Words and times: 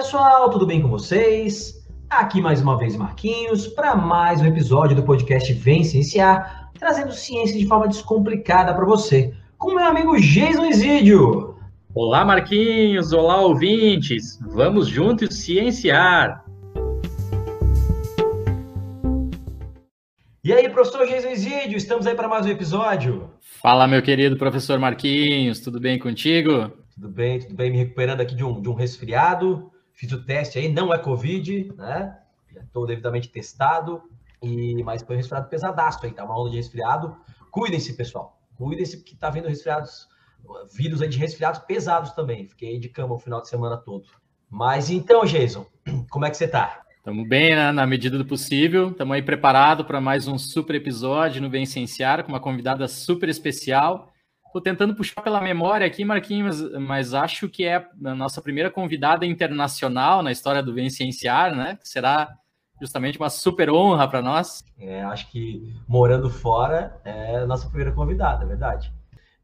Pessoal, 0.00 0.48
tudo 0.48 0.64
bem 0.64 0.80
com 0.80 0.88
vocês? 0.88 1.86
Aqui 2.08 2.40
mais 2.40 2.62
uma 2.62 2.78
vez 2.78 2.96
Marquinhos 2.96 3.68
para 3.68 3.94
mais 3.94 4.40
um 4.40 4.46
episódio 4.46 4.96
do 4.96 5.02
podcast 5.02 5.52
Vem 5.52 5.84
Cienciar, 5.84 6.70
trazendo 6.78 7.12
ciência 7.12 7.58
de 7.58 7.66
forma 7.66 7.86
descomplicada 7.86 8.72
para 8.72 8.86
você, 8.86 9.34
com 9.58 9.74
meu 9.74 9.84
amigo 9.84 10.18
Jason 10.18 10.64
Isidio. 10.64 11.54
Olá 11.94 12.24
Marquinhos, 12.24 13.12
olá 13.12 13.42
ouvintes, 13.42 14.40
vamos 14.40 14.88
juntos 14.88 15.36
cienciar. 15.36 16.46
E 20.42 20.50
aí, 20.50 20.66
professor 20.70 21.06
Jason 21.06 21.28
Isidio, 21.28 21.76
estamos 21.76 22.06
aí 22.06 22.14
para 22.14 22.26
mais 22.26 22.46
um 22.46 22.48
episódio. 22.48 23.30
Fala, 23.60 23.86
meu 23.86 24.00
querido 24.00 24.38
professor 24.38 24.78
Marquinhos, 24.78 25.60
tudo 25.60 25.78
bem 25.78 25.98
contigo? 25.98 26.72
Tudo 26.94 27.10
bem, 27.10 27.38
tudo 27.38 27.54
bem, 27.54 27.70
me 27.70 27.76
recuperando 27.76 28.22
aqui 28.22 28.34
de 28.34 28.42
um, 28.42 28.62
de 28.62 28.68
um 28.70 28.74
resfriado. 28.74 29.70
Fiz 30.00 30.10
o 30.12 30.24
teste 30.24 30.58
aí, 30.58 30.66
não 30.66 30.94
é 30.94 30.98
Covid, 30.98 31.74
né? 31.76 32.16
Já 32.54 32.62
estou 32.62 32.86
devidamente 32.86 33.28
testado, 33.28 34.02
e 34.42 34.82
mas 34.82 35.02
foi 35.02 35.14
um 35.14 35.18
resfriado 35.18 35.50
pesadaço 35.50 36.06
aí, 36.06 36.10
tá? 36.10 36.24
Uma 36.24 36.40
onda 36.40 36.48
de 36.48 36.56
resfriado. 36.56 37.14
Cuidem-se, 37.50 37.92
pessoal. 37.92 38.40
Cuidem-se, 38.56 39.04
que 39.04 39.14
tá 39.14 39.28
vendo 39.28 39.46
resfriados, 39.46 40.08
vírus 40.72 41.02
aí 41.02 41.08
de 41.10 41.18
resfriados 41.18 41.60
pesados 41.60 42.12
também. 42.12 42.46
Fiquei 42.46 42.78
de 42.78 42.88
cama 42.88 43.14
o 43.14 43.18
final 43.18 43.42
de 43.42 43.50
semana 43.50 43.76
todo. 43.76 44.08
Mas 44.48 44.88
então, 44.88 45.22
Jason, 45.26 45.66
como 46.08 46.24
é 46.24 46.30
que 46.30 46.36
você 46.38 46.48
tá? 46.48 46.80
Estamos 46.96 47.28
bem, 47.28 47.54
né? 47.54 47.70
na 47.70 47.86
medida 47.86 48.16
do 48.16 48.24
possível. 48.24 48.92
Estamos 48.92 49.14
aí 49.14 49.20
preparados 49.22 49.86
para 49.86 50.00
mais 50.00 50.26
um 50.26 50.38
super 50.38 50.76
episódio 50.76 51.42
no 51.42 51.50
Bem 51.50 51.66
com 51.66 52.28
uma 52.32 52.40
convidada 52.40 52.88
super 52.88 53.28
especial. 53.28 54.09
Estou 54.50 54.60
tentando 54.60 54.96
puxar 54.96 55.22
pela 55.22 55.40
memória 55.40 55.86
aqui, 55.86 56.04
Marquinhos, 56.04 56.60
mas, 56.80 57.14
acho 57.14 57.48
que 57.48 57.64
é 57.64 57.86
a 58.04 58.14
nossa 58.16 58.42
primeira 58.42 58.68
convidada 58.68 59.24
internacional 59.24 60.24
na 60.24 60.32
história 60.32 60.60
do 60.60 60.74
Vencienciar, 60.74 61.54
né? 61.54 61.78
Será 61.84 62.28
justamente 62.80 63.16
uma 63.16 63.30
super 63.30 63.70
honra 63.70 64.08
para 64.08 64.20
nós. 64.20 64.64
É, 64.76 65.02
acho 65.02 65.30
que 65.30 65.72
morando 65.86 66.28
fora 66.28 67.00
é 67.04 67.36
a 67.36 67.46
nossa 67.46 67.68
primeira 67.68 67.92
convidada, 67.92 68.42
é 68.42 68.48
verdade. 68.48 68.92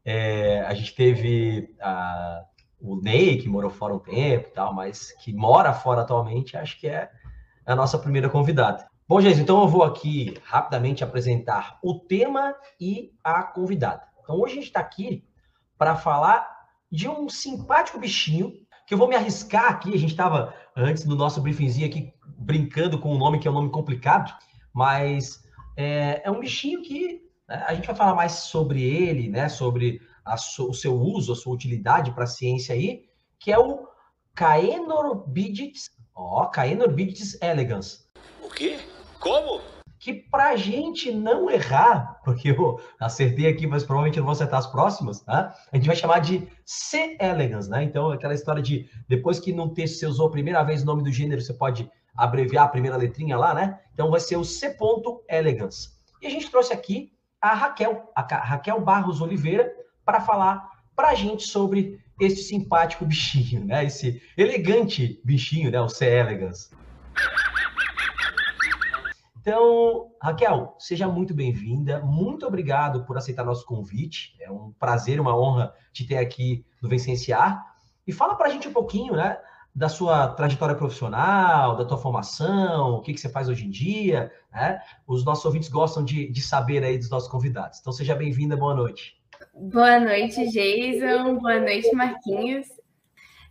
É, 0.03 0.59
a 0.67 0.73
gente 0.73 0.93
teve 0.93 1.73
a, 1.79 2.41
o 2.81 2.97
Ney, 3.01 3.37
que 3.37 3.47
morou 3.47 3.69
fora 3.69 3.93
um 3.93 3.99
tempo 3.99 4.49
tal, 4.53 4.73
mas 4.73 5.13
que 5.23 5.33
mora 5.33 5.71
fora 5.71 6.01
atualmente, 6.01 6.57
acho 6.57 6.77
que 6.77 6.87
é 6.89 7.09
a 7.65 7.73
nossa 7.77 7.97
primeira 7.97 8.29
convidada. 8.29 8.85
Bom, 9.07 9.21
gente, 9.21 9.39
então 9.39 9.61
eu 9.61 9.69
vou 9.69 9.83
aqui 9.83 10.33
rapidamente 10.43 11.01
apresentar 11.01 11.79
o 11.81 11.97
tema 11.97 12.53
e 12.77 13.13
a 13.23 13.41
convidada. 13.41 14.05
Então 14.27 14.41
hoje 14.41 14.51
a 14.51 14.55
gente 14.55 14.67
está 14.67 14.81
aqui 14.81 15.23
para 15.77 15.95
falar 15.95 16.67
de 16.91 17.07
um 17.07 17.29
simpático 17.29 17.97
bichinho 17.97 18.51
que 18.85 18.93
eu 18.93 18.97
vou 18.97 19.07
me 19.07 19.15
arriscar 19.15 19.71
aqui. 19.71 19.93
A 19.93 19.97
gente 19.97 20.11
estava 20.11 20.53
antes 20.75 21.05
no 21.05 21.15
nosso 21.15 21.39
briefingzinho 21.39 21.87
aqui 21.87 22.13
brincando 22.37 22.99
com 22.99 23.15
um 23.15 23.17
nome 23.17 23.39
que 23.39 23.47
é 23.47 23.51
um 23.51 23.53
nome 23.53 23.69
complicado, 23.69 24.35
mas 24.73 25.41
é, 25.77 26.21
é 26.25 26.29
um 26.29 26.41
bichinho 26.41 26.81
que 26.81 27.21
né, 27.47 27.63
a 27.65 27.73
gente 27.73 27.87
vai 27.87 27.95
falar 27.95 28.15
mais 28.15 28.33
sobre 28.33 28.83
ele, 28.83 29.29
né? 29.29 29.47
Sobre 29.47 30.01
o 30.59 30.73
seu 30.73 30.93
uso, 30.93 31.31
a 31.31 31.35
sua 31.35 31.53
utilidade 31.53 32.11
para 32.11 32.25
a 32.25 32.27
ciência 32.27 32.75
aí, 32.75 33.05
que 33.39 33.49
é 33.49 33.57
o 33.57 33.87
Caenorbidites, 34.35 35.89
ó, 36.13 36.47
Caenorbidites 36.47 37.41
elegans. 37.41 38.09
O 38.43 38.49
quê? 38.49 38.77
Como? 39.21 39.76
Que 39.99 40.13
para 40.13 40.49
a 40.49 40.55
gente 40.55 41.11
não 41.11 41.49
errar, 41.49 42.19
porque 42.25 42.51
eu 42.51 42.79
acertei 42.99 43.47
aqui, 43.47 43.65
mas 43.65 43.83
provavelmente 43.83 44.17
não 44.17 44.25
vou 44.25 44.33
acertar 44.33 44.59
as 44.59 44.67
próximas, 44.67 45.21
tá? 45.21 45.53
a 45.71 45.75
gente 45.75 45.87
vai 45.87 45.95
chamar 45.95 46.19
de 46.19 46.47
C. 46.65 47.17
elegans, 47.19 47.67
né? 47.67 47.83
Então, 47.83 48.11
aquela 48.11 48.33
história 48.33 48.61
de 48.61 48.89
depois 49.07 49.39
que 49.39 49.51
no 49.51 49.73
texto 49.73 49.99
você 49.99 50.05
usou 50.05 50.27
a 50.27 50.31
primeira 50.31 50.63
vez 50.63 50.83
o 50.83 50.85
nome 50.85 51.03
do 51.03 51.11
gênero, 51.11 51.41
você 51.41 51.53
pode 51.53 51.89
abreviar 52.15 52.65
a 52.65 52.69
primeira 52.69 52.97
letrinha 52.97 53.37
lá, 53.37 53.53
né? 53.53 53.79
Então, 53.93 54.09
vai 54.09 54.19
ser 54.19 54.37
o 54.37 54.43
C. 54.43 54.75
elegans. 55.27 55.97
E 56.21 56.27
a 56.27 56.29
gente 56.29 56.49
trouxe 56.49 56.73
aqui 56.73 57.11
a 57.41 57.53
Raquel, 57.53 58.11
a 58.15 58.21
Raquel 58.21 58.81
Barros 58.81 59.21
Oliveira, 59.21 59.71
para 60.03 60.21
falar 60.21 60.67
para 60.95 61.09
a 61.09 61.15
gente 61.15 61.43
sobre 61.43 61.99
esse 62.19 62.43
simpático 62.43 63.05
bichinho, 63.05 63.63
né? 63.65 63.85
Esse 63.85 64.21
elegante 64.35 65.21
bichinho, 65.23 65.69
né? 65.69 65.79
O 65.79 65.87
C. 65.87 66.05
elegans. 66.05 66.71
Então, 69.47 70.11
Raquel, 70.21 70.75
seja 70.77 71.07
muito 71.07 71.33
bem-vinda. 71.33 72.01
Muito 72.01 72.45
obrigado 72.45 73.05
por 73.05 73.17
aceitar 73.17 73.45
nosso 73.45 73.65
convite. 73.65 74.35
É 74.41 74.51
um 74.51 74.73
prazer, 74.77 75.21
uma 75.21 75.39
honra 75.39 75.73
te 75.93 76.05
ter 76.05 76.17
aqui 76.17 76.65
no 76.81 76.89
Vencenciar. 76.89 77.63
E 78.05 78.11
fala 78.11 78.35
para 78.35 78.47
a 78.47 78.49
gente 78.49 78.67
um 78.67 78.73
pouquinho, 78.73 79.13
né, 79.13 79.37
da 79.73 79.87
sua 79.87 80.27
trajetória 80.27 80.75
profissional, 80.75 81.77
da 81.77 81.85
tua 81.85 81.97
formação, 81.97 82.95
o 82.95 83.01
que, 83.01 83.13
que 83.13 83.21
você 83.21 83.29
faz 83.29 83.47
hoje 83.47 83.65
em 83.65 83.69
dia, 83.69 84.29
né? 84.51 84.81
Os 85.07 85.23
nossos 85.23 85.45
ouvintes 85.45 85.69
gostam 85.69 86.03
de, 86.03 86.29
de 86.29 86.41
saber 86.41 86.83
aí 86.83 86.97
dos 86.97 87.09
nossos 87.09 87.29
convidados. 87.29 87.79
Então, 87.79 87.93
seja 87.93 88.13
bem-vinda, 88.15 88.57
boa 88.57 88.75
noite. 88.75 89.15
Boa 89.53 89.97
noite, 89.97 90.45
Jason. 90.51 91.37
Boa 91.39 91.61
noite, 91.61 91.89
Marquinhos. 91.95 92.67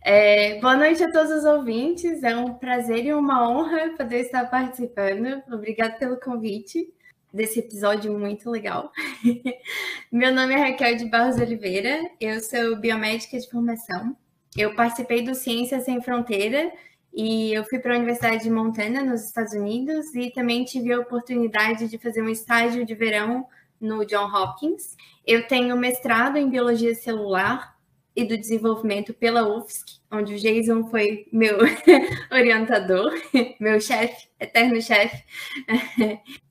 É, 0.09 0.57
boa 0.61 0.77
noite 0.77 1.03
a 1.03 1.11
todos 1.11 1.29
os 1.33 1.43
ouvintes. 1.43 2.23
É 2.23 2.33
um 2.33 2.53
prazer 2.53 3.05
e 3.05 3.13
uma 3.13 3.45
honra 3.45 3.89
poder 3.97 4.21
estar 4.21 4.49
participando. 4.49 5.43
Obrigada 5.51 5.97
pelo 5.97 6.17
convite 6.17 6.87
desse 7.33 7.59
episódio 7.59 8.17
muito 8.17 8.49
legal. 8.49 8.89
Meu 10.09 10.33
nome 10.33 10.53
é 10.53 10.69
Raquel 10.69 10.95
de 10.95 11.09
Barros 11.09 11.35
Oliveira, 11.35 12.09
eu 12.21 12.39
sou 12.39 12.77
biomédica 12.77 13.37
de 13.37 13.49
formação. 13.49 14.15
Eu 14.55 14.73
participei 14.75 15.23
do 15.23 15.35
Ciências 15.35 15.83
Sem 15.83 16.01
Fronteira 16.01 16.71
e 17.13 17.53
eu 17.53 17.65
fui 17.65 17.77
para 17.77 17.93
a 17.93 17.97
Universidade 17.97 18.43
de 18.43 18.49
Montana, 18.49 19.03
nos 19.03 19.25
Estados 19.25 19.51
Unidos, 19.51 20.15
e 20.15 20.31
também 20.31 20.63
tive 20.63 20.93
a 20.93 21.01
oportunidade 21.01 21.89
de 21.89 21.97
fazer 21.97 22.21
um 22.21 22.29
estágio 22.29 22.85
de 22.85 22.95
verão 22.95 23.45
no 23.77 24.05
John 24.05 24.33
Hopkins. 24.33 24.95
Eu 25.25 25.49
tenho 25.49 25.75
mestrado 25.75 26.37
em 26.37 26.49
biologia 26.49 26.95
celular 26.95 27.76
e 28.17 28.25
do 28.25 28.35
desenvolvimento 28.35 29.13
pela 29.13 29.47
UFSC, 29.47 29.99
onde 30.11 30.33
o 30.33 30.39
Jason 30.39 30.89
foi 30.89 31.27
meu 31.31 31.55
orientador, 32.33 33.13
meu 33.61 33.79
chefe, 33.79 34.27
eterno 34.39 34.81
chefe. 34.81 35.23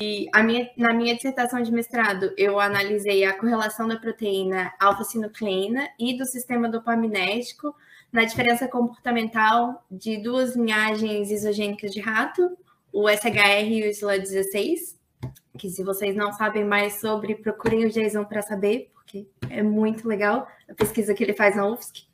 E 0.00 0.28
minha, 0.44 0.70
na 0.76 0.94
minha 0.94 1.16
dissertação 1.16 1.60
de 1.60 1.72
mestrado, 1.72 2.32
eu 2.36 2.60
analisei 2.60 3.24
a 3.24 3.36
correlação 3.36 3.88
da 3.88 3.96
proteína 3.96 4.72
alfa-sinucleína 4.78 5.88
e 5.98 6.16
do 6.16 6.24
sistema 6.24 6.68
dopaminético 6.68 7.74
na 8.12 8.24
diferença 8.24 8.68
comportamental 8.68 9.84
de 9.90 10.18
duas 10.18 10.54
linhagens 10.54 11.32
isogênicas 11.32 11.90
de 11.90 12.00
rato, 12.00 12.56
o 12.92 13.08
SHR 13.08 13.66
e 13.68 13.88
o 13.88 13.90
SLA16, 13.90 14.96
que 15.58 15.68
se 15.68 15.82
vocês 15.82 16.14
não 16.14 16.32
sabem 16.32 16.64
mais 16.64 17.00
sobre, 17.00 17.34
procurem 17.34 17.86
o 17.86 17.90
Jason 17.90 18.24
para 18.24 18.42
saber, 18.42 18.92
é 19.48 19.62
muito 19.62 20.06
legal 20.06 20.46
a 20.68 20.74
pesquisa 20.74 21.14
que 21.14 21.22
ele 21.22 21.34
faz 21.34 21.56
na 21.56 21.66
UFSC. 21.66 22.08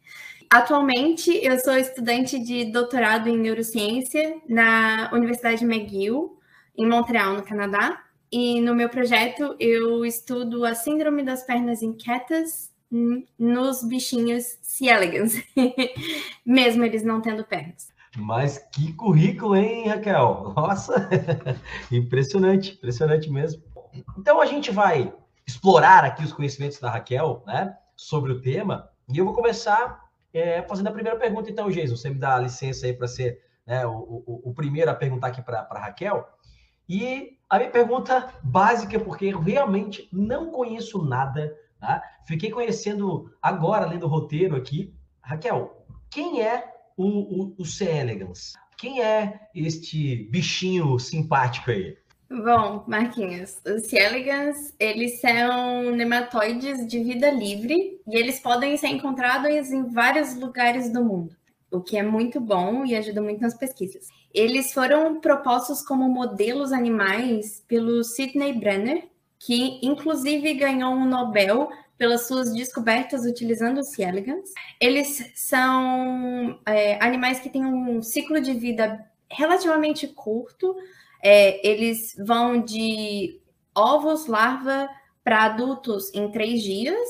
Atualmente, 0.50 1.30
eu 1.42 1.58
sou 1.58 1.76
estudante 1.76 2.38
de 2.38 2.66
doutorado 2.66 3.28
em 3.28 3.36
neurociência 3.36 4.40
na 4.48 5.10
Universidade 5.12 5.64
McGill, 5.64 6.38
em 6.76 6.86
Montreal, 6.86 7.34
no 7.34 7.42
Canadá. 7.42 8.02
E 8.30 8.60
no 8.60 8.74
meu 8.74 8.88
projeto, 8.88 9.56
eu 9.58 10.04
estudo 10.04 10.64
a 10.64 10.74
síndrome 10.74 11.22
das 11.22 11.44
pernas 11.44 11.82
inquietas 11.82 12.72
nos 13.38 13.82
bichinhos 13.82 14.44
C. 14.62 14.86
elegans, 14.86 15.42
mesmo 16.46 16.84
eles 16.84 17.02
não 17.02 17.20
tendo 17.20 17.44
pernas. 17.44 17.88
Mas 18.16 18.58
que 18.72 18.92
currículo, 18.92 19.56
hein, 19.56 19.88
Raquel? 19.88 20.52
Nossa, 20.56 21.08
impressionante, 21.90 22.74
impressionante 22.74 23.28
mesmo. 23.28 23.62
Então 24.16 24.40
a 24.40 24.46
gente 24.46 24.70
vai 24.70 25.12
explorar 25.46 26.04
aqui 26.04 26.24
os 26.24 26.32
conhecimentos 26.32 26.78
da 26.78 26.90
Raquel, 26.90 27.42
né, 27.46 27.76
sobre 27.96 28.32
o 28.32 28.40
tema. 28.40 28.88
E 29.08 29.18
eu 29.18 29.24
vou 29.24 29.34
começar 29.34 30.04
é, 30.32 30.62
fazendo 30.62 30.88
a 30.88 30.92
primeira 30.92 31.18
pergunta, 31.18 31.50
então, 31.50 31.70
Jason. 31.70 31.96
Você 31.96 32.10
me 32.10 32.18
dá 32.18 32.38
licença 32.38 32.86
aí 32.86 32.92
para 32.92 33.06
ser 33.06 33.40
né, 33.66 33.86
o, 33.86 33.92
o, 34.26 34.50
o, 34.50 34.54
primeiro 34.54 34.90
a 34.90 34.94
perguntar 34.94 35.28
aqui 35.28 35.42
para 35.42 35.66
a 35.70 35.78
Raquel. 35.78 36.26
E 36.88 37.38
a 37.48 37.58
minha 37.58 37.70
pergunta 37.70 38.32
básica, 38.42 38.98
porque 38.98 39.26
eu 39.26 39.38
realmente 39.38 40.08
não 40.12 40.50
conheço 40.50 41.02
nada, 41.02 41.56
tá? 41.80 42.02
fiquei 42.26 42.50
conhecendo 42.50 43.32
agora, 43.40 43.86
lendo 43.86 44.04
o 44.04 44.08
roteiro 44.08 44.56
aqui. 44.56 44.92
Raquel, 45.20 45.86
quem 46.10 46.42
é 46.42 46.74
o, 46.96 47.06
o, 47.06 47.54
o 47.58 47.64
C. 47.64 47.84
elegans? 47.84 48.54
Quem 48.76 49.00
é 49.00 49.48
este 49.54 50.28
bichinho 50.30 50.98
simpático 50.98 51.70
aí? 51.70 51.96
Bom, 52.30 52.84
Marquinhos, 52.88 53.60
os 53.66 53.86
C. 53.86 53.98
elegans, 53.98 54.74
eles 54.78 55.20
são 55.20 55.90
nematóides 55.90 56.86
de 56.86 57.02
vida 57.02 57.30
livre 57.30 58.00
e 58.06 58.16
eles 58.16 58.40
podem 58.40 58.76
ser 58.76 58.88
encontrados 58.88 59.70
em 59.70 59.84
vários 59.90 60.34
lugares 60.34 60.90
do 60.90 61.04
mundo, 61.04 61.36
o 61.70 61.82
que 61.82 61.98
é 61.98 62.02
muito 62.02 62.40
bom 62.40 62.84
e 62.84 62.96
ajuda 62.96 63.20
muito 63.20 63.42
nas 63.42 63.54
pesquisas. 63.54 64.08
Eles 64.32 64.72
foram 64.72 65.20
propostos 65.20 65.82
como 65.82 66.08
modelos 66.08 66.72
animais 66.72 67.62
pelo 67.68 68.02
Sidney 68.02 68.54
Brenner, 68.54 69.06
que 69.38 69.78
inclusive 69.82 70.54
ganhou 70.54 70.92
um 70.92 71.04
Nobel 71.04 71.68
pelas 71.98 72.26
suas 72.26 72.52
descobertas 72.54 73.24
utilizando 73.26 73.78
os 73.78 73.98
elegans. 73.98 74.50
Eles 74.80 75.30
são 75.34 76.58
é, 76.66 77.02
animais 77.04 77.38
que 77.38 77.50
têm 77.50 77.64
um 77.64 78.02
ciclo 78.02 78.40
de 78.40 78.54
vida 78.54 79.04
relativamente 79.30 80.08
curto. 80.08 80.74
É, 81.24 81.66
eles 81.66 82.14
vão 82.18 82.60
de 82.60 83.40
ovos, 83.74 84.26
larva, 84.26 84.88
para 85.24 85.44
adultos 85.44 86.12
em 86.14 86.30
três 86.30 86.62
dias. 86.62 87.08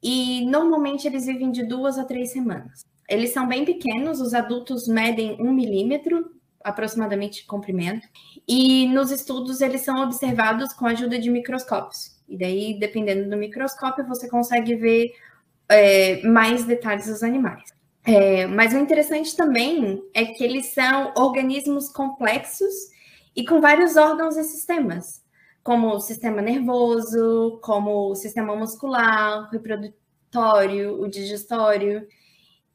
E 0.00 0.46
normalmente 0.46 1.08
eles 1.08 1.26
vivem 1.26 1.50
de 1.50 1.64
duas 1.64 1.98
a 1.98 2.04
três 2.04 2.30
semanas. 2.30 2.86
Eles 3.08 3.30
são 3.30 3.48
bem 3.48 3.64
pequenos, 3.64 4.20
os 4.20 4.32
adultos 4.32 4.86
medem 4.86 5.36
um 5.40 5.52
milímetro 5.52 6.30
aproximadamente 6.62 7.40
de 7.40 7.46
comprimento. 7.46 8.06
E 8.46 8.86
nos 8.88 9.10
estudos 9.10 9.60
eles 9.60 9.80
são 9.80 10.02
observados 10.02 10.72
com 10.72 10.86
a 10.86 10.90
ajuda 10.90 11.18
de 11.18 11.30
microscópios. 11.30 12.16
E 12.28 12.36
daí, 12.36 12.78
dependendo 12.78 13.28
do 13.28 13.36
microscópio, 13.36 14.06
você 14.06 14.28
consegue 14.28 14.74
ver 14.76 15.12
é, 15.68 16.22
mais 16.26 16.64
detalhes 16.64 17.06
dos 17.06 17.22
animais. 17.22 17.64
É, 18.04 18.46
mas 18.46 18.72
o 18.72 18.78
interessante 18.78 19.36
também 19.36 20.02
é 20.14 20.26
que 20.26 20.44
eles 20.44 20.66
são 20.66 21.12
organismos 21.16 21.88
complexos 21.88 22.74
e 23.38 23.44
com 23.44 23.60
vários 23.60 23.96
órgãos 23.96 24.36
e 24.36 24.42
sistemas, 24.42 25.24
como 25.62 25.94
o 25.94 26.00
sistema 26.00 26.42
nervoso, 26.42 27.60
como 27.62 28.10
o 28.10 28.14
sistema 28.16 28.56
muscular, 28.56 29.44
o 29.44 29.50
reprodutório, 29.52 31.00
o 31.00 31.06
digestório. 31.06 32.04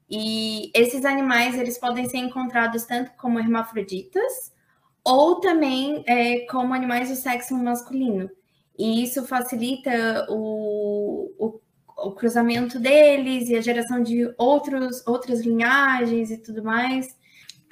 E 0.10 0.72
esses 0.74 1.04
animais 1.04 1.60
eles 1.60 1.78
podem 1.78 2.08
ser 2.08 2.20
encontrados 2.20 2.86
tanto 2.86 3.12
como 3.18 3.40
hermafroditas 3.40 4.54
ou 5.04 5.42
também 5.42 6.02
é, 6.08 6.46
como 6.46 6.74
animais 6.74 7.10
do 7.10 7.18
sexo 7.18 7.58
masculino. 7.58 8.32
E 8.80 9.04
isso 9.04 9.26
facilita 9.26 10.26
o, 10.30 11.30
o, 11.38 11.60
o, 12.08 12.12
cruzamento 12.14 12.80
deles 12.80 13.50
e 13.50 13.58
a 13.58 13.62
geração 13.62 14.02
de 14.02 14.34
outros, 14.38 15.06
outras 15.06 15.42
linhagens 15.42 16.32
e 16.32 16.38
tudo 16.38 16.64
mais. 16.64 17.22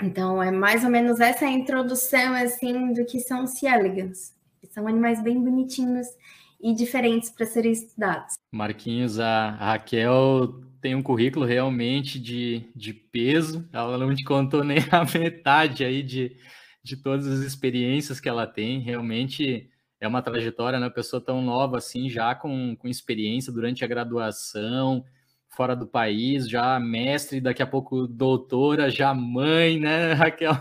Então, 0.02 0.42
é 0.42 0.52
mais 0.52 0.84
ou 0.84 0.90
menos 0.90 1.20
essa 1.20 1.46
introdução, 1.46 2.34
assim, 2.34 2.94
do 2.94 3.06
que 3.06 3.20
são 3.20 3.44
os 3.44 3.62
elegans. 3.62 4.34
São 4.70 4.88
animais 4.88 5.22
bem 5.22 5.40
bonitinhos 5.42 6.08
e 6.62 6.74
diferentes 6.74 7.30
para 7.30 7.46
serem 7.46 7.72
estudados. 7.72 8.36
Marquinhos, 8.52 9.20
a 9.20 9.52
Raquel 9.52 10.62
tem 10.82 10.96
um 10.96 11.02
currículo 11.02 11.46
realmente 11.46 12.20
de, 12.20 12.64
de 12.76 12.94
peso. 12.94 13.68
Ela 13.72 13.98
não 13.98 14.14
te 14.14 14.24
contou 14.24 14.64
nem 14.66 14.80
a 14.92 15.06
metade 15.06 15.84
aí 15.84 16.02
de, 16.02 16.36
de 16.84 16.98
todas 16.98 17.28
as 17.28 17.40
experiências 17.40 18.20
que 18.20 18.30
ela 18.30 18.48
tem. 18.48 18.80
Realmente 18.80 19.70
é 20.00 20.08
uma 20.08 20.22
trajetória, 20.22 20.80
né? 20.80 20.90
Pessoa 20.90 21.24
tão 21.24 21.42
nova 21.42 21.78
assim, 21.78 22.10
já 22.10 22.34
com, 22.34 22.76
com 22.76 22.88
experiência 22.88 23.54
durante 23.54 23.84
a 23.84 23.88
graduação, 23.88 25.06
fora 25.52 25.76
do 25.76 25.86
país, 25.86 26.50
já 26.50 26.80
mestre, 26.80 27.42
daqui 27.42 27.62
a 27.62 27.68
pouco 27.68 28.08
doutora, 28.08 28.90
já 28.90 29.14
mãe, 29.14 29.80
né, 29.80 30.14
Raquel? 30.16 30.54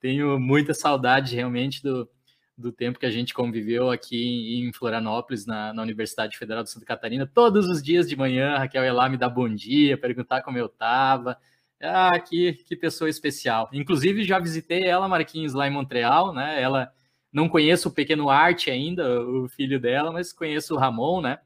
Tenho 0.00 0.38
muita 0.38 0.72
saudade 0.72 1.34
realmente 1.34 1.82
do, 1.82 2.08
do 2.56 2.72
tempo 2.72 2.98
que 2.98 3.06
a 3.06 3.10
gente 3.10 3.34
conviveu 3.34 3.90
aqui 3.90 4.60
em 4.60 4.72
Florianópolis, 4.72 5.44
na, 5.46 5.72
na, 5.72 5.82
Universidade 5.82 6.38
Federal 6.38 6.62
de 6.62 6.70
Santa 6.70 6.86
Catarina. 6.86 7.26
Todos 7.26 7.66
os 7.66 7.82
dias 7.82 8.08
de 8.08 8.16
manhã, 8.16 8.56
Raquel 8.56 8.84
ia 8.84 8.92
lá 8.92 9.08
me 9.08 9.16
dar 9.16 9.28
bom 9.28 9.52
dia, 9.52 9.98
perguntar 9.98 10.42
como 10.42 10.58
eu 10.58 10.66
estava. 10.66 11.36
Ah, 11.80 12.18
que, 12.20 12.54
que 12.64 12.76
pessoa 12.76 13.10
especial. 13.10 13.68
Inclusive, 13.72 14.24
já 14.24 14.38
visitei 14.38 14.84
ela, 14.84 15.08
Marquinhos, 15.08 15.54
lá 15.54 15.66
em 15.68 15.72
Montreal, 15.72 16.32
né? 16.32 16.60
Ela 16.60 16.92
não 17.32 17.48
conheço 17.48 17.88
o 17.88 17.92
pequeno 17.92 18.30
Arte 18.30 18.70
ainda, 18.70 19.20
o 19.22 19.48
filho 19.48 19.80
dela, 19.80 20.12
mas 20.12 20.32
conheço 20.32 20.74
o 20.74 20.78
Ramon, 20.78 21.20
né? 21.20 21.38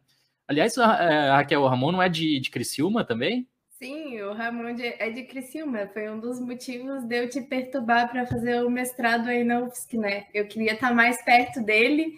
Aliás, 0.49 0.77
é, 0.77 1.31
Raquel, 1.31 1.63
o 1.63 1.69
Ramon 1.69 1.93
não 1.93 2.03
é 2.03 2.09
de, 2.09 2.41
de 2.41 2.51
Criciúma 2.51 3.05
também? 3.05 3.47
Sim, 3.83 4.21
o 4.23 4.33
Ramon 4.33 4.75
de, 4.75 4.87
é 4.87 5.11
de 5.11 5.25
Criciúma. 5.25 5.89
Foi 5.93 6.09
um 6.09 6.21
dos 6.21 6.39
motivos 6.39 7.05
de 7.05 7.17
eu 7.17 7.29
te 7.29 7.41
perturbar 7.41 8.11
para 8.11 8.27
fazer 8.27 8.65
o 8.65 8.71
mestrado 8.71 9.29
aí 9.29 9.43
na 9.43 9.61
UFSC, 9.61 9.99
né? 9.99 10.27
Eu 10.33 10.47
queria 10.47 10.75
estar 10.75 10.95
mais 10.95 11.23
perto 11.25 11.61
dele. 11.61 12.15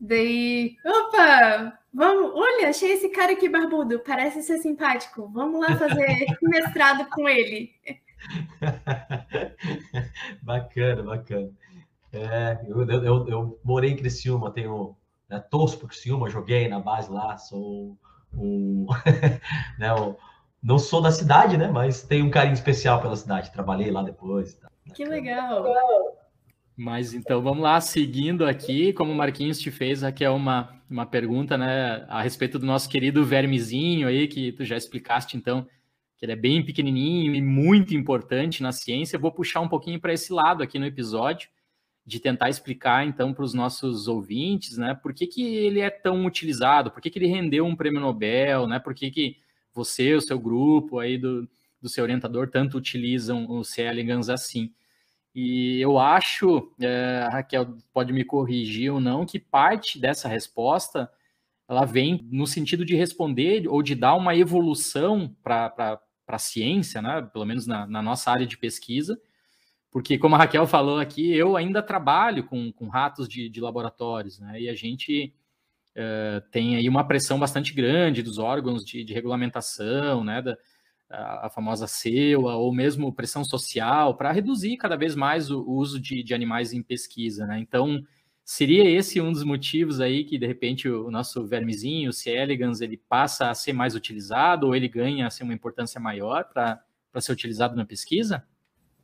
Daí, 0.00 0.76
opa, 0.84 1.76
vamos, 1.92 2.30
olha, 2.34 2.68
achei 2.68 2.92
esse 2.92 3.08
cara 3.08 3.32
aqui 3.32 3.48
barbudo, 3.48 3.98
parece 3.98 4.42
ser 4.42 4.58
simpático. 4.58 5.28
Vamos 5.28 5.60
lá 5.60 5.76
fazer 5.76 6.24
mestrado 6.40 7.08
com 7.10 7.28
ele. 7.28 7.72
bacana, 10.42 11.02
bacana. 11.02 11.50
É, 12.12 12.60
eu, 12.68 12.88
eu, 12.88 13.28
eu, 13.28 13.60
morei 13.64 13.90
em 13.90 13.96
Criciúma, 13.96 14.52
tenho, 14.52 14.96
né, 15.28 15.38
torço 15.50 15.78
para 15.78 15.88
Criciúma, 15.88 16.30
joguei 16.30 16.68
na 16.68 16.80
base 16.80 17.10
lá, 17.10 17.36
sou 17.36 17.98
um, 18.32 18.86
né, 19.78 19.94
um, 19.94 20.14
não 20.62 20.78
sou 20.78 21.00
da 21.00 21.10
cidade, 21.10 21.56
né, 21.56 21.68
mas 21.68 22.02
tenho 22.02 22.26
um 22.26 22.30
carinho 22.30 22.54
especial 22.54 23.00
pela 23.00 23.16
cidade, 23.16 23.52
trabalhei 23.52 23.90
lá 23.90 24.02
depois. 24.02 24.54
Tá, 24.54 24.70
que 24.94 25.04
legal! 25.04 25.64
Mas 26.76 27.12
então 27.12 27.42
vamos 27.42 27.62
lá, 27.62 27.80
seguindo 27.80 28.46
aqui, 28.46 28.92
como 28.92 29.12
o 29.12 29.14
Marquinhos 29.14 29.58
te 29.58 29.70
fez, 29.70 30.04
aqui 30.04 30.24
é 30.24 30.30
uma, 30.30 30.80
uma 30.88 31.04
pergunta, 31.04 31.58
né, 31.58 32.06
a 32.08 32.22
respeito 32.22 32.58
do 32.58 32.66
nosso 32.66 32.88
querido 32.88 33.24
vermezinho 33.24 34.08
aí, 34.08 34.28
que 34.28 34.52
tu 34.52 34.64
já 34.64 34.76
explicaste 34.76 35.36
então, 35.36 35.66
que 36.16 36.24
ele 36.24 36.32
é 36.32 36.36
bem 36.36 36.64
pequenininho 36.64 37.34
e 37.34 37.42
muito 37.42 37.94
importante 37.94 38.62
na 38.62 38.72
ciência. 38.72 39.16
Eu 39.16 39.20
vou 39.20 39.32
puxar 39.32 39.60
um 39.60 39.68
pouquinho 39.68 40.00
para 40.00 40.12
esse 40.12 40.32
lado 40.32 40.62
aqui 40.62 40.78
no 40.78 40.86
episódio 40.86 41.48
de 42.08 42.18
tentar 42.18 42.48
explicar 42.48 43.06
então 43.06 43.34
para 43.34 43.44
os 43.44 43.52
nossos 43.52 44.08
ouvintes, 44.08 44.78
né, 44.78 44.94
por 44.94 45.12
que, 45.12 45.26
que 45.26 45.44
ele 45.44 45.80
é 45.80 45.90
tão 45.90 46.24
utilizado, 46.24 46.90
por 46.90 47.02
que, 47.02 47.10
que 47.10 47.18
ele 47.18 47.26
rendeu 47.26 47.66
um 47.66 47.76
prêmio 47.76 48.00
Nobel, 48.00 48.66
né, 48.66 48.78
por 48.78 48.94
que, 48.94 49.10
que 49.10 49.36
você, 49.74 50.14
o 50.14 50.20
seu 50.22 50.40
grupo 50.40 50.98
aí 50.98 51.18
do, 51.18 51.46
do 51.82 51.86
seu 51.86 52.02
orientador 52.02 52.48
tanto 52.48 52.78
utilizam 52.78 53.46
o 53.50 53.62
C. 53.62 53.82
elegans 53.82 54.30
assim. 54.30 54.72
E 55.34 55.78
eu 55.82 55.98
acho, 55.98 56.72
é, 56.80 57.28
Raquel 57.30 57.76
pode 57.92 58.10
me 58.10 58.24
corrigir 58.24 58.90
ou 58.90 59.00
não, 59.00 59.26
que 59.26 59.38
parte 59.38 60.00
dessa 60.00 60.28
resposta 60.28 61.10
ela 61.68 61.84
vem 61.84 62.26
no 62.32 62.46
sentido 62.46 62.86
de 62.86 62.96
responder 62.96 63.68
ou 63.68 63.82
de 63.82 63.94
dar 63.94 64.14
uma 64.14 64.34
evolução 64.34 65.36
para 65.42 66.00
a 66.26 66.38
ciência, 66.38 67.02
né, 67.02 67.20
pelo 67.30 67.44
menos 67.44 67.66
na, 67.66 67.86
na 67.86 68.00
nossa 68.00 68.30
área 68.30 68.46
de 68.46 68.56
pesquisa, 68.56 69.20
porque, 69.98 70.16
como 70.16 70.36
a 70.36 70.38
Raquel 70.38 70.64
falou 70.64 71.00
aqui, 71.00 71.34
eu 71.34 71.56
ainda 71.56 71.82
trabalho 71.82 72.44
com, 72.44 72.70
com 72.70 72.86
ratos 72.86 73.28
de, 73.28 73.48
de 73.48 73.60
laboratórios, 73.60 74.38
né? 74.38 74.60
E 74.60 74.68
a 74.68 74.74
gente 74.74 75.34
uh, 75.96 76.40
tem 76.52 76.76
aí 76.76 76.88
uma 76.88 77.02
pressão 77.02 77.36
bastante 77.36 77.74
grande 77.74 78.22
dos 78.22 78.38
órgãos 78.38 78.84
de, 78.84 79.02
de 79.02 79.12
regulamentação, 79.12 80.22
né? 80.22 80.40
Da, 80.40 80.56
a, 81.10 81.46
a 81.46 81.50
famosa 81.50 81.88
CEUA, 81.88 82.54
ou 82.54 82.72
mesmo 82.72 83.12
pressão 83.12 83.44
social, 83.44 84.16
para 84.16 84.30
reduzir 84.30 84.76
cada 84.76 84.94
vez 84.94 85.16
mais 85.16 85.50
o, 85.50 85.62
o 85.62 85.72
uso 85.72 85.98
de, 85.98 86.22
de, 86.22 86.32
animais 86.32 86.72
em 86.72 86.80
pesquisa, 86.80 87.44
né? 87.44 87.58
Então, 87.58 88.00
seria 88.44 88.88
esse 88.88 89.20
um 89.20 89.32
dos 89.32 89.42
motivos 89.42 90.00
aí 90.00 90.22
que, 90.22 90.38
de 90.38 90.46
repente, 90.46 90.88
o, 90.88 91.08
o 91.08 91.10
nosso 91.10 91.44
vermezinho, 91.44 92.10
o 92.10 92.12
C. 92.12 92.30
elegans, 92.30 92.80
ele 92.80 92.98
passa 93.08 93.50
a 93.50 93.54
ser 93.54 93.72
mais 93.72 93.96
utilizado, 93.96 94.68
ou 94.68 94.76
ele 94.76 94.86
ganha 94.86 95.26
a 95.26 95.30
ser 95.30 95.42
uma 95.42 95.54
importância 95.54 96.00
maior 96.00 96.44
para 96.44 96.80
ser 97.20 97.32
utilizado 97.32 97.74
na 97.74 97.84
pesquisa? 97.84 98.46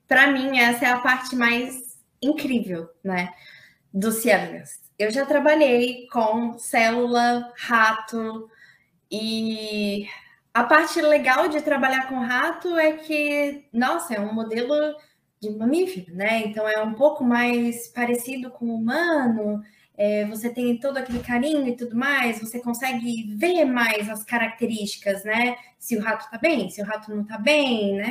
Para 0.07 0.31
mim, 0.31 0.59
essa 0.59 0.87
é 0.87 0.91
a 0.91 0.99
parte 0.99 1.35
mais 1.37 1.99
incrível, 2.23 2.89
né, 3.03 3.33
do 3.93 4.11
Cianas. 4.11 4.81
Eu 4.99 5.11
já 5.11 5.27
trabalhei 5.27 6.07
com 6.09 6.59
célula, 6.59 7.53
rato, 7.57 8.49
e 9.11 10.07
a 10.53 10.65
parte 10.65 11.01
legal 11.01 11.49
de 11.49 11.61
trabalhar 11.63 12.09
com 12.09 12.21
rato 12.21 12.77
é 12.79 12.93
que, 12.93 13.65
nossa, 13.73 14.15
é 14.15 14.21
um 14.21 14.33
modelo 14.33 14.75
de 15.41 15.51
mamífero, 15.51 16.15
né? 16.15 16.43
Então 16.47 16.69
é 16.69 16.83
um 16.83 16.95
pouco 16.95 17.25
mais 17.25 17.89
parecido 17.89 18.51
com 18.51 18.67
o 18.67 18.77
humano, 18.77 19.63
é, 19.97 20.25
você 20.27 20.51
tem 20.51 20.79
todo 20.79 20.97
aquele 20.97 21.21
carinho 21.21 21.69
e 21.69 21.77
tudo 21.77 21.97
mais, 21.97 22.41
você 22.41 22.61
consegue 22.61 23.35
ver 23.37 23.65
mais 23.65 24.09
as 24.09 24.25
características, 24.25 25.25
né? 25.25 25.57
Se 25.79 25.97
o 25.97 26.01
rato 26.01 26.29
tá 26.31 26.39
bem, 26.39 26.71
se 26.71 26.83
o 26.83 26.85
rato 26.85 27.15
não 27.15 27.25
tá 27.25 27.39
bem, 27.39 27.95
né? 27.95 28.11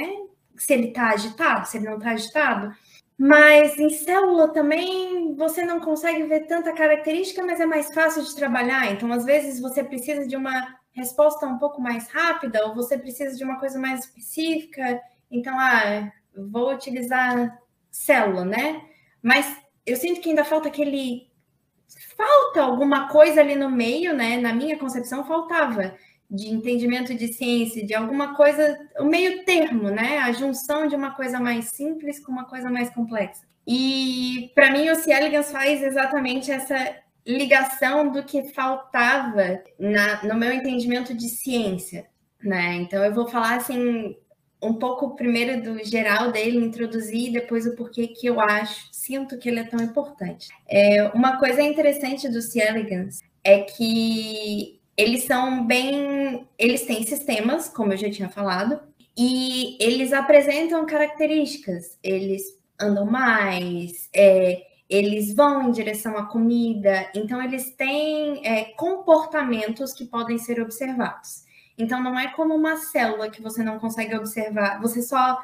Se 0.58 0.74
ele 0.74 0.90
está 0.90 1.10
agitado, 1.10 1.68
se 1.68 1.78
ele 1.78 1.86
não 1.86 1.98
está 1.98 2.12
agitado. 2.12 2.74
Mas 3.18 3.78
em 3.78 3.90
célula 3.90 4.52
também 4.52 5.36
você 5.36 5.64
não 5.64 5.80
consegue 5.80 6.24
ver 6.24 6.48
tanta 6.48 6.74
característica, 6.74 7.44
mas 7.44 7.60
é 7.60 7.66
mais 7.66 7.94
fácil 7.94 8.24
de 8.24 8.36
trabalhar. 8.36 8.92
Então, 8.92 9.12
às 9.12 9.26
vezes, 9.26 9.62
você 9.62 9.84
precisa 9.84 10.28
de 10.28 10.36
uma 10.36 10.76
resposta 10.92 11.46
um 11.46 11.58
pouco 11.58 11.82
mais 11.82 12.08
rápida, 12.10 12.66
ou 12.66 12.76
você 12.76 12.98
precisa 12.98 13.36
de 13.36 13.44
uma 13.44 13.60
coisa 13.60 13.80
mais 13.80 14.02
específica. 14.02 15.02
Então, 15.30 15.58
ah, 15.60 16.12
vou 16.36 16.74
utilizar 16.74 17.58
célula, 17.92 18.46
né? 18.46 18.82
Mas 19.22 19.58
eu 19.86 19.96
sinto 19.96 20.22
que 20.22 20.30
ainda 20.30 20.44
falta 20.44 20.68
aquele. 20.68 21.32
Falta 22.18 22.62
alguma 22.62 23.08
coisa 23.10 23.42
ali 23.42 23.56
no 23.56 23.70
meio, 23.70 24.14
né? 24.14 24.38
Na 24.38 24.54
minha 24.54 24.78
concepção, 24.78 25.26
faltava 25.26 25.96
de 26.34 26.50
entendimento 26.50 27.14
de 27.14 27.32
ciência, 27.32 27.86
de 27.86 27.94
alguma 27.94 28.36
coisa, 28.36 28.80
o 28.98 29.06
meio 29.06 29.46
termo, 29.46 29.92
né? 29.92 30.18
A 30.18 30.32
junção 30.32 30.88
de 30.88 30.96
uma 30.96 31.12
coisa 31.12 31.40
mais 31.40 31.66
simples 31.66 32.20
com 32.20 32.32
uma 32.32 32.46
coisa 32.46 32.72
mais 32.72 32.90
complexa. 32.90 33.44
E 33.68 34.52
para 34.56 34.72
mim 34.72 34.90
o 34.90 34.96
C. 34.96 35.12
elegans 35.12 35.52
faz 35.52 35.84
exatamente 35.84 36.52
essa 36.52 36.98
ligação 37.26 38.12
do 38.12 38.24
que 38.24 38.52
faltava 38.52 39.62
na, 39.80 40.24
no 40.24 40.36
meu 40.36 40.52
entendimento 40.52 41.14
de 41.14 41.30
ciência, 41.30 42.08
né? 42.44 42.78
Então 42.78 43.04
eu 43.06 43.14
vou 43.14 43.28
falar 43.28 43.58
assim 43.58 44.18
um 44.62 44.74
pouco 44.74 45.16
primeiro 45.16 45.62
do 45.62 45.84
geral 45.84 46.32
dele, 46.32 46.58
introduzir, 46.58 47.30
e 47.30 47.34
depois 47.34 47.68
o 47.68 47.76
porquê 47.76 48.08
que 48.08 48.26
eu 48.26 48.40
acho, 48.40 48.88
sinto 48.92 49.38
que 49.38 49.50
ele 49.50 49.60
é 49.60 49.66
tão 49.66 49.80
importante. 49.80 50.48
É, 50.68 51.04
uma 51.14 51.38
coisa 51.38 51.62
interessante 51.62 52.28
do 52.30 52.42
C. 52.42 52.60
elegans 52.60 53.20
é 53.44 53.60
que 53.60 54.82
eles 54.96 55.24
são 55.24 55.66
bem. 55.66 56.48
Eles 56.58 56.86
têm 56.86 57.04
sistemas, 57.04 57.70
como 57.70 57.94
eu 57.94 57.98
já 57.98 58.10
tinha 58.10 58.30
falado, 58.30 58.80
e 59.18 59.78
eles 59.80 60.14
apresentam 60.14 60.86
características. 60.86 61.98
Eles 62.04 62.58
andam 62.80 63.06
mais, 63.06 64.10
é, 64.14 64.66
eles 64.90 65.34
vão 65.34 65.70
em 65.70 65.72
direção 65.72 66.18
à 66.18 66.26
comida, 66.26 67.10
então 67.16 67.42
eles 67.42 67.72
têm 67.72 68.46
é, 68.46 68.66
comportamentos 68.76 69.94
que 69.94 70.06
podem 70.06 70.38
ser 70.38 70.62
observados. 70.62 71.44
Então 71.78 72.02
não 72.04 72.18
é 72.18 72.32
como 72.34 72.54
uma 72.54 72.78
célula 72.78 73.30
que 73.30 73.42
você 73.42 73.64
não 73.64 73.80
consegue 73.80 74.16
observar, 74.16 74.82
você 74.82 75.02
só 75.02 75.40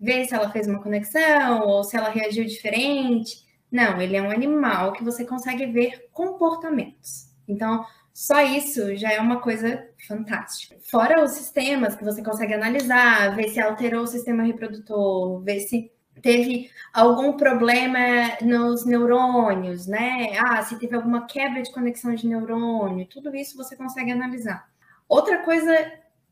vê 0.00 0.24
se 0.24 0.34
ela 0.34 0.50
fez 0.50 0.66
uma 0.66 0.82
conexão 0.82 1.66
ou 1.66 1.84
se 1.84 1.96
ela 1.96 2.10
reagiu 2.10 2.44
diferente. 2.44 3.44
Não, 3.70 4.00
ele 4.00 4.16
é 4.16 4.22
um 4.22 4.30
animal 4.30 4.92
que 4.92 5.02
você 5.02 5.24
consegue 5.24 5.66
ver 5.66 6.08
comportamentos. 6.12 7.32
Então, 7.48 7.84
só 8.12 8.42
isso 8.42 8.94
já 8.96 9.12
é 9.12 9.20
uma 9.20 9.40
coisa 9.40 9.88
fantástica. 10.06 10.76
Fora 10.90 11.24
os 11.24 11.32
sistemas 11.32 11.96
que 11.96 12.04
você 12.04 12.22
consegue 12.22 12.54
analisar, 12.54 13.34
ver 13.34 13.48
se 13.48 13.60
alterou 13.60 14.02
o 14.02 14.06
sistema 14.06 14.42
reprodutor, 14.42 15.40
ver 15.42 15.60
se 15.60 15.90
teve 16.20 16.70
algum 16.92 17.36
problema 17.36 17.98
nos 18.42 18.84
neurônios, 18.84 19.86
né? 19.86 20.38
Ah, 20.38 20.62
se 20.62 20.78
teve 20.78 20.94
alguma 20.94 21.26
quebra 21.26 21.62
de 21.62 21.72
conexão 21.72 22.14
de 22.14 22.26
neurônio, 22.26 23.06
tudo 23.06 23.34
isso 23.34 23.56
você 23.56 23.74
consegue 23.74 24.12
analisar. 24.12 24.68
Outra 25.08 25.38
coisa 25.38 25.72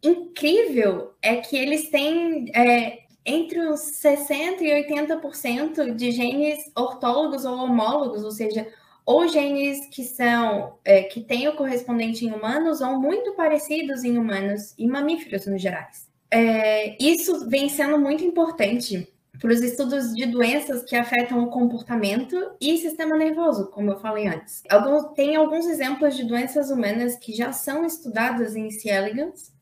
incrível 0.02 1.14
é 1.22 1.36
que 1.36 1.56
eles 1.56 1.90
têm 1.90 2.50
é, 2.54 3.00
entre 3.24 3.60
os 3.60 3.80
60% 3.80 4.60
e 4.60 4.86
80% 4.88 5.94
de 5.94 6.10
genes 6.10 6.70
ortólogos 6.74 7.44
ou 7.44 7.56
homólogos, 7.56 8.24
ou 8.24 8.30
seja, 8.30 8.66
ou 9.10 9.26
genes 9.26 9.86
que 9.86 10.04
são 10.04 10.74
é, 10.84 11.02
que 11.02 11.20
têm 11.20 11.48
o 11.48 11.56
correspondente 11.56 12.24
em 12.24 12.30
humanos 12.30 12.80
ou 12.80 12.96
muito 12.96 13.32
parecidos 13.32 14.04
em 14.04 14.16
humanos 14.16 14.72
e 14.78 14.86
mamíferos 14.86 15.46
no 15.46 15.58
gerais. 15.58 16.08
É, 16.30 16.96
isso 17.02 17.48
vem 17.48 17.68
sendo 17.68 17.98
muito 17.98 18.22
importante 18.22 19.12
para 19.40 19.52
os 19.52 19.60
estudos 19.62 20.14
de 20.14 20.26
doenças 20.26 20.84
que 20.84 20.94
afetam 20.94 21.42
o 21.42 21.50
comportamento 21.50 22.52
e 22.60 22.78
sistema 22.78 23.16
nervoso, 23.16 23.66
como 23.72 23.90
eu 23.90 23.98
falei 23.98 24.28
antes. 24.28 24.62
Alguns, 24.70 25.12
tem 25.14 25.34
alguns 25.34 25.66
exemplos 25.66 26.16
de 26.16 26.22
doenças 26.22 26.70
humanas 26.70 27.16
que 27.16 27.32
já 27.34 27.52
são 27.52 27.84
estudadas 27.84 28.54
em 28.54 28.70
C. 28.70 28.90
elegans, 28.90 29.52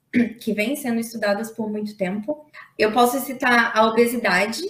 que 0.41 0.53
vêm 0.53 0.77
sendo 0.77 1.01
estudadas 1.01 1.51
por 1.51 1.71
muito 1.71 1.97
tempo. 1.97 2.45
Eu 2.79 2.93
posso 2.93 3.19
citar 3.21 3.73
a 3.75 3.87
obesidade, 3.87 4.61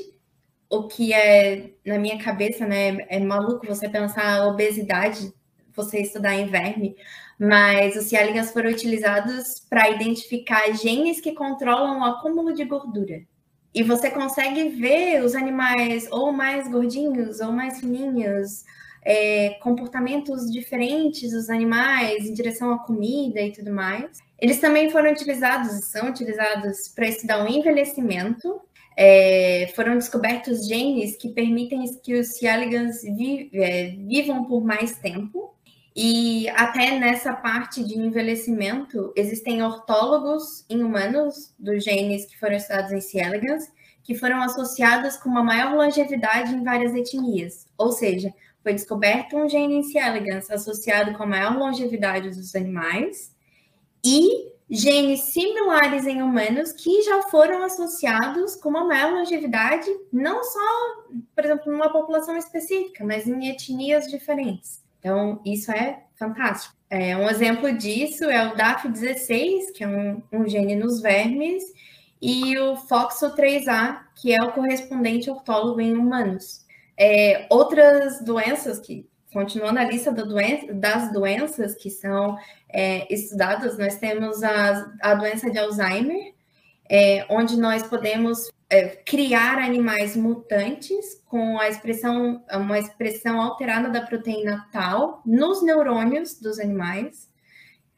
o 0.71 0.87
que 0.87 1.13
é, 1.13 1.71
na 1.85 1.99
minha 1.99 2.19
cabeça, 2.19 2.67
né, 2.67 2.99
é 3.09 3.19
maluco 3.21 3.67
você 3.67 3.89
pensar 3.89 4.47
obesidade, 4.47 5.33
você 5.75 6.01
estudar 6.01 6.35
em 6.35 6.47
verme, 6.47 6.97
mas 7.39 7.97
os 7.97 8.05
C. 8.05 8.17
elegans 8.17 8.51
foram 8.51 8.71
utilizados 8.71 9.61
para 9.71 9.89
identificar 9.91 10.73
genes 10.73 11.21
que 11.21 11.33
controlam 11.33 12.01
o 12.01 12.05
acúmulo 12.05 12.53
de 12.53 12.65
gordura. 12.65 13.23
E 13.73 13.83
você 13.83 14.11
consegue 14.11 14.71
ver 14.71 15.23
os 15.23 15.35
animais 15.35 16.09
ou 16.11 16.33
mais 16.33 16.69
gordinhos 16.69 17.39
ou 17.41 17.53
mais 17.53 17.79
fininhos, 17.79 18.65
é, 19.05 19.51
comportamentos 19.63 20.51
diferentes 20.51 21.31
dos 21.31 21.49
animais 21.49 22.27
em 22.27 22.35
direção 22.35 22.73
à 22.73 22.79
comida 22.79 23.41
e 23.41 23.53
tudo 23.53 23.71
mais. 23.71 24.19
Eles 24.41 24.61
também 24.61 24.91
foram 24.91 25.13
utilizados 25.13 25.85
são 25.87 26.09
utilizados 26.09 26.89
para 26.89 27.09
estudar 27.09 27.45
o 27.45 27.49
envelhecimento. 27.49 28.61
É, 29.01 29.71
foram 29.77 29.95
descobertos 29.95 30.67
genes 30.67 31.17
que 31.17 31.29
permitem 31.29 31.85
que 32.03 32.19
os 32.19 32.35
C. 32.35 32.49
vi, 33.17 33.49
é, 33.55 33.91
vivam 33.97 34.45
por 34.45 34.65
mais 34.65 34.99
tempo. 34.99 35.55
E 35.95 36.49
até 36.49 36.99
nessa 36.99 37.33
parte 37.33 37.85
de 37.85 37.97
envelhecimento, 37.97 39.13
existem 39.15 39.63
ortólogos 39.63 40.65
em 40.69 40.83
humanos 40.83 41.55
dos 41.57 41.85
genes 41.85 42.27
que 42.27 42.37
foram 42.41 42.57
estudados 42.57 42.91
em 42.91 43.01
C. 43.01 43.21
elegans, 43.21 43.71
que 44.03 44.17
foram 44.17 44.43
associados 44.43 45.17
com 45.17 45.29
uma 45.29 45.45
maior 45.45 45.77
longevidade 45.77 46.53
em 46.53 46.65
várias 46.65 46.93
etnias. 46.93 47.69
Ou 47.79 47.93
seja, 47.93 48.35
foi 48.65 48.75
descoberto 48.75 49.37
um 49.37 49.49
gene 49.49 49.77
em 49.77 49.83
C. 49.85 49.97
elegans 49.97 50.51
associado 50.51 51.17
com 51.17 51.23
a 51.23 51.27
maior 51.27 51.57
longevidade 51.57 52.31
dos 52.31 52.53
animais 52.57 53.33
e 54.05 54.58
genes 54.71 55.21
similares 55.33 56.07
em 56.07 56.23
humanos 56.23 56.73
que 56.73 57.03
já 57.03 57.23
foram 57.23 57.63
associados 57.63 58.55
com 58.57 58.69
uma 58.69 58.85
maior 58.85 59.13
longevidade, 59.13 59.89
não 60.13 60.45
só, 60.45 60.61
por 61.35 61.45
exemplo, 61.45 61.73
numa 61.73 61.91
população 61.91 62.37
específica, 62.37 63.05
mas 63.05 63.27
em 63.27 63.49
etnias 63.49 64.07
diferentes. 64.07 64.83
Então, 64.99 65.41
isso 65.45 65.71
é 65.71 66.03
fantástico. 66.17 66.75
É, 66.91 67.17
um 67.17 67.29
exemplo 67.29 67.73
disso 67.77 68.25
é 68.25 68.49
o 68.49 68.57
DAF16, 68.57 69.73
que 69.75 69.85
é 69.85 69.89
um, 69.89 70.23
um 70.33 70.47
gene 70.47 70.75
nos 70.75 71.01
vermes, 71.01 71.63
e 72.21 72.59
o 72.59 72.75
FOXO3A, 72.75 74.01
que 74.17 74.33
é 74.33 74.43
o 74.43 74.53
correspondente 74.53 75.31
ortólogo 75.31 75.81
em 75.81 75.95
humanos. 75.95 76.67
É, 76.99 77.47
outras 77.49 78.21
doenças 78.25 78.81
que 78.81 79.09
continuam 79.33 79.73
na 79.73 79.85
lista 79.85 80.13
das 80.13 81.13
doenças 81.13 81.75
que 81.75 81.91
são 81.91 82.39
é, 82.69 83.13
estudadas, 83.13 83.79
nós 83.79 83.97
temos 83.97 84.43
a, 84.43 84.93
a 85.01 85.15
doença 85.15 85.51
de 85.51 85.59
Alzheimer, 85.59 86.35
é, 86.89 87.27
onde 87.29 87.59
nós 87.59 87.83
podemos 87.83 88.51
é, 88.71 88.89
criar 88.89 89.59
animais 89.59 90.17
mutantes 90.17 91.23
com 91.27 91.59
a 91.59 91.69
expressão, 91.69 92.43
uma 92.53 92.79
expressão 92.79 93.41
alterada 93.41 93.89
da 93.89 94.03
proteína 94.03 94.67
tal 94.73 95.23
nos 95.25 95.63
neurônios 95.63 96.41
dos 96.41 96.59
animais, 96.59 97.29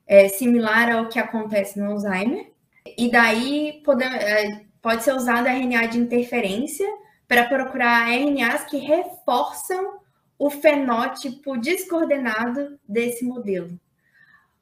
é, 0.06 0.28
similar 0.28 0.90
ao 0.90 1.08
que 1.08 1.18
acontece 1.18 1.78
no 1.78 1.92
Alzheimer. 1.92 2.50
E 2.98 3.10
daí 3.10 3.80
pode, 3.84 4.02
é, 4.02 4.62
pode 4.82 5.04
ser 5.04 5.12
usado 5.14 5.46
RNA 5.46 5.86
de 5.86 5.98
interferência 5.98 6.86
para 7.28 7.44
procurar 7.44 8.08
RNAs 8.08 8.64
que 8.64 8.78
reforçam 8.78 9.99
o 10.40 10.48
fenótipo 10.48 11.58
descoordenado 11.58 12.80
desse 12.88 13.26
modelo. 13.26 13.78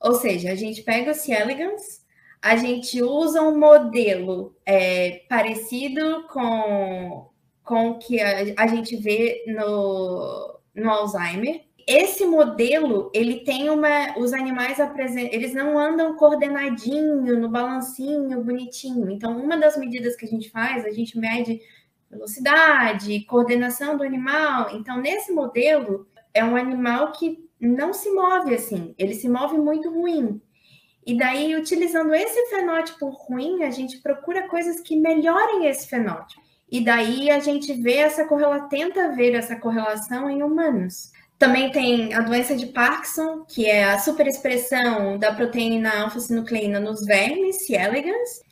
Ou 0.00 0.14
seja, 0.14 0.50
a 0.50 0.56
gente 0.56 0.82
pega 0.82 1.12
o 1.12 1.14
C. 1.14 1.32
elegans, 1.32 2.04
a 2.42 2.56
gente 2.56 3.00
usa 3.00 3.40
um 3.42 3.56
modelo 3.56 4.56
é, 4.66 5.23
parecido 5.28 6.25
com, 6.32 7.30
com 7.62 7.90
o 7.90 7.99
que 7.99 8.20
a, 8.20 8.54
a 8.56 8.66
gente 8.66 8.97
vê 8.97 9.44
no, 9.47 10.58
no 10.75 10.90
Alzheimer. 10.90 11.62
Esse 11.87 12.26
modelo, 12.26 13.11
ele 13.14 13.44
tem 13.44 13.70
uma. 13.70 14.18
Os 14.18 14.32
animais 14.32 14.80
apresentam. 14.80 15.32
Eles 15.32 15.54
não 15.54 15.78
andam 15.78 16.16
coordenadinho, 16.16 17.38
no 17.38 17.49
balancinho, 17.49 18.42
bonitinho. 18.42 19.08
Então, 19.11 19.38
uma 19.38 19.56
das 19.56 19.78
medidas 19.78 20.16
que 20.16 20.26
a 20.26 20.28
gente 20.28 20.50
faz, 20.50 20.85
a 20.85 20.90
gente 20.90 21.16
mede 21.16 21.61
velocidade, 22.10 23.24
coordenação 23.24 23.96
do 23.96 24.04
animal. 24.04 24.70
Então, 24.72 25.00
nesse 25.00 25.32
modelo, 25.32 26.06
é 26.32 26.44
um 26.44 26.56
animal 26.56 27.12
que 27.12 27.38
não 27.60 27.92
se 27.92 28.10
move 28.10 28.54
assim, 28.54 28.94
ele 28.98 29.14
se 29.14 29.28
move 29.28 29.58
muito 29.58 29.90
ruim. 29.90 30.40
E 31.04 31.16
daí, 31.16 31.56
utilizando 31.56 32.14
esse 32.14 32.46
fenótipo 32.46 33.08
ruim, 33.08 33.64
a 33.64 33.70
gente 33.70 33.98
procura 33.98 34.46
coisas 34.46 34.80
que 34.80 34.94
melhorem 34.94 35.66
esse 35.66 35.88
fenótipo. 35.88 36.42
E 36.70 36.84
daí 36.84 37.30
a 37.30 37.40
gente 37.40 37.72
vê 37.72 37.94
essa 37.94 38.26
correlação, 38.26 38.68
tenta 38.68 39.12
ver 39.12 39.34
essa 39.34 39.56
correlação 39.56 40.28
em 40.28 40.42
humanos. 40.42 41.10
Também 41.38 41.70
tem 41.70 42.12
a 42.12 42.20
doença 42.20 42.54
de 42.54 42.66
Parkinson, 42.66 43.44
que 43.48 43.64
é 43.64 43.84
a 43.84 43.98
superexpressão 43.98 45.16
da 45.18 45.32
proteína 45.32 46.02
alfa-sinucleína 46.02 46.78
nos 46.78 47.06
vermes, 47.06 47.64
C. 47.64 47.74
elegans. 47.74 48.42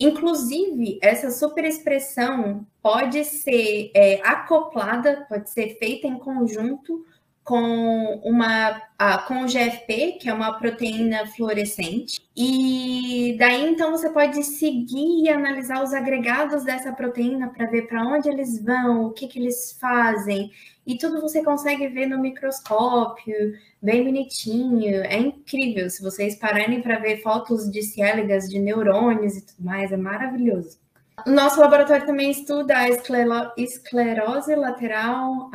Inclusive, 0.00 0.98
essa 1.02 1.30
superexpressão 1.30 2.66
pode 2.82 3.24
ser 3.24 3.90
é, 3.94 4.20
acoplada, 4.24 5.26
pode 5.28 5.50
ser 5.50 5.76
feita 5.78 6.06
em 6.06 6.18
conjunto 6.18 7.04
com 7.46 8.20
uma 8.24 8.82
ah, 8.98 9.18
com 9.18 9.44
o 9.44 9.46
GFP, 9.46 10.18
que 10.20 10.28
é 10.28 10.34
uma 10.34 10.58
proteína 10.58 11.26
fluorescente, 11.26 12.20
e 12.36 13.36
daí 13.38 13.70
então 13.70 13.92
você 13.92 14.10
pode 14.10 14.42
seguir 14.42 15.22
e 15.22 15.28
analisar 15.28 15.80
os 15.84 15.94
agregados 15.94 16.64
dessa 16.64 16.92
proteína 16.92 17.48
para 17.48 17.66
ver 17.66 17.86
para 17.86 18.04
onde 18.04 18.28
eles 18.28 18.60
vão, 18.60 19.06
o 19.06 19.12
que, 19.12 19.28
que 19.28 19.38
eles 19.38 19.76
fazem, 19.80 20.50
e 20.86 20.96
tudo 20.96 21.20
você 21.20 21.42
consegue 21.42 21.88
ver 21.88 22.06
no 22.06 22.18
microscópio, 22.18 23.34
bem 23.82 24.04
bonitinho, 24.04 25.02
é 25.02 25.18
incrível. 25.18 25.90
Se 25.90 26.00
vocês 26.02 26.36
pararem 26.36 26.80
para 26.80 26.98
ver 26.98 27.22
fotos 27.22 27.70
de 27.70 27.82
células, 27.82 28.48
de 28.48 28.58
neurônios 28.60 29.36
e 29.36 29.44
tudo 29.44 29.64
mais, 29.64 29.90
é 29.90 29.96
maravilhoso. 29.96 30.78
Nosso 31.26 31.58
laboratório 31.60 32.06
também 32.06 32.30
estuda 32.30 32.76
a 32.76 32.88
esclero 32.90 33.50
esclerose 33.56 34.54
lateral 34.54 35.50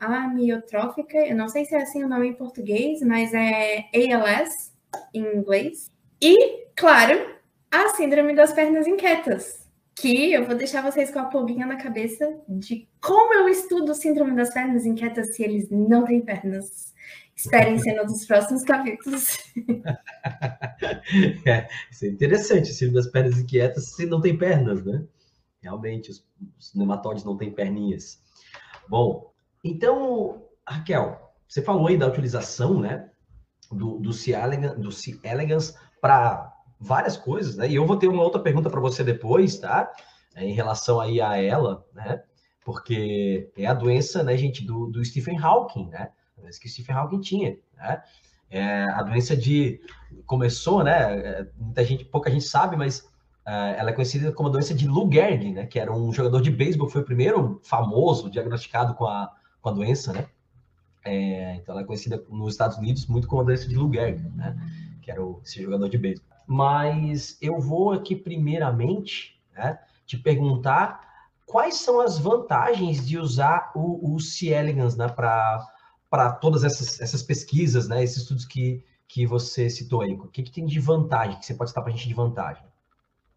amiotrófica. 0.00 1.18
Eu 1.18 1.36
não 1.36 1.48
sei 1.48 1.64
se 1.66 1.74
é 1.74 1.82
assim 1.82 2.02
o 2.02 2.08
nome 2.08 2.28
em 2.28 2.34
português, 2.34 3.00
mas 3.02 3.32
é 3.34 3.84
ALS 3.94 4.72
em 5.12 5.36
inglês. 5.36 5.90
E, 6.20 6.66
claro, 6.74 7.34
a 7.70 7.90
síndrome 7.90 8.34
das 8.34 8.52
pernas 8.52 8.86
inquietas, 8.86 9.63
que 9.96 10.32
eu 10.32 10.44
vou 10.44 10.56
deixar 10.56 10.82
vocês 10.82 11.10
com 11.10 11.18
a 11.20 11.26
pulguinha 11.26 11.66
na 11.66 11.76
cabeça 11.76 12.38
de 12.48 12.88
como 13.00 13.32
eu 13.34 13.48
estudo 13.48 13.94
síndrome 13.94 14.34
das 14.34 14.52
pernas 14.52 14.84
inquietas 14.84 15.34
se 15.34 15.42
eles 15.42 15.70
não 15.70 16.04
têm 16.04 16.20
pernas. 16.20 16.92
Esperem 17.36 17.78
cena 17.78 18.04
dos 18.04 18.24
próximos 18.26 18.62
capítulos. 18.62 19.38
é, 21.46 21.68
isso 21.90 22.04
é 22.04 22.08
interessante, 22.08 22.70
o 22.70 22.74
síndrome 22.74 23.02
das 23.02 23.10
pernas 23.10 23.38
inquietas 23.38 23.90
se 23.94 24.06
não 24.06 24.20
tem 24.20 24.38
pernas, 24.38 24.84
né? 24.84 25.04
Realmente, 25.60 26.10
os, 26.10 26.24
os 26.58 26.74
nematóides 26.74 27.24
não 27.24 27.36
têm 27.36 27.52
perninhas. 27.52 28.22
Bom, 28.88 29.32
então, 29.64 30.44
Raquel, 30.68 31.34
você 31.48 31.62
falou 31.62 31.88
aí 31.88 31.96
da 31.96 32.06
utilização, 32.06 32.78
né, 32.80 33.10
do, 33.70 33.98
do 33.98 34.12
C. 34.12 34.32
elegans, 34.32 34.78
do 34.78 34.92
C. 34.92 35.18
elegans 35.24 35.74
para 36.00 36.53
várias 36.84 37.16
coisas, 37.16 37.56
né? 37.56 37.68
E 37.68 37.74
eu 37.74 37.86
vou 37.86 37.96
ter 37.96 38.08
uma 38.08 38.22
outra 38.22 38.40
pergunta 38.40 38.68
para 38.68 38.80
você 38.80 39.02
depois, 39.02 39.58
tá? 39.58 39.90
É, 40.34 40.44
em 40.44 40.52
relação 40.52 41.00
aí 41.00 41.20
a 41.20 41.36
ela, 41.36 41.84
né? 41.94 42.22
Porque 42.64 43.50
é 43.56 43.66
a 43.66 43.74
doença, 43.74 44.22
né, 44.22 44.36
gente, 44.36 44.64
do, 44.64 44.86
do 44.86 45.04
Stephen 45.04 45.38
Hawking, 45.38 45.88
né? 45.88 46.10
A 46.36 46.42
doença 46.42 46.60
que 46.60 46.68
Stephen 46.68 46.94
Hawking 46.94 47.20
tinha, 47.20 47.56
né? 47.76 48.02
É 48.50 48.84
a 48.84 49.02
doença 49.02 49.36
de 49.36 49.80
começou, 50.26 50.84
né? 50.84 51.18
É, 51.18 51.46
muita 51.56 51.84
gente, 51.84 52.04
pouca 52.04 52.30
gente 52.30 52.44
sabe, 52.44 52.76
mas 52.76 53.08
é, 53.46 53.76
ela 53.78 53.90
é 53.90 53.92
conhecida 53.92 54.30
como 54.32 54.48
a 54.48 54.52
doença 54.52 54.74
de 54.74 54.86
Lou 54.86 55.10
Gehrig, 55.10 55.52
né? 55.52 55.66
Que 55.66 55.80
era 55.80 55.92
um 55.92 56.12
jogador 56.12 56.40
de 56.40 56.50
beisebol, 56.50 56.88
foi 56.88 57.00
o 57.00 57.04
primeiro 57.04 57.60
famoso 57.64 58.30
diagnosticado 58.30 58.94
com 58.94 59.06
a, 59.06 59.32
com 59.60 59.70
a 59.70 59.72
doença, 59.72 60.12
né? 60.12 60.26
É, 61.04 61.56
então 61.56 61.74
ela 61.74 61.82
é 61.82 61.86
conhecida 61.86 62.22
nos 62.30 62.54
Estados 62.54 62.78
Unidos 62.78 63.06
muito 63.06 63.28
como 63.28 63.42
a 63.42 63.44
doença 63.44 63.68
de 63.68 63.76
Lou 63.76 63.92
Gehrig, 63.92 64.22
né? 64.36 64.56
Que 65.02 65.10
era 65.10 65.22
o, 65.22 65.40
esse 65.44 65.62
jogador 65.62 65.88
de 65.88 65.98
beisebol. 65.98 66.33
Mas 66.46 67.38
eu 67.40 67.58
vou 67.60 67.92
aqui 67.92 68.14
primeiramente, 68.14 69.40
né? 69.52 69.78
Te 70.06 70.18
perguntar 70.18 71.00
quais 71.46 71.76
são 71.76 72.00
as 72.00 72.18
vantagens 72.18 73.06
de 73.06 73.18
usar 73.18 73.72
o, 73.74 74.14
o 74.14 74.20
C. 74.20 74.48
elegans, 74.48 74.96
né? 74.96 75.08
Para 75.08 76.32
todas 76.40 76.64
essas, 76.64 77.00
essas 77.00 77.22
pesquisas, 77.22 77.88
né, 77.88 78.02
esses 78.02 78.18
estudos 78.18 78.44
que, 78.44 78.84
que 79.08 79.26
você 79.26 79.68
citou 79.68 80.02
aí? 80.02 80.14
O 80.14 80.28
que, 80.28 80.42
que 80.42 80.50
tem 80.50 80.66
de 80.66 80.78
vantagem, 80.78 81.38
que 81.38 81.46
você 81.46 81.54
pode 81.54 81.70
citar 81.70 81.82
para 81.82 81.92
a 81.92 81.96
gente 81.96 82.08
de 82.08 82.14
vantagem? 82.14 82.64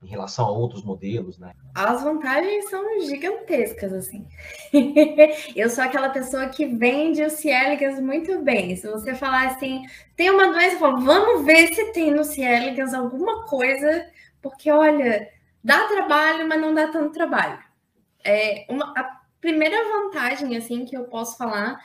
Em 0.01 0.07
relação 0.07 0.45
a 0.45 0.51
outros 0.51 0.83
modelos, 0.83 1.39
né? 1.39 1.53
As 1.73 2.03
vantagens 2.03 2.69
são 2.69 3.01
gigantescas, 3.01 3.91
assim. 3.91 4.27
eu 5.55 5.69
sou 5.71 5.83
aquela 5.83 6.09
pessoa 6.09 6.49
que 6.49 6.67
vende 6.67 7.23
o 7.23 7.29
Cieligas 7.31 7.99
muito 7.99 8.39
bem. 8.43 8.75
Se 8.75 8.87
você 8.87 9.15
falar 9.15 9.47
assim, 9.47 9.83
tem 10.15 10.29
uma 10.29 10.51
doença, 10.51 10.75
eu 10.75 10.79
falo, 10.79 11.01
vamos 11.01 11.45
ver 11.45 11.73
se 11.73 11.91
tem 11.93 12.11
no 12.11 12.23
Cieligas 12.23 12.93
alguma 12.93 13.45
coisa, 13.45 14.07
porque 14.39 14.69
olha, 14.69 15.27
dá 15.63 15.87
trabalho, 15.87 16.47
mas 16.47 16.61
não 16.61 16.75
dá 16.75 16.89
tanto 16.89 17.13
trabalho. 17.13 17.57
É 18.23 18.67
uma, 18.69 18.93
a 18.95 19.19
primeira 19.41 19.77
vantagem, 19.83 20.55
assim, 20.55 20.85
que 20.85 20.95
eu 20.95 21.05
posso 21.05 21.37
falar 21.37 21.79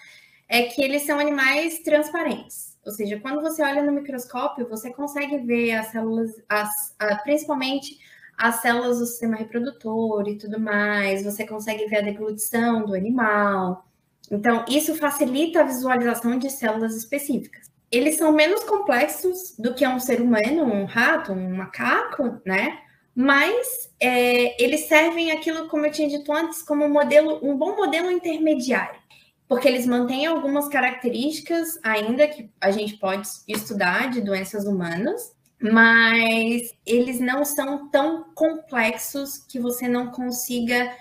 é 0.46 0.64
que 0.64 0.82
eles 0.82 1.02
são 1.02 1.18
animais 1.18 1.78
transparentes. 1.78 2.71
Ou 2.84 2.92
seja, 2.92 3.20
quando 3.20 3.40
você 3.40 3.62
olha 3.62 3.82
no 3.82 3.92
microscópio, 3.92 4.68
você 4.68 4.92
consegue 4.92 5.38
ver 5.38 5.72
as 5.72 5.88
células, 5.88 6.30
as, 6.48 6.94
a, 6.98 7.16
principalmente 7.16 7.98
as 8.36 8.56
células 8.56 8.98
do 8.98 9.06
sistema 9.06 9.36
reprodutor 9.36 10.26
e 10.28 10.36
tudo 10.36 10.58
mais, 10.58 11.22
você 11.22 11.46
consegue 11.46 11.86
ver 11.86 11.98
a 11.98 12.02
deglutição 12.02 12.84
do 12.84 12.94
animal. 12.94 13.86
Então, 14.30 14.64
isso 14.68 14.96
facilita 14.96 15.60
a 15.60 15.64
visualização 15.64 16.38
de 16.38 16.50
células 16.50 16.96
específicas. 16.96 17.70
Eles 17.90 18.16
são 18.16 18.32
menos 18.32 18.64
complexos 18.64 19.54
do 19.58 19.74
que 19.74 19.86
um 19.86 20.00
ser 20.00 20.20
humano, 20.20 20.64
um 20.64 20.84
rato, 20.84 21.32
um 21.32 21.56
macaco, 21.56 22.40
né? 22.44 22.80
Mas 23.14 23.92
é, 24.00 24.60
eles 24.62 24.86
servem 24.86 25.30
aquilo, 25.30 25.68
como 25.68 25.86
eu 25.86 25.92
tinha 25.92 26.08
dito 26.08 26.32
antes, 26.32 26.62
como 26.62 26.84
um 26.84 26.88
modelo, 26.88 27.38
um 27.42 27.56
bom 27.56 27.76
modelo 27.76 28.10
intermediário 28.10 29.01
porque 29.48 29.68
eles 29.68 29.86
mantêm 29.86 30.26
algumas 30.26 30.68
características 30.68 31.78
ainda 31.82 32.26
que 32.28 32.50
a 32.60 32.70
gente 32.70 32.96
pode 32.96 33.28
estudar 33.46 34.10
de 34.10 34.20
doenças 34.20 34.66
humanas, 34.66 35.32
mas 35.60 36.74
eles 36.84 37.20
não 37.20 37.44
são 37.44 37.88
tão 37.88 38.32
complexos 38.34 39.38
que 39.38 39.60
você 39.60 39.86
não 39.86 40.10
consiga 40.10 40.92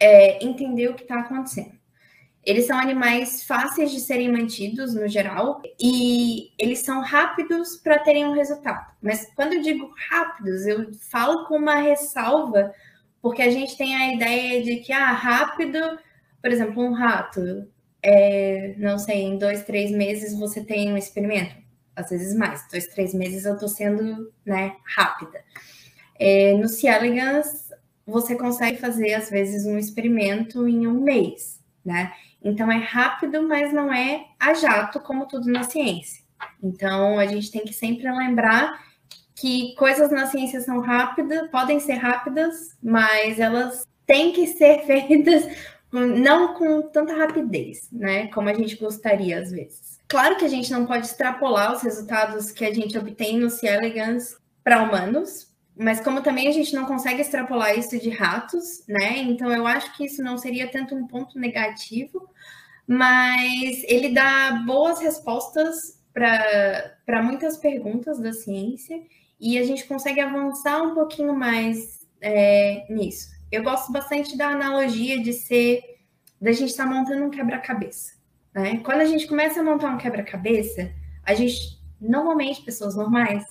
é, 0.00 0.44
entender 0.44 0.88
o 0.88 0.94
que 0.94 1.02
está 1.02 1.20
acontecendo. 1.20 1.78
Eles 2.44 2.66
são 2.66 2.78
animais 2.78 3.42
fáceis 3.42 3.90
de 3.90 4.00
serem 4.00 4.32
mantidos 4.32 4.94
no 4.94 5.06
geral 5.06 5.60
e 5.78 6.50
eles 6.56 6.78
são 6.78 7.02
rápidos 7.02 7.76
para 7.76 7.98
terem 7.98 8.24
um 8.24 8.32
resultado. 8.32 8.90
Mas 9.02 9.30
quando 9.34 9.52
eu 9.52 9.60
digo 9.60 9.92
rápidos, 10.08 10.66
eu 10.66 10.90
falo 11.10 11.46
com 11.46 11.58
uma 11.58 11.74
ressalva, 11.74 12.72
porque 13.20 13.42
a 13.42 13.50
gente 13.50 13.76
tem 13.76 13.94
a 13.94 14.14
ideia 14.14 14.62
de 14.62 14.76
que, 14.76 14.92
ah, 14.92 15.12
rápido, 15.12 15.78
por 16.40 16.50
exemplo, 16.50 16.82
um 16.82 16.92
rato, 16.92 17.68
é, 18.02 18.74
não 18.78 18.98
sei, 18.98 19.22
em 19.22 19.38
dois, 19.38 19.64
três 19.64 19.90
meses 19.90 20.38
você 20.38 20.62
tem 20.62 20.92
um 20.92 20.96
experimento. 20.96 21.54
Às 21.94 22.10
vezes 22.10 22.36
mais, 22.36 22.66
dois, 22.70 22.86
três 22.86 23.12
meses 23.12 23.44
eu 23.44 23.54
estou 23.54 23.68
sendo 23.68 24.32
né, 24.44 24.76
rápida. 24.96 25.42
É, 26.18 26.54
no 26.54 26.68
C. 26.68 26.86
elegans, 26.86 27.70
você 28.06 28.36
consegue 28.36 28.78
fazer, 28.78 29.14
às 29.14 29.30
vezes, 29.30 29.66
um 29.66 29.78
experimento 29.78 30.66
em 30.66 30.86
um 30.86 31.00
mês, 31.00 31.60
né? 31.84 32.12
Então, 32.42 32.70
é 32.70 32.78
rápido, 32.78 33.42
mas 33.42 33.72
não 33.72 33.92
é 33.92 34.26
a 34.38 34.54
jato, 34.54 35.00
como 35.00 35.26
tudo 35.26 35.50
na 35.50 35.64
ciência. 35.64 36.22
Então, 36.62 37.18
a 37.18 37.26
gente 37.26 37.50
tem 37.50 37.62
que 37.62 37.72
sempre 37.72 38.10
lembrar 38.10 38.80
que 39.34 39.74
coisas 39.76 40.10
na 40.10 40.26
ciência 40.26 40.60
são 40.60 40.80
rápidas, 40.80 41.50
podem 41.50 41.78
ser 41.78 41.94
rápidas, 41.94 42.76
mas 42.82 43.38
elas 43.38 43.86
têm 44.06 44.32
que 44.32 44.46
ser 44.46 44.84
feitas 44.86 45.44
não 45.90 46.54
com 46.54 46.82
tanta 46.82 47.14
rapidez, 47.14 47.88
né? 47.90 48.28
Como 48.28 48.48
a 48.48 48.54
gente 48.54 48.76
gostaria 48.76 49.40
às 49.40 49.50
vezes. 49.50 49.98
Claro 50.06 50.36
que 50.36 50.44
a 50.44 50.48
gente 50.48 50.70
não 50.72 50.86
pode 50.86 51.06
extrapolar 51.06 51.72
os 51.72 51.82
resultados 51.82 52.50
que 52.50 52.64
a 52.64 52.72
gente 52.72 52.96
obtém 52.96 53.38
no 53.38 53.50
C. 53.50 53.66
elegans 53.66 54.36
para 54.64 54.82
humanos, 54.82 55.48
mas 55.76 56.00
como 56.00 56.22
também 56.22 56.48
a 56.48 56.52
gente 56.52 56.74
não 56.74 56.86
consegue 56.86 57.20
extrapolar 57.20 57.78
isso 57.78 57.98
de 57.98 58.10
ratos, 58.10 58.84
né? 58.88 59.18
Então 59.18 59.50
eu 59.52 59.66
acho 59.66 59.96
que 59.96 60.04
isso 60.04 60.22
não 60.22 60.36
seria 60.36 60.70
tanto 60.70 60.94
um 60.94 61.06
ponto 61.06 61.38
negativo, 61.38 62.28
mas 62.86 63.84
ele 63.84 64.10
dá 64.10 64.62
boas 64.66 65.00
respostas 65.00 65.98
para 66.12 67.22
muitas 67.22 67.56
perguntas 67.56 68.18
da 68.18 68.32
ciência 68.32 69.00
e 69.40 69.56
a 69.56 69.62
gente 69.62 69.84
consegue 69.84 70.20
avançar 70.20 70.82
um 70.82 70.94
pouquinho 70.94 71.34
mais 71.34 72.06
é, 72.20 72.84
nisso. 72.90 73.37
Eu 73.50 73.62
gosto 73.62 73.90
bastante 73.92 74.36
da 74.36 74.48
analogia 74.48 75.22
de 75.22 75.32
ser 75.32 75.82
da 76.40 76.52
gente 76.52 76.70
estar 76.70 76.84
tá 76.84 76.90
montando 76.90 77.24
um 77.24 77.30
quebra-cabeça. 77.30 78.12
Né? 78.54 78.78
Quando 78.84 79.00
a 79.00 79.04
gente 79.04 79.26
começa 79.26 79.60
a 79.60 79.64
montar 79.64 79.88
um 79.88 79.98
quebra-cabeça, 79.98 80.92
a 81.24 81.34
gente 81.34 81.78
normalmente 82.00 82.62
pessoas 82.62 82.94
normais 82.94 83.44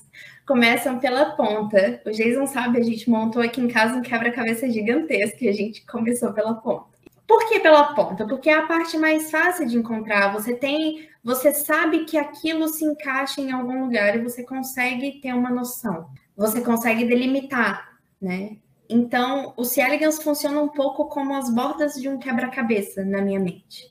começam 0.45 0.99
pela 0.99 1.31
ponta. 1.31 2.01
O 2.05 2.11
Jason 2.11 2.47
sabe, 2.47 2.79
a 2.79 2.83
gente 2.83 3.09
montou 3.09 3.41
aqui 3.41 3.59
em 3.59 3.67
casa 3.67 3.95
um 3.95 4.01
quebra-cabeça 4.01 4.69
gigantesco 4.69 5.43
e 5.43 5.49
a 5.49 5.53
gente 5.53 5.85
começou 5.85 6.31
pela 6.33 6.53
ponta. 6.55 6.97
Por 7.27 7.49
que 7.49 7.59
pela 7.59 7.93
ponta? 7.93 8.25
Porque 8.25 8.49
é 8.49 8.53
a 8.53 8.65
parte 8.65 8.97
mais 8.97 9.29
fácil 9.29 9.67
de 9.67 9.77
encontrar. 9.77 10.31
Você 10.31 10.55
tem, 10.55 11.09
você 11.21 11.53
sabe 11.53 12.05
que 12.05 12.17
aquilo 12.17 12.69
se 12.69 12.85
encaixa 12.85 13.41
em 13.41 13.51
algum 13.51 13.83
lugar 13.83 14.15
e 14.15 14.23
você 14.23 14.43
consegue 14.43 15.19
ter 15.19 15.33
uma 15.33 15.49
noção. 15.49 16.09
Você 16.37 16.61
consegue 16.61 17.03
delimitar, 17.03 17.99
né? 18.21 18.55
Então, 18.89 19.53
o 19.57 19.63
C. 19.63 19.81
elegans 19.81 20.21
funciona 20.21 20.61
um 20.61 20.69
pouco 20.69 21.05
como 21.05 21.35
as 21.35 21.53
bordas 21.53 21.93
de 21.95 22.07
um 22.07 22.17
quebra-cabeça 22.17 23.03
na 23.03 23.21
minha 23.21 23.39
mente. 23.39 23.83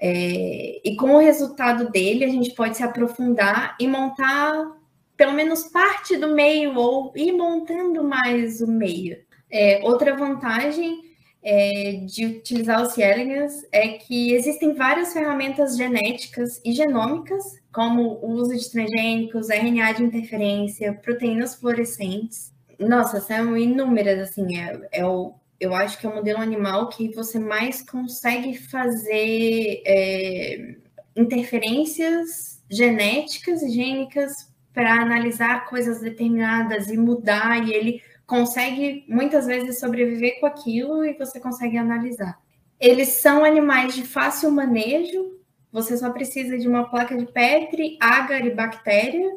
É, 0.00 0.80
e 0.84 0.96
com 0.96 1.14
o 1.14 1.18
resultado 1.18 1.90
dele, 1.90 2.24
a 2.24 2.28
gente 2.28 2.54
pode 2.54 2.76
se 2.76 2.82
aprofundar 2.82 3.76
e 3.80 3.88
montar 3.88 4.76
pelo 5.16 5.32
menos 5.32 5.64
parte 5.64 6.16
do 6.16 6.34
meio 6.34 6.76
ou 6.76 7.12
ir 7.16 7.32
montando 7.32 8.04
mais 8.04 8.60
o 8.60 8.68
meio. 8.68 9.18
É, 9.50 9.80
outra 9.82 10.14
vantagem 10.14 11.00
é, 11.42 12.00
de 12.06 12.26
utilizar 12.26 12.82
o 12.82 12.86
C. 12.86 13.02
elegans 13.02 13.66
é 13.72 13.88
que 13.88 14.32
existem 14.32 14.74
várias 14.74 15.12
ferramentas 15.12 15.76
genéticas 15.76 16.60
e 16.64 16.72
genômicas, 16.72 17.44
como 17.72 18.18
o 18.22 18.32
uso 18.32 18.56
de 18.56 18.70
transgênicos, 18.70 19.50
RNA 19.50 19.92
de 19.92 20.04
interferência, 20.04 20.92
proteínas 20.92 21.56
fluorescentes, 21.56 22.52
nossa, 22.78 23.20
são 23.20 23.56
inúmeras, 23.56 24.30
assim, 24.30 24.58
é, 24.58 24.88
é 24.92 25.06
o, 25.06 25.34
eu 25.60 25.74
acho 25.74 25.98
que 25.98 26.06
é 26.06 26.08
o 26.08 26.14
modelo 26.14 26.40
animal 26.40 26.88
que 26.88 27.14
você 27.14 27.38
mais 27.38 27.82
consegue 27.82 28.56
fazer 28.56 29.82
é, 29.84 30.76
interferências 31.16 32.62
genéticas 32.70 33.60
gênicas 33.72 34.32
para 34.72 35.00
analisar 35.00 35.66
coisas 35.66 36.00
determinadas 36.00 36.88
e 36.88 36.96
mudar, 36.96 37.66
e 37.66 37.72
ele 37.72 38.02
consegue 38.26 39.04
muitas 39.08 39.46
vezes 39.46 39.80
sobreviver 39.80 40.38
com 40.38 40.46
aquilo 40.46 41.04
e 41.04 41.14
você 41.14 41.40
consegue 41.40 41.76
analisar. 41.76 42.38
Eles 42.78 43.08
são 43.08 43.44
animais 43.44 43.94
de 43.94 44.04
fácil 44.04 44.50
manejo, 44.52 45.38
você 45.72 45.96
só 45.96 46.10
precisa 46.10 46.56
de 46.56 46.68
uma 46.68 46.88
placa 46.88 47.16
de 47.16 47.26
Petri, 47.26 47.96
agar 48.00 48.44
e 48.46 48.50
bactéria. 48.50 49.28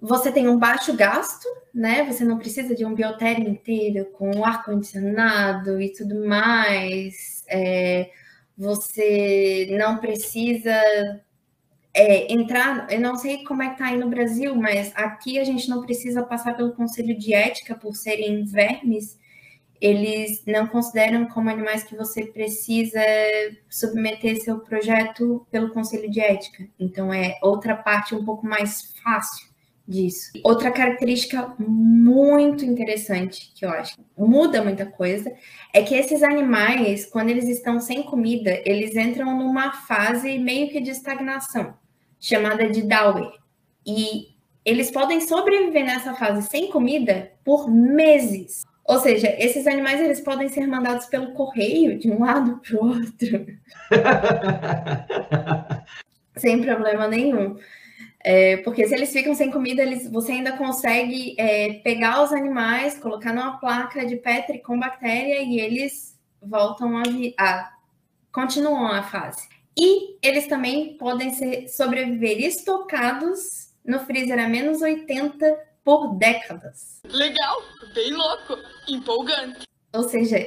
Você 0.00 0.30
tem 0.30 0.48
um 0.48 0.58
baixo 0.58 0.94
gasto, 0.94 1.46
né? 1.72 2.04
Você 2.04 2.24
não 2.24 2.38
precisa 2.38 2.74
de 2.74 2.84
um 2.84 2.94
biotério 2.94 3.48
inteiro 3.48 4.06
com 4.12 4.44
ar-condicionado 4.44 5.80
e 5.80 5.92
tudo 5.92 6.26
mais. 6.26 7.44
É, 7.48 8.10
você 8.56 9.68
não 9.78 9.98
precisa 9.98 10.72
é, 11.94 12.32
entrar. 12.32 12.90
Eu 12.90 13.00
não 13.00 13.16
sei 13.16 13.44
como 13.44 13.62
é 13.62 13.70
que 13.70 13.78
tá 13.78 13.86
aí 13.86 13.96
no 13.98 14.08
Brasil, 14.08 14.54
mas 14.54 14.92
aqui 14.94 15.38
a 15.38 15.44
gente 15.44 15.68
não 15.68 15.82
precisa 15.82 16.22
passar 16.22 16.56
pelo 16.56 16.72
conselho 16.72 17.18
de 17.18 17.32
ética 17.34 17.74
por 17.74 17.94
serem 17.94 18.44
vermes 18.44 19.18
eles 19.80 20.42
não 20.46 20.66
consideram 20.66 21.26
como 21.26 21.50
animais 21.50 21.84
que 21.84 21.96
você 21.96 22.24
precisa 22.26 23.00
submeter 23.68 24.42
seu 24.42 24.60
projeto 24.60 25.46
pelo 25.50 25.70
Conselho 25.70 26.10
de 26.10 26.20
Ética. 26.20 26.66
Então, 26.78 27.12
é 27.12 27.38
outra 27.42 27.76
parte 27.76 28.14
um 28.14 28.24
pouco 28.24 28.46
mais 28.46 28.94
fácil 29.02 29.45
disso. 29.86 30.32
Outra 30.42 30.70
característica 30.70 31.54
muito 31.58 32.64
interessante 32.64 33.52
que 33.54 33.64
eu 33.64 33.70
acho 33.70 33.96
muda 34.16 34.62
muita 34.62 34.86
coisa 34.86 35.32
é 35.72 35.82
que 35.82 35.94
esses 35.94 36.22
animais, 36.22 37.06
quando 37.06 37.30
eles 37.30 37.48
estão 37.48 37.80
sem 37.80 38.02
comida, 38.02 38.60
eles 38.64 38.96
entram 38.96 39.38
numa 39.38 39.72
fase 39.72 40.38
meio 40.38 40.68
que 40.68 40.80
de 40.80 40.90
estagnação, 40.90 41.74
chamada 42.18 42.68
de 42.68 42.82
Dauer. 42.82 43.30
E 43.86 44.34
eles 44.64 44.90
podem 44.90 45.20
sobreviver 45.20 45.84
nessa 45.84 46.14
fase 46.14 46.48
sem 46.48 46.70
comida 46.70 47.32
por 47.44 47.70
meses. 47.70 48.64
Ou 48.84 48.98
seja, 49.00 49.34
esses 49.38 49.66
animais 49.66 50.00
eles 50.00 50.20
podem 50.20 50.48
ser 50.48 50.66
mandados 50.66 51.06
pelo 51.06 51.32
correio 51.32 51.98
de 51.98 52.10
um 52.10 52.20
lado 52.20 52.60
para 52.60 52.76
o 52.76 52.86
outro, 52.86 53.46
sem 56.36 56.62
problema 56.62 57.08
nenhum. 57.08 57.56
É, 58.28 58.56
porque 58.56 58.88
se 58.88 58.92
eles 58.92 59.12
ficam 59.12 59.36
sem 59.36 59.52
comida, 59.52 59.80
eles, 59.80 60.10
você 60.10 60.32
ainda 60.32 60.56
consegue 60.56 61.36
é, 61.38 61.74
pegar 61.74 62.24
os 62.24 62.32
animais, 62.32 62.98
colocar 62.98 63.32
numa 63.32 63.56
placa 63.58 64.04
de 64.04 64.16
Petri 64.16 64.58
com 64.58 64.80
bactéria 64.80 65.40
e 65.42 65.60
eles 65.60 66.18
voltam 66.42 66.98
a, 66.98 67.02
a 67.38 67.72
continuam 68.32 68.88
a 68.88 69.04
fase. 69.04 69.48
E 69.78 70.18
eles 70.20 70.48
também 70.48 70.96
podem 70.96 71.30
ser, 71.30 71.68
sobreviver 71.68 72.40
estocados 72.40 73.72
no 73.84 74.00
freezer 74.00 74.44
a 74.44 74.48
menos 74.48 74.82
80 74.82 75.56
por 75.84 76.16
décadas. 76.16 77.00
Legal, 77.04 77.62
bem 77.94 78.12
louco, 78.12 78.58
empolgante. 78.88 79.68
Ou 79.92 80.02
seja, 80.02 80.44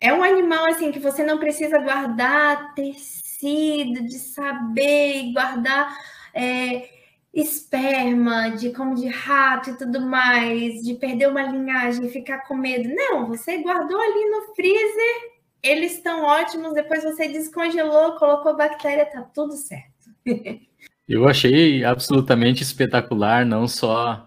é 0.00 0.12
um 0.12 0.24
animal 0.24 0.64
assim 0.66 0.90
que 0.90 0.98
você 0.98 1.22
não 1.22 1.38
precisa 1.38 1.78
guardar 1.78 2.74
tecido, 2.74 4.04
de 4.04 4.18
saber 4.18 5.32
guardar 5.32 5.96
é, 6.34 6.98
esperma, 7.32 8.50
de 8.50 8.70
como 8.72 8.94
de 8.94 9.06
rato 9.06 9.70
e 9.70 9.78
tudo 9.78 10.00
mais, 10.00 10.82
de 10.82 10.94
perder 10.94 11.28
uma 11.28 11.42
linhagem 11.42 12.08
ficar 12.08 12.40
com 12.46 12.56
medo. 12.56 12.88
Não, 12.88 13.26
você 13.26 13.58
guardou 13.58 14.00
ali 14.00 14.30
no 14.30 14.54
freezer, 14.54 15.30
eles 15.62 15.92
estão 15.92 16.24
ótimos, 16.24 16.72
depois 16.74 17.04
você 17.04 17.28
descongelou, 17.28 18.16
colocou 18.16 18.56
bactéria, 18.56 19.06
tá 19.06 19.22
tudo 19.22 19.52
certo. 19.52 20.10
Eu 21.08 21.26
achei 21.28 21.84
absolutamente 21.84 22.62
espetacular, 22.62 23.44
não 23.44 23.66
só 23.66 24.24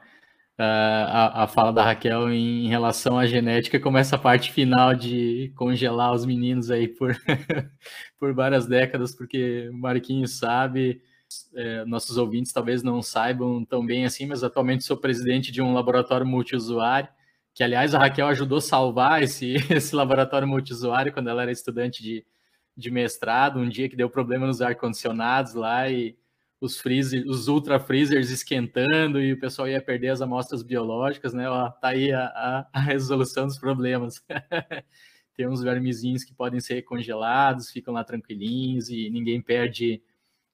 a, 0.58 1.44
a 1.44 1.48
fala 1.48 1.72
da 1.72 1.84
Raquel 1.84 2.30
em, 2.30 2.66
em, 2.66 2.68
relação 2.68 3.18
à 3.18 3.26
genética, 3.26 3.80
como 3.80 3.98
essa 3.98 4.18
parte 4.18 4.52
final 4.52 4.94
de 4.94 5.52
congelar 5.56 6.14
os 6.14 6.26
meninos 6.26 6.70
aí 6.70 6.90
por, 6.90 7.16
por 8.20 8.34
várias 8.34 8.68
décadas, 8.68 9.16
porque 9.16 9.70
o 9.70 9.78
Marquinhos 9.78 10.38
sabe, 10.38 11.02
é, 11.56 11.86
nossos 11.86 12.18
ouvintes 12.18 12.52
talvez 12.52 12.84
não 12.84 13.02
saibam 13.02 13.64
tão 13.66 13.86
bem 13.86 14.06
assim, 14.06 14.26
mas 14.26 14.44
atualmente 14.44 14.84
sou 14.84 14.98
presidente 14.98 15.52
de 15.52 15.62
um 15.62 15.74
laboratório 15.74 16.26
multiusuário, 16.26 17.10
que 17.54 17.64
aliás 17.64 17.94
a 17.94 18.00
Raquel 18.00 18.28
ajudou 18.28 18.58
a 18.58 18.62
salvar 18.62 19.24
esse, 19.24 19.56
esse 19.70 19.96
laboratório 19.96 20.48
multiusuário 20.48 21.14
quando 21.14 21.30
ela 21.30 21.44
era 21.44 21.52
estudante 21.52 22.02
de, 22.02 22.26
de 22.76 22.92
mestrado, 22.92 23.60
um 23.60 23.70
dia 23.70 23.90
que 23.90 23.96
deu 23.96 24.10
problema 24.10 24.48
nos 24.48 24.62
ar-condicionados 24.62 25.54
lá 25.54 25.90
e 25.90 26.18
os 26.64 26.80
freezer, 26.80 27.28
os 27.28 27.48
ultra 27.50 27.80
freezers 27.80 28.30
esquentando 28.30 29.22
e 29.22 29.34
o 29.34 29.40
pessoal 29.40 29.68
ia 29.68 29.82
perder 29.82 30.10
as 30.10 30.22
amostras 30.22 30.64
biológicas, 30.64 31.34
né? 31.34 31.50
Ó, 31.50 31.70
tá 31.70 31.90
aí 31.90 32.12
a, 32.14 32.26
a, 32.26 32.68
a 32.72 32.80
resolução 32.80 33.46
dos 33.46 33.58
problemas. 33.58 34.24
Tem 35.36 35.48
uns 35.48 35.62
vermezinhos 35.62 36.24
que 36.24 36.34
podem 36.34 36.62
ser 36.62 36.82
congelados, 36.84 37.70
ficam 37.70 37.94
lá 37.94 38.04
tranquilinhos 38.04 38.88
e 38.88 39.10
ninguém 39.10 39.42
perde 39.42 40.02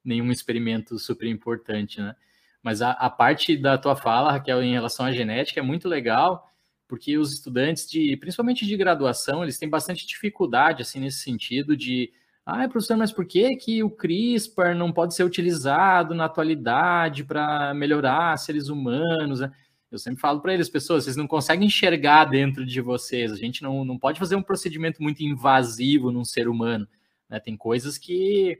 nenhum 0.09 0.31
experimento 0.31 0.99
super 0.99 1.27
importante, 1.27 2.01
né? 2.01 2.15
Mas 2.61 2.81
a, 2.81 2.91
a 2.91 3.09
parte 3.09 3.55
da 3.55 3.77
tua 3.77 3.95
fala, 3.95 4.31
Raquel, 4.31 4.61
em 4.61 4.73
relação 4.73 5.05
à 5.05 5.11
genética 5.11 5.61
é 5.61 5.63
muito 5.63 5.87
legal, 5.87 6.51
porque 6.87 7.17
os 7.17 7.31
estudantes 7.31 7.89
de, 7.89 8.17
principalmente 8.17 8.65
de 8.65 8.75
graduação, 8.75 9.43
eles 9.43 9.57
têm 9.57 9.69
bastante 9.69 10.05
dificuldade 10.05 10.81
assim 10.81 10.99
nesse 10.99 11.19
sentido 11.19 11.77
de 11.77 12.11
ah, 12.45 12.67
professor, 12.67 12.97
mas 12.97 13.11
por 13.11 13.25
que, 13.25 13.55
que 13.55 13.83
o 13.83 13.91
CRISPR 13.91 14.73
não 14.75 14.91
pode 14.91 15.13
ser 15.13 15.23
utilizado 15.23 16.15
na 16.15 16.25
atualidade 16.25 17.23
para 17.23 17.73
melhorar 17.75 18.35
seres 18.37 18.69
humanos? 18.69 19.39
Né? 19.39 19.51
Eu 19.91 19.99
sempre 19.99 20.19
falo 20.19 20.41
para 20.41 20.53
eles, 20.53 20.67
pessoas, 20.67 21.03
vocês 21.03 21.15
não 21.15 21.27
conseguem 21.27 21.67
enxergar 21.67 22.25
dentro 22.25 22.65
de 22.65 22.81
vocês. 22.81 23.31
A 23.31 23.35
gente 23.35 23.61
não, 23.61 23.85
não 23.85 23.99
pode 23.99 24.17
fazer 24.17 24.35
um 24.35 24.41
procedimento 24.41 25.01
muito 25.01 25.21
invasivo 25.21 26.11
num 26.11 26.25
ser 26.25 26.47
humano. 26.47 26.87
Né? 27.29 27.39
Tem 27.39 27.55
coisas 27.55 27.99
que, 27.99 28.59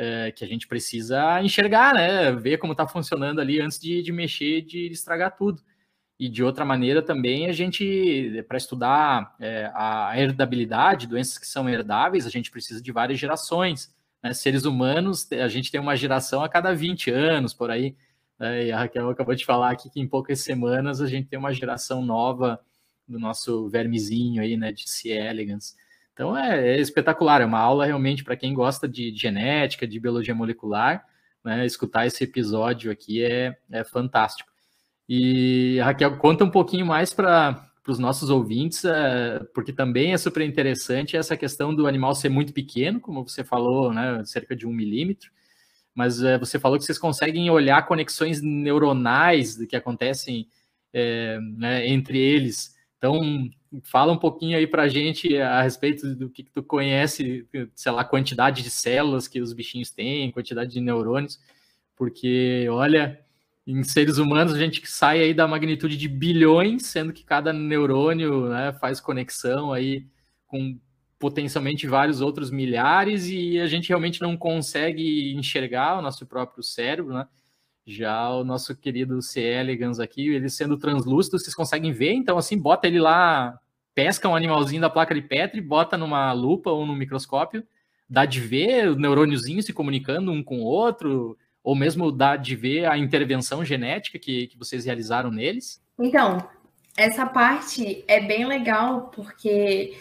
é, 0.00 0.30
que 0.30 0.44
a 0.44 0.46
gente 0.46 0.68
precisa 0.68 1.42
enxergar, 1.42 1.92
né? 1.92 2.30
Ver 2.30 2.56
como 2.58 2.72
está 2.72 2.86
funcionando 2.86 3.40
ali 3.40 3.60
antes 3.60 3.80
de, 3.80 4.00
de 4.00 4.12
mexer, 4.12 4.62
de 4.62 4.86
estragar 4.86 5.36
tudo. 5.36 5.60
E 6.18 6.28
de 6.28 6.42
outra 6.44 6.64
maneira 6.64 7.02
também 7.02 7.46
a 7.48 7.52
gente, 7.52 8.44
para 8.46 8.56
estudar 8.56 9.34
é, 9.40 9.70
a 9.74 10.12
herdabilidade, 10.16 11.06
doenças 11.08 11.36
que 11.36 11.46
são 11.46 11.68
herdáveis, 11.68 12.26
a 12.26 12.30
gente 12.30 12.50
precisa 12.50 12.80
de 12.80 12.92
várias 12.92 13.18
gerações. 13.18 13.92
Né? 14.22 14.32
Seres 14.32 14.64
humanos, 14.64 15.30
a 15.32 15.48
gente 15.48 15.70
tem 15.70 15.80
uma 15.80 15.96
geração 15.96 16.44
a 16.44 16.48
cada 16.48 16.72
20 16.72 17.10
anos, 17.10 17.52
por 17.52 17.68
aí. 17.68 17.96
Né? 18.38 18.66
E 18.66 18.72
a 18.72 18.78
Raquel 18.78 19.10
acabou 19.10 19.34
de 19.34 19.44
falar 19.44 19.70
aqui 19.72 19.90
que 19.90 20.00
em 20.00 20.06
poucas 20.06 20.40
semanas 20.40 21.00
a 21.00 21.08
gente 21.08 21.28
tem 21.28 21.38
uma 21.38 21.52
geração 21.52 22.04
nova 22.04 22.60
do 23.06 23.18
nosso 23.18 23.68
vermezinho 23.68 24.42
aí, 24.42 24.56
né, 24.56 24.70
de 24.70 24.88
C. 24.88 25.08
elegans. 25.10 25.74
Então 26.18 26.36
é, 26.36 26.74
é 26.74 26.80
espetacular, 26.80 27.40
é 27.40 27.44
uma 27.44 27.60
aula 27.60 27.86
realmente 27.86 28.24
para 28.24 28.34
quem 28.34 28.52
gosta 28.52 28.88
de, 28.88 29.14
genética, 29.14 29.86
de 29.86 30.00
biologia 30.00 30.34
molecular, 30.34 31.06
né, 31.44 31.64
escutar 31.64 32.08
esse 32.08 32.24
episódio 32.24 32.90
aqui 32.90 33.22
é, 33.22 33.56
é 33.70 33.84
fantástico. 33.84 34.50
E, 35.08 35.78
Raquel, 35.78 36.18
conta 36.18 36.42
um 36.42 36.50
pouquinho 36.50 36.84
mais 36.84 37.14
para 37.14 37.70
os 37.86 38.00
nossos 38.00 38.30
ouvintes, 38.30 38.84
é, 38.84 39.38
porque 39.54 39.72
também 39.72 40.12
é 40.12 40.18
super 40.18 40.42
interessante 40.42 41.16
essa 41.16 41.36
questão 41.36 41.72
do 41.72 41.86
animal 41.86 42.12
ser 42.16 42.30
muito 42.30 42.52
pequeno, 42.52 42.98
como 42.98 43.22
você 43.22 43.44
falou, 43.44 43.92
né, 43.92 44.20
cerca 44.24 44.56
de 44.56 44.66
um 44.66 44.72
milímetro, 44.72 45.30
mas 45.94 46.20
é, 46.20 46.36
você 46.36 46.58
falou 46.58 46.78
que 46.78 46.84
vocês 46.84 46.98
conseguem 46.98 47.48
olhar 47.48 47.86
conexões 47.86 48.42
neuronais 48.42 49.56
que 49.66 49.76
acontecem 49.76 50.48
é, 50.92 51.38
né, 51.56 51.86
entre 51.86 52.18
eles. 52.18 52.74
Então, 52.96 53.48
fala 53.84 54.12
um 54.12 54.18
pouquinho 54.18 54.56
aí 54.56 54.66
para 54.66 54.82
a 54.84 54.88
gente 54.88 55.36
a 55.38 55.62
respeito 55.62 56.14
do 56.14 56.28
que, 56.30 56.42
que 56.42 56.50
tu 56.50 56.62
conhece, 56.62 57.46
sei 57.74 57.92
lá, 57.92 58.04
quantidade 58.04 58.62
de 58.62 58.70
células 58.70 59.28
que 59.28 59.40
os 59.40 59.52
bichinhos 59.52 59.90
têm, 59.90 60.30
quantidade 60.30 60.72
de 60.72 60.80
neurônios, 60.80 61.38
porque, 61.96 62.66
olha, 62.70 63.20
em 63.66 63.82
seres 63.82 64.18
humanos, 64.18 64.54
a 64.54 64.58
gente 64.58 64.84
sai 64.86 65.20
aí 65.20 65.34
da 65.34 65.46
magnitude 65.46 65.96
de 65.96 66.08
bilhões, 66.08 66.86
sendo 66.86 67.12
que 67.12 67.24
cada 67.24 67.52
neurônio 67.52 68.48
né, 68.48 68.72
faz 68.80 69.00
conexão 69.00 69.72
aí 69.72 70.06
com 70.46 70.78
potencialmente 71.18 71.86
vários 71.86 72.20
outros 72.20 72.50
milhares 72.50 73.26
e 73.26 73.58
a 73.58 73.66
gente 73.66 73.88
realmente 73.88 74.22
não 74.22 74.36
consegue 74.36 75.34
enxergar 75.34 75.98
o 75.98 76.02
nosso 76.02 76.24
próprio 76.26 76.62
cérebro, 76.62 77.12
né? 77.12 77.26
Já 77.88 78.28
o 78.28 78.44
nosso 78.44 78.76
querido 78.76 79.22
C. 79.22 79.40
elegans 79.40 79.98
aqui, 79.98 80.28
ele 80.28 80.50
sendo 80.50 80.76
translúcido, 80.76 81.38
vocês 81.38 81.54
conseguem 81.54 81.90
ver, 81.90 82.12
então 82.12 82.36
assim, 82.36 82.58
bota 82.58 82.86
ele 82.86 83.00
lá, 83.00 83.58
pesca 83.94 84.28
um 84.28 84.36
animalzinho 84.36 84.82
da 84.82 84.90
placa 84.90 85.14
de 85.14 85.22
Petri, 85.22 85.58
bota 85.62 85.96
numa 85.96 86.30
lupa 86.34 86.70
ou 86.70 86.84
no 86.84 86.94
microscópio, 86.94 87.66
dá 88.06 88.26
de 88.26 88.42
ver 88.42 88.90
o 88.90 88.94
neurôniozinho 88.94 89.62
se 89.62 89.72
comunicando 89.72 90.30
um 90.30 90.42
com 90.42 90.58
o 90.58 90.64
outro, 90.64 91.38
ou 91.64 91.74
mesmo 91.74 92.12
dá 92.12 92.36
de 92.36 92.54
ver 92.54 92.84
a 92.84 92.98
intervenção 92.98 93.64
genética 93.64 94.18
que, 94.18 94.48
que 94.48 94.58
vocês 94.58 94.84
realizaram 94.84 95.30
neles? 95.30 95.82
Então, 95.98 96.46
essa 96.94 97.24
parte 97.24 98.04
é 98.06 98.20
bem 98.20 98.44
legal, 98.44 99.10
porque 99.14 99.96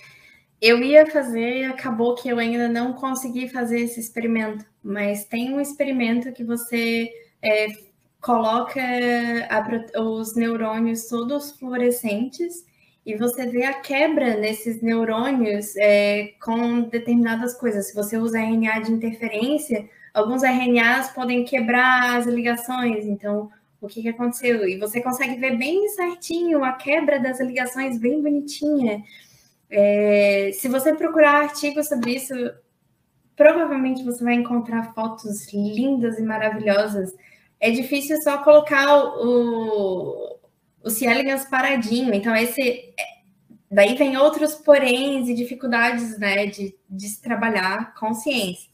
eu 0.62 0.84
ia 0.84 1.10
fazer 1.10 1.60
e 1.60 1.64
acabou 1.64 2.16
que 2.16 2.28
eu 2.28 2.38
ainda 2.38 2.68
não 2.68 2.92
consegui 2.92 3.48
fazer 3.48 3.80
esse 3.80 3.98
experimento, 3.98 4.66
mas 4.84 5.24
tem 5.24 5.54
um 5.54 5.62
experimento 5.62 6.34
que 6.34 6.44
você 6.44 7.10
é, 7.42 7.68
coloca 8.22 8.82
a, 9.50 10.02
os 10.02 10.36
neurônios 10.36 11.08
todos 11.08 11.52
fluorescentes 11.52 12.66
e 13.06 13.16
você 13.16 13.46
vê 13.46 13.64
a 13.64 13.76
quebra 13.76 14.36
nesses 14.36 14.82
neurônios 14.82 15.76
é, 15.78 16.34
com 16.44 16.82
determinadas 16.82 17.54
coisas. 17.54 17.88
Se 17.88 17.96
você 17.96 18.18
usa 18.18 18.38
RNA 18.38 18.82
de 18.82 18.92
interferência, 18.92 19.90
alguns 20.14 20.44
RNAs 20.44 21.12
podem 21.12 21.46
quebrar 21.46 22.18
as 22.18 22.26
ligações. 22.26 23.06
Então, 23.06 23.50
o 23.80 23.88
que, 23.88 24.02
que 24.02 24.10
aconteceu? 24.10 24.68
E 24.68 24.78
você 24.78 25.00
consegue 25.00 25.40
ver 25.40 25.56
bem 25.56 25.88
certinho 25.88 26.66
a 26.66 26.74
quebra 26.74 27.18
das 27.18 27.40
ligações, 27.40 27.98
bem 27.98 28.22
bonitinha. 28.22 29.02
É, 29.70 30.52
se 30.54 30.68
você 30.68 30.94
procurar 30.94 31.44
artigos 31.44 31.88
sobre 31.88 32.16
isso, 32.16 32.34
provavelmente 33.38 34.04
você 34.04 34.24
vai 34.24 34.34
encontrar 34.34 34.94
fotos 34.96 35.54
lindas 35.54 36.18
e 36.18 36.24
maravilhosas. 36.24 37.16
É 37.60 37.70
difícil 37.70 38.20
só 38.22 38.40
colocar 38.40 38.98
o, 38.98 40.40
o 40.84 40.90
C. 40.90 41.06
elegans 41.06 41.46
paradinho. 41.46 42.14
Então, 42.14 42.36
esse 42.36 42.94
daí 43.70 43.96
vem 43.96 44.18
outros 44.18 44.56
poréns 44.56 45.30
e 45.30 45.36
dificuldades 45.36 46.18
né, 46.18 46.48
de, 46.48 46.76
de 46.90 47.08
se 47.08 47.22
trabalhar 47.22 47.94
consciência. 47.94 48.70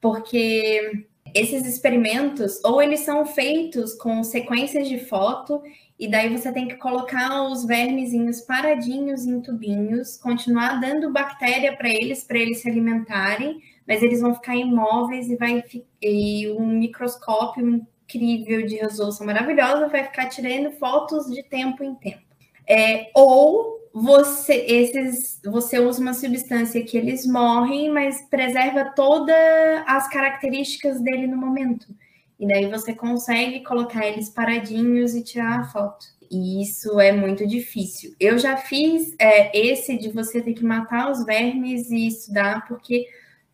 Porque 0.00 1.06
esses 1.34 1.66
experimentos, 1.66 2.62
ou 2.62 2.82
eles 2.82 3.00
são 3.00 3.24
feitos 3.24 3.94
com 3.94 4.22
sequências 4.22 4.86
de 4.86 4.98
foto, 4.98 5.62
e 5.98 6.08
daí 6.08 6.28
você 6.28 6.52
tem 6.52 6.68
que 6.68 6.76
colocar 6.76 7.42
os 7.44 7.64
vermezinhos 7.64 8.42
paradinhos 8.42 9.24
em 9.24 9.40
tubinhos, 9.40 10.18
continuar 10.18 10.78
dando 10.78 11.10
bactéria 11.10 11.74
para 11.74 11.88
eles, 11.88 12.22
para 12.22 12.38
eles 12.38 12.60
se 12.60 12.68
alimentarem, 12.68 13.60
mas 13.86 14.02
eles 14.02 14.20
vão 14.20 14.34
ficar 14.34 14.56
imóveis 14.56 15.28
e 15.28 15.36
vai 15.36 15.62
e 16.02 16.50
um 16.52 16.66
microscópio 16.66 17.84
incrível 18.06 18.66
de 18.66 18.76
resolução 18.76 19.26
maravilhosa 19.26 19.88
vai 19.88 20.04
ficar 20.04 20.28
tirando 20.28 20.72
fotos 20.72 21.26
de 21.26 21.42
tempo 21.42 21.82
em 21.82 21.94
tempo. 21.94 22.22
É, 22.68 23.10
ou 23.14 23.80
você 23.92 24.54
esses 24.54 25.40
você 25.44 25.78
usa 25.78 26.00
uma 26.00 26.14
substância 26.14 26.82
que 26.84 26.96
eles 26.96 27.26
morrem, 27.26 27.90
mas 27.90 28.22
preserva 28.28 28.92
todas 28.96 29.34
as 29.86 30.08
características 30.08 31.00
dele 31.00 31.26
no 31.26 31.36
momento. 31.36 31.86
E 32.38 32.46
daí 32.46 32.68
você 32.68 32.92
consegue 32.92 33.62
colocar 33.62 34.06
eles 34.06 34.28
paradinhos 34.28 35.14
e 35.14 35.22
tirar 35.22 35.60
a 35.60 35.64
foto. 35.64 36.06
E 36.30 36.60
isso 36.62 36.98
é 36.98 37.12
muito 37.12 37.46
difícil. 37.46 38.14
Eu 38.18 38.38
já 38.38 38.56
fiz 38.56 39.14
é, 39.20 39.56
esse 39.56 39.96
de 39.96 40.10
você 40.10 40.40
ter 40.40 40.54
que 40.54 40.64
matar 40.64 41.12
os 41.12 41.24
vermes 41.24 41.90
e 41.90 42.08
estudar, 42.08 42.66
porque 42.66 43.06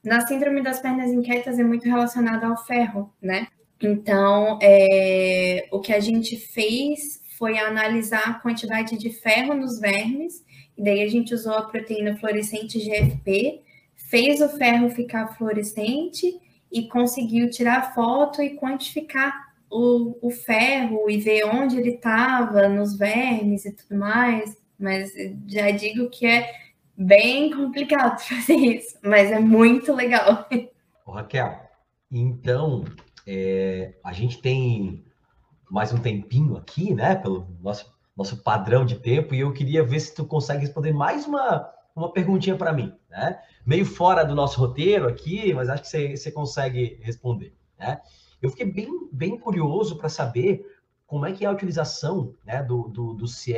na 0.04 0.26
síndrome 0.26 0.62
das 0.62 0.80
pernas 0.80 1.10
inquietas 1.10 1.58
é 1.58 1.62
muito 1.62 1.84
relacionado 1.84 2.44
ao 2.44 2.56
ferro, 2.64 3.12
né? 3.20 3.48
Então, 3.80 4.58
é, 4.62 5.66
o 5.70 5.80
que 5.80 5.92
a 5.92 6.00
gente 6.00 6.36
fez 6.36 7.22
foi 7.38 7.58
analisar 7.58 8.28
a 8.28 8.34
quantidade 8.34 8.98
de 8.98 9.10
ferro 9.10 9.54
nos 9.54 9.80
vermes, 9.80 10.44
e 10.76 10.82
daí 10.82 11.02
a 11.02 11.08
gente 11.08 11.32
usou 11.34 11.54
a 11.54 11.62
proteína 11.62 12.16
fluorescente 12.16 12.78
GFP, 12.78 13.62
fez 13.94 14.40
o 14.40 14.48
ferro 14.48 14.90
ficar 14.90 15.28
fluorescente 15.36 16.38
e 16.70 16.88
conseguiu 16.88 17.48
tirar 17.48 17.94
foto 17.94 18.42
e 18.42 18.56
quantificar 18.56 19.50
o, 19.70 20.16
o 20.20 20.30
ferro 20.30 21.08
e 21.08 21.18
ver 21.18 21.44
onde 21.44 21.78
ele 21.78 21.94
estava 21.94 22.68
nos 22.68 22.96
vermes 22.96 23.64
e 23.64 23.72
tudo 23.72 23.98
mais. 23.98 24.56
Mas 24.78 25.12
já 25.46 25.70
digo 25.70 26.10
que 26.10 26.26
é 26.26 26.50
bem 27.00 27.50
complicado 27.50 28.20
fazer 28.28 28.54
isso, 28.54 28.98
mas 29.02 29.32
é 29.32 29.40
muito 29.40 29.94
legal. 29.94 30.46
Ô, 31.06 31.12
Raquel, 31.12 31.58
então 32.10 32.84
é, 33.26 33.94
a 34.04 34.12
gente 34.12 34.40
tem 34.40 35.04
mais 35.70 35.92
um 35.92 35.98
tempinho 35.98 36.56
aqui, 36.56 36.92
né? 36.92 37.14
Pelo 37.14 37.48
nosso, 37.60 37.90
nosso 38.16 38.42
padrão 38.42 38.84
de 38.84 38.96
tempo, 38.96 39.34
e 39.34 39.40
eu 39.40 39.52
queria 39.52 39.82
ver 39.82 40.00
se 40.00 40.14
tu 40.14 40.24
consegue 40.24 40.60
responder 40.60 40.92
mais 40.92 41.26
uma, 41.26 41.70
uma 41.96 42.12
perguntinha 42.12 42.56
para 42.56 42.72
mim, 42.72 42.92
né? 43.08 43.40
Meio 43.64 43.86
fora 43.86 44.24
do 44.24 44.34
nosso 44.34 44.58
roteiro 44.60 45.08
aqui, 45.08 45.54
mas 45.54 45.68
acho 45.68 45.82
que 45.82 45.88
você, 45.88 46.16
você 46.16 46.30
consegue 46.30 46.98
responder, 47.02 47.54
né? 47.78 48.00
Eu 48.42 48.50
fiquei 48.50 48.66
bem, 48.66 48.88
bem 49.12 49.38
curioso 49.38 49.96
para 49.96 50.08
saber 50.08 50.66
como 51.06 51.26
é 51.26 51.32
que 51.32 51.44
é 51.44 51.48
a 51.48 51.52
utilização 51.52 52.34
né, 52.44 52.62
do, 52.62 52.88
do, 52.88 53.14
do 53.14 53.26
C. 53.26 53.52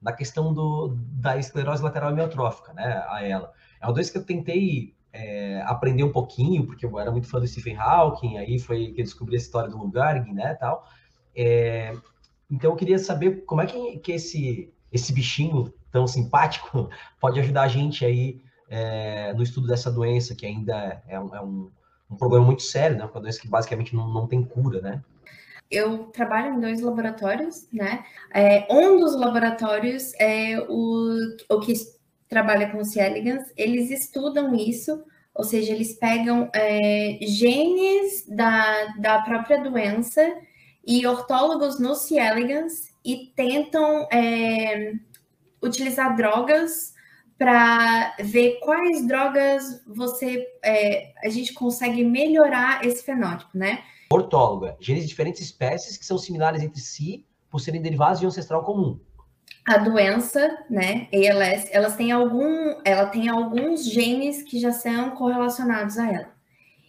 na 0.00 0.12
questão 0.12 0.52
do, 0.52 0.96
da 1.12 1.36
esclerose 1.36 1.82
lateral 1.82 2.10
amiotrófica, 2.10 2.72
né, 2.72 3.04
a 3.08 3.22
ela. 3.22 3.52
É 3.80 3.86
uma 3.86 3.92
doença 3.92 4.12
que 4.12 4.18
eu 4.18 4.24
tentei 4.24 4.94
é, 5.12 5.62
aprender 5.62 6.04
um 6.04 6.12
pouquinho, 6.12 6.66
porque 6.66 6.84
eu 6.84 6.98
era 6.98 7.10
muito 7.10 7.28
fã 7.28 7.40
do 7.40 7.46
Stephen 7.46 7.76
Hawking, 7.76 8.38
aí 8.38 8.58
foi 8.58 8.92
que 8.92 9.00
eu 9.00 9.04
descobri 9.04 9.34
a 9.34 9.38
história 9.38 9.68
do 9.68 9.78
Lugarg, 9.78 10.32
né, 10.32 10.54
tal. 10.54 10.86
É, 11.34 11.94
então 12.50 12.70
eu 12.70 12.76
queria 12.76 12.98
saber 12.98 13.44
como 13.44 13.60
é 13.60 13.66
que, 13.66 13.98
que 13.98 14.12
esse, 14.12 14.72
esse 14.92 15.12
bichinho 15.12 15.72
tão 15.90 16.06
simpático 16.06 16.88
pode 17.20 17.40
ajudar 17.40 17.62
a 17.62 17.68
gente 17.68 18.04
aí 18.04 18.40
é, 18.68 19.32
no 19.32 19.42
estudo 19.42 19.66
dessa 19.66 19.90
doença, 19.90 20.34
que 20.34 20.46
ainda 20.46 21.02
é 21.06 21.18
um, 21.18 21.34
é 21.34 21.40
um, 21.40 21.70
um 22.10 22.16
problema 22.16 22.44
muito 22.44 22.62
sério, 22.62 22.96
né, 22.96 23.04
uma 23.04 23.20
doença 23.20 23.40
que 23.40 23.48
basicamente 23.48 23.94
não, 23.94 24.08
não 24.12 24.26
tem 24.26 24.42
cura, 24.42 24.80
né 24.80 25.02
eu 25.70 26.04
trabalho 26.06 26.54
em 26.54 26.60
dois 26.60 26.80
laboratórios, 26.80 27.68
né? 27.72 28.04
É, 28.32 28.66
um 28.70 28.98
dos 28.98 29.14
laboratórios 29.16 30.12
é 30.18 30.58
o, 30.68 31.36
o 31.48 31.60
que 31.60 31.74
trabalha 32.28 32.70
com 32.70 32.84
C. 32.84 33.00
elegans, 33.00 33.52
eles 33.56 33.90
estudam 33.90 34.54
isso, 34.54 35.04
ou 35.34 35.44
seja, 35.44 35.72
eles 35.72 35.94
pegam 35.98 36.50
é, 36.54 37.18
genes 37.22 38.26
da, 38.28 38.94
da 38.98 39.22
própria 39.22 39.62
doença 39.62 40.22
e 40.86 41.06
ortólogos 41.06 41.78
no 41.78 41.94
C. 41.94 42.18
elegans 42.18 42.94
e 43.04 43.32
tentam 43.36 44.08
é, 44.10 44.92
utilizar 45.62 46.16
drogas 46.16 46.95
para 47.38 48.16
ver 48.20 48.58
quais 48.60 49.06
drogas 49.06 49.82
você 49.86 50.46
é, 50.62 51.12
a 51.22 51.28
gente 51.28 51.52
consegue 51.52 52.02
melhorar 52.02 52.84
esse 52.84 53.04
fenótipo, 53.04 53.50
né? 53.56 53.82
Ortóloga, 54.10 54.76
genes 54.80 55.02
de 55.02 55.08
diferentes 55.08 55.42
espécies 55.42 55.96
que 55.96 56.06
são 56.06 56.16
similares 56.16 56.62
entre 56.62 56.80
si 56.80 57.26
por 57.50 57.60
serem 57.60 57.82
derivados 57.82 58.20
de 58.20 58.26
um 58.26 58.28
ancestral 58.28 58.64
comum. 58.64 58.98
A 59.66 59.78
doença, 59.78 60.64
né, 60.70 61.08
ALS, 61.12 61.68
elas 61.72 61.96
têm 61.96 62.12
algum, 62.12 62.76
ela 62.84 63.06
tem 63.06 63.28
alguns 63.28 63.84
genes 63.84 64.42
que 64.42 64.60
já 64.60 64.70
são 64.70 65.10
correlacionados 65.10 65.98
a 65.98 66.10
ela. 66.10 66.36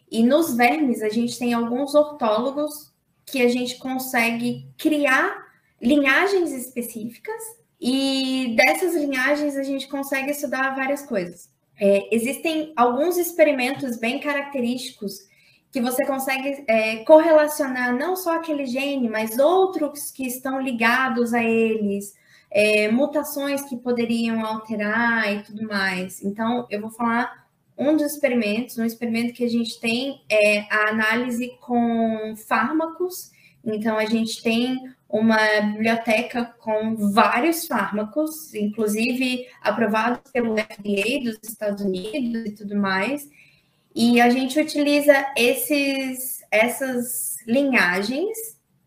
E 0.10 0.24
nos 0.24 0.56
vermes 0.56 1.02
a 1.02 1.10
gente 1.10 1.38
tem 1.38 1.54
alguns 1.54 1.96
ortólogos 1.96 2.94
que 3.26 3.42
a 3.42 3.50
gente 3.50 3.78
consegue 3.78 4.70
criar 4.78 5.48
linhagens 5.82 6.52
específicas 6.52 7.44
e 7.80 8.56
dessas 8.56 8.96
linhagens 8.96 9.56
a 9.56 9.64
gente 9.64 9.88
consegue 9.88 10.32
estudar 10.32 10.76
várias 10.76 11.06
coisas. 11.06 11.50
É, 11.80 12.14
existem 12.16 12.74
alguns 12.76 13.18
experimentos 13.18 13.98
bem 13.98 14.20
característicos 14.20 15.28
que 15.72 15.82
você 15.82 16.06
consegue 16.06 16.64
é, 16.68 16.98
correlacionar 17.04 17.96
não 17.96 18.16
só 18.16 18.36
aquele 18.36 18.66
gene, 18.66 19.10
mas 19.10 19.38
outros 19.38 20.10
que 20.10 20.26
estão 20.26 20.60
ligados 20.60 21.34
a 21.34 21.44
eles, 21.44 22.16
é, 22.50 22.90
mutações 22.90 23.62
que 23.64 23.78
poderiam 23.78 24.44
alterar 24.44 25.32
e 25.32 25.44
tudo 25.44 25.68
mais. 25.68 26.24
Então, 26.24 26.66
eu 26.70 26.82
vou 26.82 26.90
falar 26.90 27.46
um 27.78 27.96
dos 27.96 28.14
experimentos, 28.14 28.78
um 28.78 28.86
experimento 28.86 29.34
que 29.34 29.44
a 29.44 29.50
gente 29.50 29.80
tem 29.80 30.24
é 30.30 30.62
a 30.74 30.90
análise 30.90 31.52
com 31.62 32.34
fármacos. 32.48 33.32
Então, 33.64 33.98
a 33.98 34.06
gente 34.06 34.42
tem 34.42 34.78
uma 35.10 35.38
biblioteca 35.62 36.46
com 36.60 36.96
vários 37.12 37.66
fármacos, 37.66 38.54
inclusive 38.54 39.48
aprovados 39.62 40.20
pelo 40.32 40.58
FDA 40.58 41.24
dos 41.24 41.40
Estados 41.44 41.84
Unidos 41.84 42.46
e 42.46 42.52
tudo 42.52 42.76
mais. 42.76 43.30
E 43.96 44.20
a 44.20 44.30
gente 44.30 44.60
utiliza 44.60 45.26
esses, 45.36 46.42
essas 46.52 47.38
linhagens, 47.48 48.38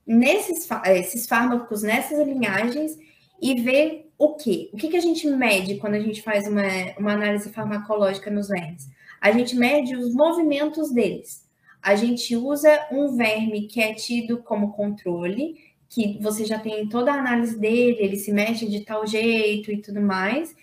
nesses 0.07 0.69
esses 0.87 1.27
fármacos 1.27 1.83
nessas 1.83 2.27
linhagens, 2.27 2.97
e 3.41 3.61
vê 3.61 4.07
o 4.19 4.35
quê? 4.35 4.69
O 4.73 4.77
que, 4.77 4.89
que 4.89 4.97
a 4.97 5.01
gente 5.01 5.27
mede 5.27 5.77
quando 5.77 5.95
a 5.95 6.01
gente 6.01 6.21
faz 6.21 6.47
uma, 6.47 6.63
uma 6.99 7.13
análise 7.13 7.51
farmacológica 7.51 8.31
nos 8.31 8.49
vermes? 8.49 8.87
A 9.21 9.33
gente 9.33 9.57
mede 9.57 9.97
os 9.97 10.15
movimentos 10.15 10.93
deles. 10.93 11.49
A 11.83 11.95
gente 11.95 12.37
usa 12.37 12.87
um 12.93 13.17
verme 13.17 13.67
que 13.67 13.81
é 13.81 13.95
tido 13.95 14.43
como 14.43 14.73
controle, 14.73 15.57
que 15.91 16.19
você 16.23 16.45
já 16.45 16.59
tem 16.59 16.89
toda 16.89 17.13
a 17.13 17.19
análise 17.19 17.59
dele, 17.59 17.99
ele 17.99 18.17
se 18.17 18.33
mexe 18.33 18.67
de 18.67 18.81
tal 18.81 19.05
jeito 19.07 19.73
e 19.73 19.83
tudo 19.83 20.01
mais. 20.01 20.55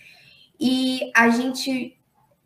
E 0.59 1.11
a 1.13 1.29
gente 1.29 1.99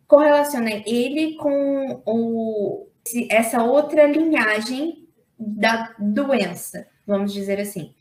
correlaciona 0.08 0.82
ele 0.86 1.36
com 1.36 2.02
o, 2.06 2.88
essa 3.30 3.64
outra 3.64 4.08
linhagem 4.08 5.08
da 5.38 5.96
doença, 6.00 6.88
vamos 7.06 7.32
dizer 7.32 7.60
assim. 7.60 7.94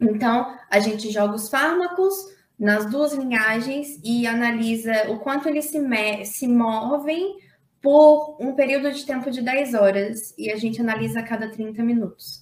Então, 0.00 0.54
a 0.68 0.80
gente 0.80 1.10
joga 1.10 1.36
os 1.36 1.48
fármacos 1.48 2.14
nas 2.58 2.90
duas 2.90 3.12
linhagens 3.12 4.00
e 4.04 4.26
analisa 4.26 5.10
o 5.10 5.20
quanto 5.20 5.48
eles 5.48 5.66
se, 5.66 5.78
se 6.24 6.48
movem 6.48 7.38
por 7.80 8.36
um 8.40 8.54
período 8.54 8.92
de 8.92 9.06
tempo 9.06 9.30
de 9.30 9.40
10 9.40 9.74
horas 9.74 10.34
e 10.36 10.50
a 10.50 10.56
gente 10.56 10.80
analisa 10.80 11.20
a 11.20 11.22
cada 11.22 11.48
30 11.48 11.82
minutos, 11.82 12.40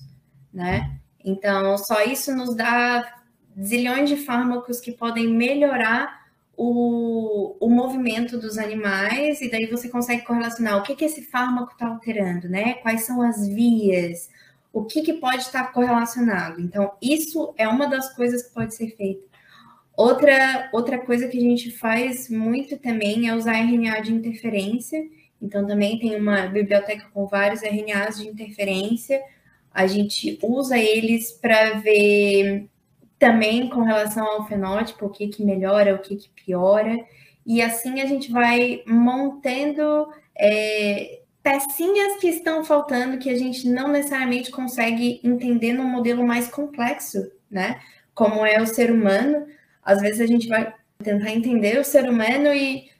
né? 0.52 1.01
Então, 1.24 1.76
só 1.78 2.02
isso 2.04 2.34
nos 2.34 2.54
dá 2.54 3.22
zilhões 3.60 4.08
de 4.08 4.16
fármacos 4.16 4.80
que 4.80 4.92
podem 4.92 5.28
melhorar 5.28 6.22
o, 6.56 7.56
o 7.60 7.68
movimento 7.68 8.38
dos 8.38 8.58
animais, 8.58 9.40
e 9.40 9.50
daí 9.50 9.66
você 9.66 9.88
consegue 9.88 10.22
correlacionar 10.22 10.78
o 10.78 10.82
que, 10.82 10.94
que 10.94 11.04
esse 11.04 11.22
fármaco 11.22 11.72
está 11.72 11.88
alterando, 11.88 12.48
né? 12.48 12.74
Quais 12.74 13.02
são 13.02 13.22
as 13.22 13.46
vias, 13.48 14.30
o 14.72 14.84
que, 14.84 15.02
que 15.02 15.14
pode 15.14 15.42
estar 15.42 15.72
correlacionado. 15.72 16.60
Então, 16.60 16.92
isso 17.00 17.54
é 17.56 17.66
uma 17.66 17.86
das 17.86 18.14
coisas 18.14 18.42
que 18.42 18.54
pode 18.54 18.74
ser 18.74 18.94
feita. 18.96 19.22
Outra, 19.96 20.70
outra 20.72 20.98
coisa 20.98 21.28
que 21.28 21.36
a 21.36 21.40
gente 21.40 21.70
faz 21.70 22.28
muito 22.30 22.78
também 22.78 23.28
é 23.28 23.34
usar 23.34 23.54
RNA 23.54 24.00
de 24.00 24.12
interferência. 24.12 25.02
Então, 25.40 25.66
também 25.66 25.98
tem 25.98 26.16
uma 26.16 26.46
biblioteca 26.46 27.06
com 27.12 27.26
vários 27.26 27.62
RNAs 27.62 28.18
de 28.18 28.28
interferência. 28.28 29.20
A 29.74 29.86
gente 29.86 30.38
usa 30.42 30.78
eles 30.78 31.32
para 31.32 31.74
ver 31.80 32.68
também 33.18 33.68
com 33.68 33.82
relação 33.82 34.26
ao 34.26 34.46
fenótipo, 34.46 35.06
o 35.06 35.10
que, 35.10 35.28
que 35.28 35.44
melhora, 35.44 35.94
o 35.94 35.98
que, 35.98 36.16
que 36.16 36.28
piora. 36.30 36.98
E 37.46 37.62
assim 37.62 38.00
a 38.00 38.06
gente 38.06 38.30
vai 38.30 38.82
montando 38.86 40.08
é, 40.36 41.20
pecinhas 41.42 42.18
que 42.20 42.28
estão 42.28 42.64
faltando 42.64 43.18
que 43.18 43.30
a 43.30 43.36
gente 43.36 43.68
não 43.68 43.88
necessariamente 43.88 44.50
consegue 44.50 45.20
entender 45.24 45.72
num 45.72 45.88
modelo 45.88 46.26
mais 46.26 46.48
complexo, 46.48 47.30
né? 47.50 47.80
Como 48.14 48.46
é 48.46 48.60
o 48.60 48.66
ser 48.66 48.90
humano. 48.90 49.46
Às 49.82 50.00
vezes 50.00 50.20
a 50.20 50.26
gente 50.26 50.48
vai 50.48 50.72
tentar 51.02 51.30
entender 51.30 51.78
o 51.78 51.84
ser 51.84 52.08
humano 52.08 52.52
e 52.52 52.91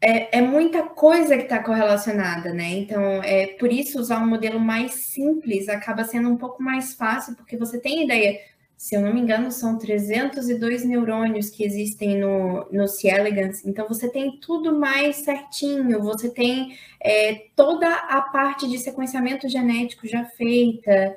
é, 0.00 0.38
é 0.38 0.40
muita 0.42 0.82
coisa 0.82 1.36
que 1.36 1.44
está 1.44 1.62
correlacionada, 1.62 2.52
né? 2.52 2.70
Então, 2.70 3.22
é 3.22 3.48
por 3.58 3.72
isso 3.72 3.98
usar 3.98 4.18
um 4.22 4.26
modelo 4.26 4.60
mais 4.60 4.92
simples 4.92 5.68
acaba 5.68 6.04
sendo 6.04 6.28
um 6.28 6.36
pouco 6.36 6.62
mais 6.62 6.94
fácil, 6.94 7.34
porque 7.34 7.56
você 7.56 7.78
tem 7.78 8.04
ideia. 8.04 8.38
Se 8.76 8.94
eu 8.94 9.00
não 9.00 9.14
me 9.14 9.20
engano, 9.20 9.50
são 9.50 9.78
302 9.78 10.84
neurônios 10.84 11.48
que 11.48 11.64
existem 11.64 12.18
no, 12.18 12.66
no 12.70 12.86
C. 12.86 13.08
elegans. 13.08 13.64
Então, 13.64 13.88
você 13.88 14.08
tem 14.10 14.38
tudo 14.38 14.78
mais 14.78 15.16
certinho, 15.16 16.02
você 16.02 16.28
tem 16.28 16.76
é, 17.02 17.46
toda 17.56 17.88
a 17.90 18.20
parte 18.20 18.68
de 18.68 18.78
sequenciamento 18.78 19.48
genético 19.48 20.06
já 20.06 20.24
feita. 20.26 21.16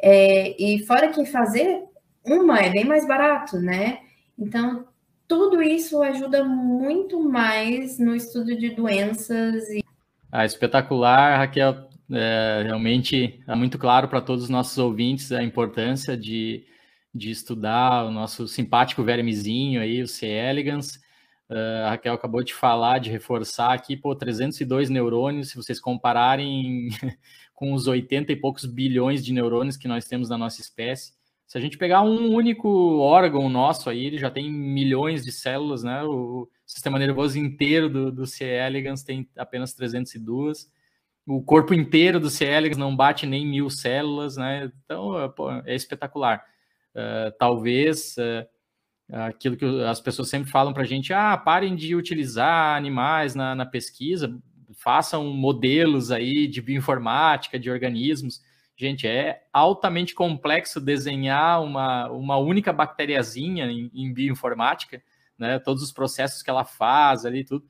É, 0.00 0.54
e 0.62 0.84
fora 0.86 1.08
que 1.08 1.24
fazer 1.24 1.82
uma 2.24 2.60
é 2.60 2.70
bem 2.70 2.84
mais 2.84 3.06
barato, 3.06 3.58
né? 3.58 4.00
Então, 4.38 4.86
tudo 5.28 5.62
isso 5.62 6.02
ajuda 6.02 6.42
muito 6.42 7.20
mais 7.20 7.98
no 7.98 8.16
estudo 8.16 8.56
de 8.56 8.70
doenças. 8.70 9.68
E... 9.68 9.84
Ah, 10.32 10.46
espetacular, 10.46 11.38
Raquel. 11.38 11.86
É, 12.10 12.62
realmente 12.64 13.38
é 13.46 13.54
muito 13.54 13.78
claro 13.78 14.08
para 14.08 14.22
todos 14.22 14.44
os 14.44 14.50
nossos 14.50 14.78
ouvintes 14.78 15.30
a 15.30 15.42
importância 15.42 16.16
de, 16.16 16.64
de 17.14 17.30
estudar 17.30 18.06
o 18.06 18.10
nosso 18.10 18.48
simpático 18.48 19.04
vermezinho 19.04 19.82
aí, 19.82 20.00
o 20.00 20.08
C. 20.08 20.26
elegans. 20.26 20.98
Uh, 21.50 21.84
a 21.86 21.90
Raquel 21.90 22.14
acabou 22.14 22.42
de 22.42 22.54
falar, 22.54 22.98
de 22.98 23.10
reforçar 23.10 23.72
aqui, 23.72 23.96
pô, 23.96 24.14
302 24.14 24.90
neurônios, 24.90 25.50
se 25.50 25.56
vocês 25.56 25.80
compararem 25.80 26.88
com 27.54 27.72
os 27.72 27.86
80 27.86 28.32
e 28.32 28.36
poucos 28.36 28.64
bilhões 28.64 29.24
de 29.24 29.32
neurônios 29.32 29.76
que 29.76 29.88
nós 29.88 30.06
temos 30.06 30.28
na 30.28 30.36
nossa 30.36 30.60
espécie, 30.60 31.17
se 31.48 31.56
a 31.56 31.60
gente 31.62 31.78
pegar 31.78 32.02
um 32.02 32.30
único 32.30 32.98
órgão 32.98 33.48
nosso 33.48 33.88
aí, 33.88 34.04
ele 34.04 34.18
já 34.18 34.30
tem 34.30 34.52
milhões 34.52 35.24
de 35.24 35.32
células, 35.32 35.82
né? 35.82 36.04
O 36.04 36.46
sistema 36.66 36.98
nervoso 36.98 37.38
inteiro 37.38 37.88
do, 37.88 38.12
do 38.12 38.26
C. 38.26 38.44
elegans 38.44 39.02
tem 39.02 39.26
apenas 39.34 39.72
302. 39.72 40.70
O 41.26 41.42
corpo 41.42 41.72
inteiro 41.72 42.20
do 42.20 42.28
C. 42.28 42.44
elegans 42.44 42.76
não 42.76 42.94
bate 42.94 43.26
nem 43.26 43.46
mil 43.46 43.70
células, 43.70 44.36
né? 44.36 44.70
Então, 44.84 45.18
é, 45.18 45.26
pô, 45.26 45.50
é 45.50 45.74
espetacular. 45.74 46.44
Uh, 46.94 47.32
talvez 47.38 48.14
uh, 48.18 48.46
aquilo 49.26 49.56
que 49.56 49.64
as 49.84 50.02
pessoas 50.02 50.28
sempre 50.28 50.50
falam 50.50 50.74
para 50.74 50.82
a 50.82 50.86
gente, 50.86 51.14
ah, 51.14 51.34
parem 51.34 51.74
de 51.74 51.96
utilizar 51.96 52.76
animais 52.76 53.34
na, 53.34 53.54
na 53.54 53.64
pesquisa, 53.64 54.38
façam 54.74 55.24
modelos 55.32 56.10
aí 56.10 56.46
de 56.46 56.60
bioinformática, 56.60 57.58
de 57.58 57.70
organismos. 57.70 58.42
Gente, 58.80 59.08
é 59.08 59.42
altamente 59.52 60.14
complexo 60.14 60.80
desenhar 60.80 61.60
uma, 61.64 62.08
uma 62.12 62.36
única 62.36 62.72
bacteriazinha 62.72 63.66
em, 63.66 63.90
em 63.92 64.12
bioinformática, 64.14 65.02
né? 65.36 65.58
Todos 65.58 65.82
os 65.82 65.90
processos 65.90 66.44
que 66.44 66.50
ela 66.50 66.64
faz 66.64 67.26
ali, 67.26 67.44
tudo. 67.44 67.66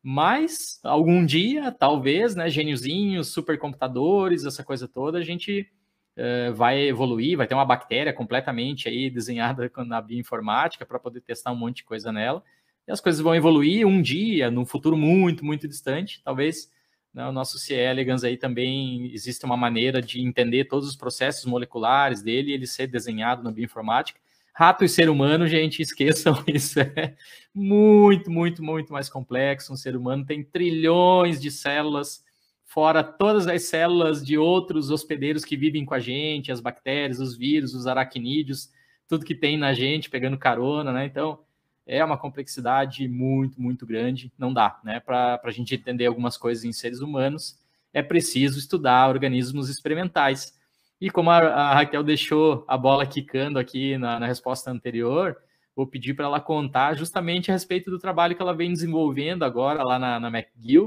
Mas 0.00 0.78
algum 0.84 1.26
dia, 1.26 1.72
talvez, 1.72 2.36
né, 2.36 2.48
gêniozinhos, 2.48 3.32
supercomputadores, 3.32 4.44
essa 4.44 4.62
coisa 4.62 4.86
toda, 4.86 5.18
a 5.18 5.24
gente 5.24 5.68
uh, 6.16 6.54
vai 6.54 6.82
evoluir, 6.82 7.36
vai 7.36 7.48
ter 7.48 7.54
uma 7.54 7.64
bactéria 7.64 8.12
completamente 8.12 8.88
aí 8.88 9.10
desenhada 9.10 9.68
na 9.84 10.00
bioinformática 10.00 10.86
para 10.86 11.00
poder 11.00 11.20
testar 11.22 11.50
um 11.50 11.56
monte 11.56 11.78
de 11.78 11.84
coisa 11.84 12.12
nela. 12.12 12.44
E 12.86 12.92
as 12.92 13.00
coisas 13.00 13.20
vão 13.20 13.34
evoluir 13.34 13.88
um 13.88 14.00
dia, 14.00 14.52
num 14.52 14.64
futuro 14.64 14.96
muito, 14.96 15.44
muito 15.44 15.66
distante, 15.66 16.22
talvez 16.22 16.70
né, 17.14 17.26
o 17.28 17.32
nosso 17.32 17.58
C. 17.58 17.74
elegans 17.74 18.24
aí 18.24 18.36
também 18.36 19.12
existe 19.14 19.44
uma 19.44 19.56
maneira 19.56 20.02
de 20.02 20.20
entender 20.20 20.64
todos 20.64 20.88
os 20.88 20.96
processos 20.96 21.44
moleculares 21.44 22.22
dele 22.22 22.50
e 22.50 22.54
ele 22.54 22.66
ser 22.66 22.88
desenhado 22.88 23.44
na 23.44 23.52
bioinformática. 23.52 24.18
Rato 24.52 24.84
e 24.84 24.88
ser 24.88 25.08
humano, 25.08 25.46
gente, 25.46 25.80
esqueçam 25.82 26.42
isso. 26.46 26.80
É 26.80 27.16
muito, 27.54 28.30
muito, 28.30 28.64
muito 28.64 28.92
mais 28.92 29.08
complexo. 29.08 29.72
Um 29.72 29.76
ser 29.76 29.96
humano 29.96 30.26
tem 30.26 30.42
trilhões 30.42 31.40
de 31.40 31.52
células, 31.52 32.24
fora 32.64 33.04
todas 33.04 33.46
as 33.46 33.62
células 33.62 34.24
de 34.24 34.36
outros 34.36 34.90
hospedeiros 34.90 35.44
que 35.44 35.56
vivem 35.56 35.84
com 35.84 35.94
a 35.94 36.00
gente, 36.00 36.50
as 36.50 36.60
bactérias, 36.60 37.20
os 37.20 37.36
vírus, 37.36 37.74
os 37.74 37.86
aracnídeos, 37.86 38.70
tudo 39.08 39.24
que 39.24 39.34
tem 39.36 39.56
na 39.56 39.72
gente, 39.72 40.10
pegando 40.10 40.36
carona, 40.36 40.92
né? 40.92 41.06
Então, 41.06 41.38
é 41.86 42.04
uma 42.04 42.16
complexidade 42.16 43.06
muito, 43.08 43.60
muito 43.60 43.86
grande. 43.86 44.32
Não 44.38 44.52
dá, 44.52 44.80
né? 44.82 45.00
Para 45.00 45.40
a 45.42 45.50
gente 45.50 45.74
entender 45.74 46.06
algumas 46.06 46.36
coisas 46.36 46.64
em 46.64 46.72
seres 46.72 47.00
humanos, 47.00 47.58
é 47.92 48.02
preciso 48.02 48.58
estudar 48.58 49.08
organismos 49.08 49.68
experimentais. 49.68 50.58
E 51.00 51.10
como 51.10 51.30
a, 51.30 51.38
a 51.38 51.74
Raquel 51.74 52.02
deixou 52.02 52.64
a 52.66 52.76
bola 52.76 53.06
quicando 53.06 53.58
aqui 53.58 53.98
na, 53.98 54.18
na 54.18 54.26
resposta 54.26 54.70
anterior, 54.70 55.36
vou 55.76 55.86
pedir 55.86 56.14
para 56.14 56.24
ela 56.24 56.40
contar 56.40 56.94
justamente 56.94 57.50
a 57.50 57.54
respeito 57.54 57.90
do 57.90 57.98
trabalho 57.98 58.34
que 58.34 58.42
ela 58.42 58.54
vem 58.54 58.72
desenvolvendo 58.72 59.44
agora 59.44 59.82
lá 59.82 59.98
na, 59.98 60.18
na 60.18 60.28
McGill, 60.28 60.86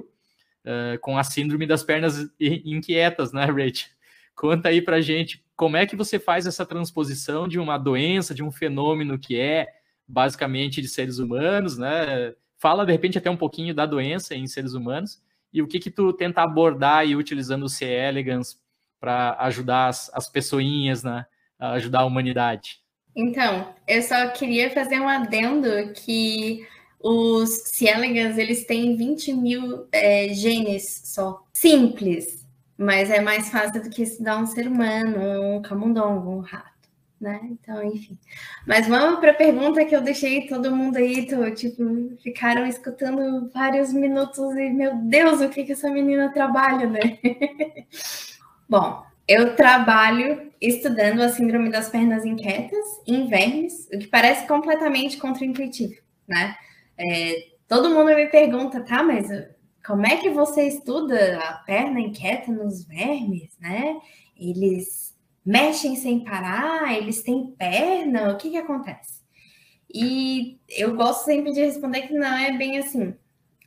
uh, 0.66 1.00
com 1.02 1.18
a 1.18 1.24
síndrome 1.24 1.68
das 1.68 1.84
pernas 1.84 2.30
inquietas, 2.40 3.32
né, 3.32 3.46
Rach? 3.46 3.88
Conta 4.36 4.70
aí 4.70 4.82
para 4.82 5.02
gente 5.02 5.44
como 5.56 5.78
é 5.78 5.86
que 5.86 5.96
você 5.96 6.20
faz 6.20 6.46
essa 6.46 6.66
transposição 6.66 7.48
de 7.48 7.60
uma 7.60 7.78
doença, 7.78 8.36
de 8.36 8.44
um 8.44 8.52
fenômeno 8.52 9.18
que 9.18 9.40
é 9.40 9.68
basicamente 10.08 10.82
de 10.82 10.88
seres 10.88 11.20
humanos, 11.20 11.78
né? 11.78 12.34
Fala 12.58 12.86
de 12.86 12.92
repente 12.92 13.18
até 13.18 13.30
um 13.30 13.38
pouquinho 13.38 13.74
da 13.74 13.86
doença 13.86 14.34
em 14.36 14.48
seres 14.48 14.74
humanos 14.74 15.22
e 15.54 15.62
o 15.62 15.68
que 15.68 15.80
que 15.80 15.92
tu 15.92 16.14
tenta 16.14 16.42
abordar 16.42 17.06
e 17.06 17.16
utilizando 17.16 17.64
o 17.64 17.70
C. 17.70 17.86
elegans 17.86 18.60
para 19.00 19.36
ajudar 19.42 19.88
as, 19.88 20.10
as 20.14 20.30
pessoinhas, 20.30 21.04
né? 21.04 21.26
A 21.60 21.72
ajudar 21.74 22.02
a 22.02 22.06
humanidade. 22.06 22.80
Então, 23.16 23.74
eu 23.88 24.02
só 24.02 24.30
queria 24.30 24.70
fazer 24.70 25.00
um 25.00 25.10
adendo 25.10 25.92
que 25.94 26.66
os 27.00 27.50
C. 27.66 27.88
elegans, 27.88 28.38
eles 28.38 28.66
têm 28.66 28.96
20 28.96 29.34
mil 29.34 29.88
é, 29.92 30.30
genes 30.30 31.02
só. 31.06 31.44
Simples, 31.54 32.46
mas 32.78 33.10
é 33.10 33.20
mais 33.20 33.50
fácil 33.50 33.84
do 33.84 33.90
que 33.90 34.04
estudar 34.04 34.38
um 34.38 34.46
ser 34.46 34.68
humano, 34.68 35.58
um 35.58 35.62
camundongo, 35.62 36.30
um 36.30 36.40
rato 36.40 36.77
né? 37.20 37.40
Então, 37.44 37.84
enfim. 37.84 38.18
Mas 38.66 38.88
vamos 38.88 39.20
para 39.20 39.32
a 39.32 39.36
pergunta 39.36 39.84
que 39.86 39.96
eu 39.96 40.02
deixei 40.02 40.48
todo 40.48 40.76
mundo 40.76 40.98
aí, 40.98 41.26
tô, 41.28 41.50
tipo, 41.52 41.84
ficaram 42.22 42.66
escutando 42.66 43.50
vários 43.54 43.92
minutos 43.92 44.56
e, 44.56 44.70
meu 44.70 44.96
Deus, 44.96 45.42
o 45.42 45.50
que 45.50 45.64
que 45.64 45.72
essa 45.72 45.90
menina 45.90 46.32
trabalha, 46.32 46.88
né? 46.88 47.20
Bom, 48.70 49.04
eu 49.28 49.56
trabalho 49.56 50.52
estudando 50.62 51.22
a 51.22 51.30
síndrome 51.30 51.70
das 51.70 51.90
pernas 51.90 52.26
inquietas 52.26 52.86
em 53.06 53.28
vermes, 53.28 53.88
o 53.94 54.00
que 54.00 54.08
parece 54.08 54.48
completamente 54.48 55.18
contraintuitivo, 55.18 55.96
né? 56.28 56.56
É, 56.98 57.48
todo 57.68 57.90
mundo 57.90 58.16
me 58.16 58.28
pergunta, 58.28 58.82
tá, 58.82 59.04
mas 59.04 59.28
como 59.86 60.06
é 60.06 60.18
que 60.18 60.30
você 60.30 60.68
estuda 60.68 61.40
a 61.40 61.54
perna 61.60 62.00
inquieta 62.00 62.52
nos 62.52 62.86
vermes, 62.86 63.52
né? 63.60 63.98
Eles 64.36 65.07
mexem 65.48 65.96
sem 65.96 66.26
parar, 66.26 66.94
eles 66.94 67.24
têm 67.24 67.56
perna, 67.58 68.34
o 68.34 68.38
que 68.38 68.50
que 68.50 68.58
acontece? 68.58 69.22
E 69.90 70.60
eu 70.68 70.94
gosto 70.94 71.24
sempre 71.24 71.54
de 71.54 71.62
responder 71.62 72.02
que 72.02 72.14
não 72.14 72.38
é 72.38 72.58
bem 72.58 72.78
assim. 72.78 73.16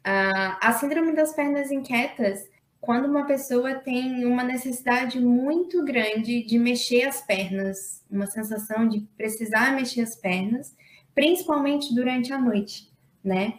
A, 0.05 0.69
a 0.69 0.73
síndrome 0.75 1.15
das 1.15 1.35
pernas 1.35 1.71
inquietas, 1.71 2.47
quando 2.83 3.07
uma 3.07 3.25
pessoa 3.27 3.77
tem 3.77 4.27
uma 4.27 4.45
necessidade 4.45 5.19
muito 5.19 5.83
grande 5.83 6.43
de 6.43 6.59
mexer 6.59 7.05
as 7.05 7.23
pernas, 7.23 8.05
uma 8.11 8.27
sensação 8.27 8.87
de 8.87 9.01
precisar 9.17 9.75
mexer 9.75 10.03
as 10.03 10.15
pernas, 10.15 10.77
principalmente 11.15 11.95
durante 11.95 12.31
a 12.31 12.39
noite, 12.39 12.91
né? 13.25 13.55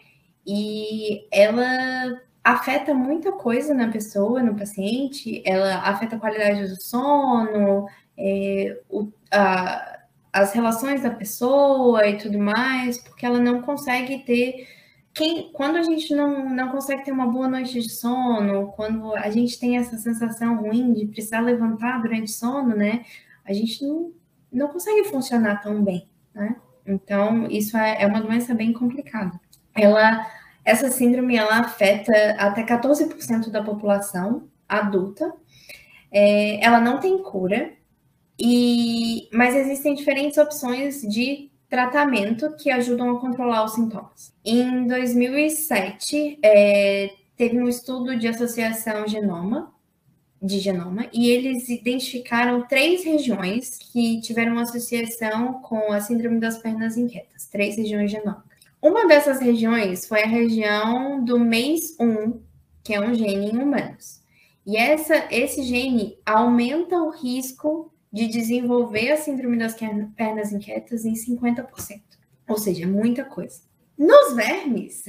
E 0.45 1.27
ela 1.31 2.21
afeta 2.43 2.93
muita 2.93 3.31
coisa 3.31 3.73
na 3.73 3.89
pessoa, 3.89 4.41
no 4.41 4.55
paciente, 4.55 5.41
ela 5.45 5.77
afeta 5.81 6.15
a 6.15 6.19
qualidade 6.19 6.67
do 6.67 6.81
sono, 6.81 7.87
é, 8.17 8.79
o, 8.89 9.11
a, 9.31 9.99
as 10.31 10.53
relações 10.53 11.01
da 11.01 11.09
pessoa 11.09 12.07
e 12.07 12.17
tudo 12.17 12.39
mais, 12.39 12.97
porque 12.97 13.25
ela 13.25 13.39
não 13.39 13.61
consegue 13.61 14.19
ter. 14.19 14.67
Quem, 15.13 15.51
quando 15.51 15.75
a 15.75 15.83
gente 15.83 16.15
não, 16.15 16.49
não 16.49 16.69
consegue 16.69 17.03
ter 17.03 17.11
uma 17.11 17.27
boa 17.27 17.47
noite 17.47 17.81
de 17.81 17.89
sono, 17.89 18.71
quando 18.71 19.13
a 19.15 19.29
gente 19.29 19.59
tem 19.59 19.77
essa 19.77 19.97
sensação 19.97 20.55
ruim 20.55 20.93
de 20.93 21.05
precisar 21.07 21.41
levantar 21.41 22.01
durante 22.01 22.31
sono, 22.31 22.75
né? 22.75 23.03
A 23.43 23.51
gente 23.51 23.85
não, 23.85 24.11
não 24.51 24.67
consegue 24.69 25.03
funcionar 25.05 25.61
tão 25.61 25.83
bem, 25.83 26.07
né? 26.33 26.55
Então, 26.85 27.47
isso 27.47 27.75
é, 27.77 28.01
é 28.03 28.07
uma 28.07 28.21
doença 28.21 28.53
bem 28.55 28.71
complicada. 28.71 29.37
Ela, 29.75 30.25
essa 30.63 30.89
síndrome, 30.89 31.35
ela 31.35 31.59
afeta 31.59 32.11
até 32.37 32.63
14% 32.63 33.49
da 33.49 33.61
população 33.61 34.49
adulta. 34.67 35.33
É, 36.11 36.63
ela 36.65 36.79
não 36.79 36.99
tem 36.99 37.21
cura, 37.21 37.73
e, 38.43 39.29
mas 39.31 39.55
existem 39.55 39.93
diferentes 39.93 40.39
opções 40.39 41.03
de 41.03 41.51
tratamento 41.69 42.55
que 42.55 42.71
ajudam 42.71 43.11
a 43.11 43.19
controlar 43.21 43.63
os 43.63 43.73
sintomas. 43.73 44.33
Em 44.43 44.87
2007, 44.87 46.39
é, 46.41 47.13
teve 47.37 47.61
um 47.61 47.67
estudo 47.67 48.17
de 48.17 48.27
associação 48.27 49.07
genoma, 49.07 49.71
de 50.41 50.57
genoma, 50.57 51.07
e 51.13 51.29
eles 51.29 51.69
identificaram 51.69 52.67
três 52.67 53.03
regiões 53.03 53.77
que 53.77 54.19
tiveram 54.21 54.57
associação 54.57 55.61
com 55.61 55.91
a 55.91 56.01
síndrome 56.01 56.39
das 56.39 56.57
pernas 56.57 56.97
inquietas, 56.97 57.45
três 57.45 57.77
regiões 57.77 58.09
genômicas. 58.09 58.49
Uma 58.81 59.07
dessas 59.07 59.39
regiões 59.39 60.07
foi 60.07 60.23
a 60.23 60.27
região 60.27 61.23
do 61.23 61.37
MEIS1, 61.37 62.39
que 62.83 62.95
é 62.95 62.99
um 62.99 63.13
gene 63.13 63.51
em 63.51 63.59
humanos. 63.59 64.19
E 64.65 64.75
essa, 64.77 65.27
esse 65.29 65.61
gene 65.61 66.17
aumenta 66.25 66.97
o 66.97 67.11
risco 67.11 67.91
de 68.11 68.27
desenvolver 68.27 69.11
a 69.11 69.17
síndrome 69.17 69.57
das 69.57 69.75
pernas 70.15 70.51
inquietas 70.51 71.05
em 71.05 71.13
50%. 71.13 72.01
Ou 72.47 72.57
seja, 72.57 72.85
muita 72.85 73.23
coisa. 73.23 73.61
Nos 73.97 74.35
vermes, 74.35 75.03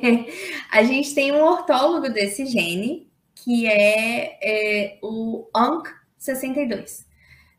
a 0.70 0.82
gente 0.82 1.14
tem 1.14 1.32
um 1.32 1.42
ortólogo 1.42 2.08
desse 2.12 2.44
gene, 2.46 3.08
que 3.34 3.66
é, 3.66 4.38
é 4.42 4.98
o 5.02 5.48
UNC62, 5.54 7.06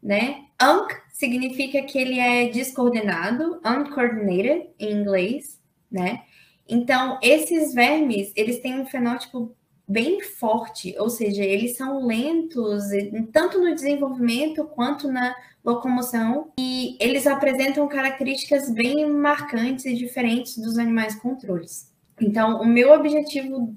né? 0.04 0.44
UNC 0.62 1.02
significa 1.14 1.82
que 1.84 1.98
ele 1.98 2.20
é 2.20 2.50
descoordenado, 2.50 3.62
uncoordinated 3.66 4.70
em 4.78 4.92
inglês, 4.92 5.62
né? 5.90 6.24
Então, 6.68 7.20
esses 7.22 7.74
vermes, 7.74 8.34
eles 8.36 8.60
têm 8.60 8.80
um 8.80 8.86
fenótipo 8.86 9.56
bem 9.88 10.22
forte, 10.22 10.96
ou 10.98 11.10
seja, 11.10 11.44
eles 11.44 11.78
são 11.78 12.06
lentos 12.06 12.84
tanto 13.32 13.60
no 13.60 13.74
desenvolvimento 13.74 14.66
quanto 14.66 15.08
na 15.08 15.36
locomoção 15.64 16.52
e 16.60 16.96
eles 17.00 17.26
apresentam 17.26 17.88
características 17.88 18.70
bem 18.72 19.10
marcantes 19.10 19.86
e 19.86 19.96
diferentes 19.96 20.58
dos 20.58 20.78
animais 20.78 21.16
controles. 21.16 21.92
Então, 22.20 22.62
o 22.62 22.66
meu 22.66 22.94
objetivo 22.94 23.76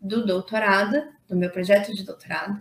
do 0.00 0.24
doutorado, 0.24 1.02
do 1.28 1.36
meu 1.36 1.50
projeto 1.50 1.94
de 1.94 2.04
doutorado, 2.04 2.60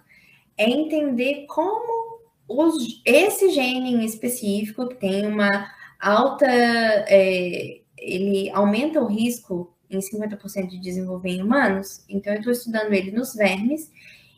é 0.58 0.70
entender 0.70 1.46
como 1.48 2.20
os, 2.48 3.02
esse 3.06 3.52
gene 3.52 3.94
em 3.94 4.06
específico, 4.06 4.88
que 4.88 4.96
tem 4.96 5.26
uma 5.26 5.72
alta, 6.00 6.46
é, 6.48 7.82
ele 7.98 8.50
aumenta 8.52 9.02
o 9.02 9.08
risco 9.08 9.74
em 9.90 10.00
50% 10.00 10.68
de 10.68 10.80
desenvolver 10.80 11.30
em 11.30 11.42
humanos, 11.42 12.04
então 12.08 12.34
eu 12.34 12.40
estou 12.40 12.54
estudando 12.54 12.94
ele 12.94 13.12
nos 13.12 13.34
vermes, 13.34 13.90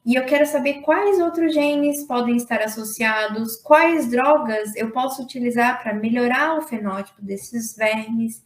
e 0.04 0.16
eu 0.16 0.26
quero 0.26 0.48
saber 0.48 0.82
quais 0.82 1.20
outros 1.20 1.54
genes 1.54 2.04
podem 2.06 2.36
estar 2.36 2.60
associados, 2.62 3.58
quais 3.58 4.10
drogas 4.10 4.76
eu 4.76 4.90
posso 4.92 5.22
utilizar 5.22 5.82
para 5.82 5.94
melhorar 5.94 6.58
o 6.58 6.64
fenótipo 6.64 7.22
desses 7.22 7.76
vermes. 7.76 8.44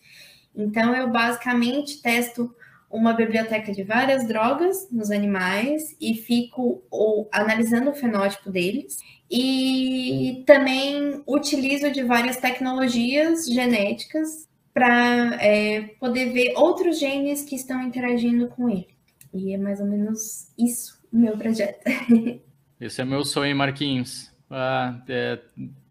Então, 0.53 0.93
eu 0.93 1.09
basicamente 1.09 2.01
testo 2.01 2.53
uma 2.89 3.13
biblioteca 3.13 3.71
de 3.71 3.83
várias 3.83 4.27
drogas 4.27 4.89
nos 4.91 5.11
animais 5.11 5.95
e 5.99 6.15
fico 6.15 6.83
ou, 6.91 7.29
analisando 7.31 7.91
o 7.91 7.95
fenótipo 7.95 8.51
deles. 8.51 8.97
E 9.31 10.43
também 10.45 11.23
utilizo 11.25 11.89
de 11.89 12.03
várias 12.03 12.37
tecnologias 12.37 13.45
genéticas 13.45 14.47
para 14.75 15.41
é, 15.41 15.83
poder 16.01 16.33
ver 16.33 16.51
outros 16.57 16.99
genes 16.99 17.43
que 17.43 17.55
estão 17.55 17.81
interagindo 17.81 18.49
com 18.49 18.69
ele. 18.69 18.89
E 19.33 19.53
é 19.53 19.57
mais 19.57 19.79
ou 19.79 19.85
menos 19.85 20.51
isso 20.59 21.01
o 21.13 21.17
meu 21.17 21.37
projeto. 21.37 21.79
Esse 22.77 23.01
é 23.01 23.05
meu 23.05 23.23
sonho, 23.23 23.55
Marquinhos. 23.55 24.29
Ah, 24.51 25.01
é, 25.07 25.39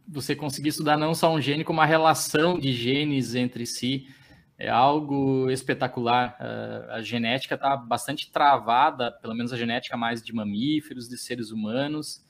você 0.06 0.36
conseguir 0.36 0.68
estudar 0.68 0.98
não 0.98 1.14
só 1.14 1.32
um 1.32 1.40
gene, 1.40 1.64
como 1.64 1.80
a 1.80 1.86
relação 1.86 2.58
de 2.58 2.74
genes 2.74 3.34
entre 3.34 3.64
si. 3.64 4.06
É 4.58 4.68
algo 4.68 5.50
espetacular. 5.50 6.36
Ah, 6.38 6.96
a 6.96 7.02
genética 7.02 7.54
está 7.54 7.74
bastante 7.78 8.30
travada, 8.30 9.10
pelo 9.10 9.34
menos 9.34 9.50
a 9.50 9.56
genética 9.56 9.96
mais 9.96 10.22
de 10.22 10.34
mamíferos, 10.34 11.08
de 11.08 11.16
seres 11.16 11.50
humanos. 11.50 12.22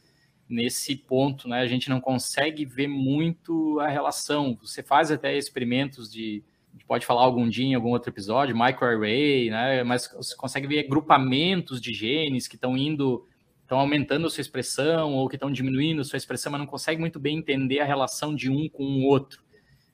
Nesse 0.49 0.95
ponto, 0.95 1.49
né, 1.49 1.61
a 1.61 1.66
gente 1.66 1.88
não 1.88 2.01
consegue 2.01 2.64
ver 2.64 2.86
muito 2.86 3.80
a 3.80 3.88
relação. 3.88 4.59
Você 4.61 4.82
faz 4.82 5.11
até 5.11 5.36
experimentos 5.36 6.12
de 6.12 6.45
a 6.74 6.76
gente 6.76 6.86
pode 6.86 7.07
falar 7.07 7.22
algum 7.22 7.49
dia 7.49 7.66
em 7.66 7.74
algum 7.74 7.90
outro 7.90 8.11
episódio, 8.11 8.57
microarray, 8.57 9.49
né? 9.49 9.84
Mas 9.84 10.11
você 10.12 10.34
consegue 10.34 10.66
ver 10.66 10.88
grupamentos 10.88 11.80
de 11.80 11.95
genes 11.95 12.49
que 12.49 12.57
estão 12.57 12.76
indo, 12.76 13.24
estão 13.62 13.78
aumentando 13.78 14.26
a 14.26 14.30
sua 14.30 14.40
expressão 14.40 15.14
ou 15.14 15.28
que 15.28 15.36
estão 15.36 15.53
diminuindo 15.53 16.01
a 16.01 16.05
sua 16.05 16.16
expressão, 16.16 16.51
mas 16.51 16.61
não 16.61 16.66
consegue 16.66 17.01
muito 17.01 17.20
bem 17.20 17.38
entender 17.38 17.78
a 17.78 17.84
relação 17.84 18.34
de 18.34 18.51
um 18.51 18.68
com 18.68 18.82
o 18.84 19.05
outro. 19.05 19.45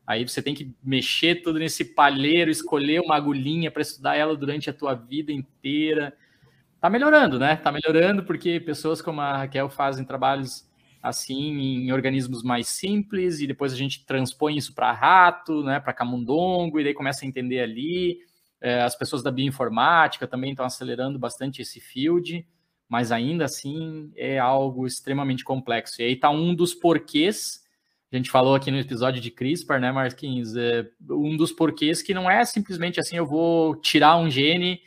Aí 0.07 0.27
você 0.27 0.41
tem 0.41 0.55
que 0.55 0.75
mexer 0.83 1.37
tudo 1.43 1.59
nesse 1.59 1.85
palheiro, 1.85 2.51
escolher 2.51 3.01
uma 3.01 3.15
agulhinha 3.15 3.71
para 3.71 3.83
estudar 3.83 4.17
ela 4.17 4.35
durante 4.35 4.71
a 4.71 4.73
tua 4.73 4.95
vida 4.95 5.31
inteira. 5.31 6.17
Tá 6.81 6.89
melhorando, 6.89 7.39
né? 7.39 7.57
Tá 7.57 7.71
melhorando 7.71 8.25
porque 8.25 8.59
pessoas 8.59 9.03
como 9.03 9.21
a 9.21 9.39
Raquel 9.39 9.69
fazem 9.69 10.05
trabalhos 10.05 10.67
assim 11.03 11.59
em 11.59 11.93
organismos 11.93 12.43
mais 12.43 12.69
simples 12.69 13.41
e 13.41 13.47
depois 13.47 13.73
a 13.73 13.77
gente 13.77 14.05
transpõe 14.05 14.57
isso 14.57 14.75
para 14.75 14.93
rato, 14.93 15.63
né, 15.63 15.81
para 15.81 15.95
camundongo 15.95 16.79
e 16.79 16.85
daí 16.85 16.95
começa 16.95 17.25
a 17.25 17.29
entender 17.29 17.61
ali. 17.61 18.19
É, 18.61 18.83
as 18.83 18.97
pessoas 18.97 19.23
da 19.23 19.31
bioinformática 19.31 20.27
também 20.27 20.51
estão 20.51 20.67
acelerando 20.67 21.19
bastante 21.19 21.63
esse 21.63 21.81
field, 21.81 22.47
mas 22.89 23.11
ainda 23.11 23.47
assim 23.47 24.13
é 24.15 24.39
algo 24.39 24.87
extremamente 24.87 25.45
complexo. 25.45 26.01
E 26.01 26.05
aí 26.05 26.13
está 26.13 26.29
um 26.31 26.55
dos 26.55 26.75
porquês. 26.75 27.63
A 28.13 28.17
gente 28.17 28.31
falou 28.31 28.55
aqui 28.55 28.71
no 28.71 28.79
episódio 28.79 29.21
de 29.21 29.31
CRISPR, 29.31 29.79
né, 29.81 29.93
Marquinhos? 29.93 30.57
É 30.57 30.87
um 31.09 31.37
dos 31.37 31.53
porquês 31.53 32.03
que 32.03 32.13
não 32.13 32.31
é 32.31 32.45
simplesmente 32.45 33.01
assim, 33.01 33.17
eu 33.17 33.27
vou 33.27 33.77
tirar 33.77 34.17
um 34.17 34.29
gene 34.29 34.81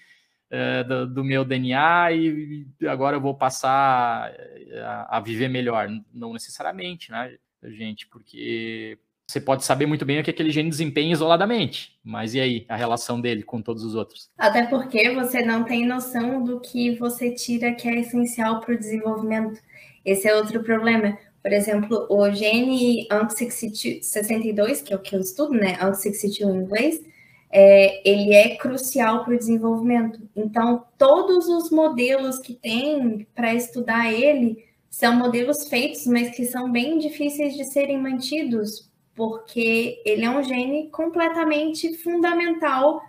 é, 0.53 0.83
do, 0.83 1.07
do, 1.07 1.23
meu 1.23 1.43
DNA 1.43 2.11
e 2.11 2.67
agora 2.87 3.17
eu 3.17 3.21
vou 3.21 3.33
passar 3.33 4.31
é, 4.35 4.81
a, 4.81 5.17
a, 5.17 5.19
viver 5.19 5.47
melhor. 5.47 5.89
Não 6.13 6.31
necessariamente, 6.31 7.09
né, 7.09 7.35
gente? 7.63 8.05
Porque 8.05 8.99
você 9.27 9.41
pode 9.41 9.65
saber 9.65 9.87
muito 9.87 10.05
bem 10.05 10.19
o 10.19 10.23
que 10.23 10.29
aquele 10.29 10.51
gene 10.51 10.69
desempenha 10.69 11.11
isoladamente, 11.11 11.97
mas 12.03 12.35
e 12.35 12.39
aí 12.39 12.65
a 12.69 12.75
relação 12.75 13.19
dele 13.19 13.41
com 13.41 13.63
todos 13.63 13.83
os 13.83 13.95
outros? 13.95 14.29
Até 14.37 14.67
porque 14.67 15.09
você 15.15 15.43
não 15.43 15.63
tem 15.63 15.87
noção 15.87 16.43
do 16.43 16.59
que 16.59 16.95
você 16.97 17.31
tira 17.31 17.73
que 17.73 17.89
é 17.89 18.01
essencial 18.01 18.59
para 18.59 18.75
o 18.75 18.77
desenvolvimento. 18.77 19.59
Esse 20.05 20.27
é 20.27 20.35
outro 20.35 20.61
problema. 20.61 21.17
Por 21.41 21.51
exemplo, 21.51 22.05
o 22.11 22.29
gene 22.31 23.07
ANC62, 23.09 24.83
que 24.83 24.93
é 24.93 24.95
o 24.95 25.01
que 25.01 25.15
eu 25.15 25.19
estudo, 25.19 25.53
né? 25.55 25.77
ANC62 25.79 26.41
em 26.41 26.57
inglês, 26.57 27.12
é, 27.55 28.01
ele 28.03 28.33
é 28.33 28.55
crucial 28.55 29.23
para 29.23 29.35
o 29.35 29.37
desenvolvimento. 29.37 30.19
Então, 30.35 30.85
todos 30.97 31.47
os 31.47 31.69
modelos 31.69 32.39
que 32.39 32.55
tem 32.55 33.27
para 33.35 33.53
estudar 33.53 34.11
ele 34.11 34.65
são 34.89 35.15
modelos 35.15 35.67
feitos, 35.67 36.07
mas 36.07 36.35
que 36.35 36.45
são 36.45 36.71
bem 36.71 36.97
difíceis 36.97 37.55
de 37.55 37.63
serem 37.63 38.01
mantidos, 38.01 38.91
porque 39.13 40.01
ele 40.03 40.25
é 40.25 40.29
um 40.31 40.41
gene 40.43 40.89
completamente 40.89 41.95
fundamental 41.99 42.99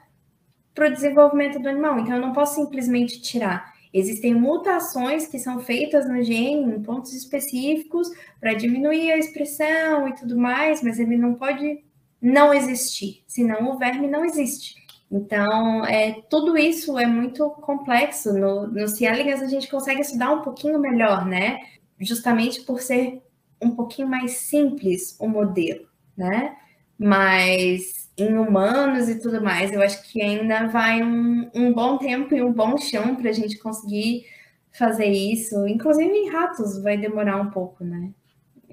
para 0.75 0.89
o 0.89 0.93
desenvolvimento 0.93 1.59
do 1.59 1.69
animal. 1.69 1.99
Então, 1.99 2.17
eu 2.17 2.21
não 2.21 2.35
posso 2.35 2.57
simplesmente 2.57 3.23
tirar. 3.23 3.73
Existem 3.95 4.35
mutações 4.35 5.27
que 5.27 5.39
são 5.39 5.61
feitas 5.61 6.07
no 6.07 6.23
gene 6.23 6.75
em 6.75 6.83
pontos 6.83 7.15
específicos 7.15 8.11
para 8.39 8.53
diminuir 8.53 9.11
a 9.11 9.17
expressão 9.17 10.07
e 10.07 10.15
tudo 10.15 10.37
mais, 10.37 10.83
mas 10.83 10.99
ele 10.99 11.17
não 11.17 11.35
pode 11.35 11.83
não 12.25 12.55
existir, 12.55 13.23
senão 13.27 13.71
o 13.71 13.79
verme 13.79 14.09
não 14.09 14.25
existe. 14.25 14.77
Então, 15.11 15.85
é, 15.85 16.23
tudo 16.31 16.57
isso 16.57 16.99
é 16.99 17.07
muito 17.07 17.51
complexo. 17.51 18.33
No, 18.33 18.67
no 18.67 18.89
C. 18.89 19.05
elegans 19.05 19.43
a 19.43 19.47
gente 19.47 19.69
consegue 19.69 20.01
estudar 20.01 20.31
um 20.31 20.41
pouquinho 20.41 20.79
melhor, 20.79 21.27
né? 21.27 21.61
Justamente 22.01 22.63
por 22.63 22.81
ser 22.81 23.23
um 23.61 23.71
pouquinho 23.73 24.09
mais 24.09 24.33
simples 24.33 25.17
o 25.21 25.29
modelo, 25.29 25.87
né? 26.17 26.57
Mas 26.99 28.11
em 28.17 28.39
humanos 28.39 29.09
e 29.09 29.21
tudo 29.21 29.43
mais, 29.43 29.73
eu 29.73 29.83
acho 29.83 30.03
que 30.11 30.23
ainda 30.23 30.67
vai 30.69 31.03
um, 31.03 31.51
um 31.55 31.73
bom 31.75 31.99
tempo 31.99 32.35
e 32.35 32.43
um 32.43 32.53
bom 32.53 32.79
chão 32.79 33.17
para 33.17 33.29
a 33.29 33.33
gente 33.33 33.59
conseguir 33.59 34.25
fazer 34.73 35.11
isso. 35.11 35.67
Inclusive 35.69 36.11
em 36.11 36.31
ratos 36.31 36.83
vai 36.83 36.97
demorar 36.97 37.37
um 37.37 37.51
pouco, 37.51 37.85
né? 37.85 38.11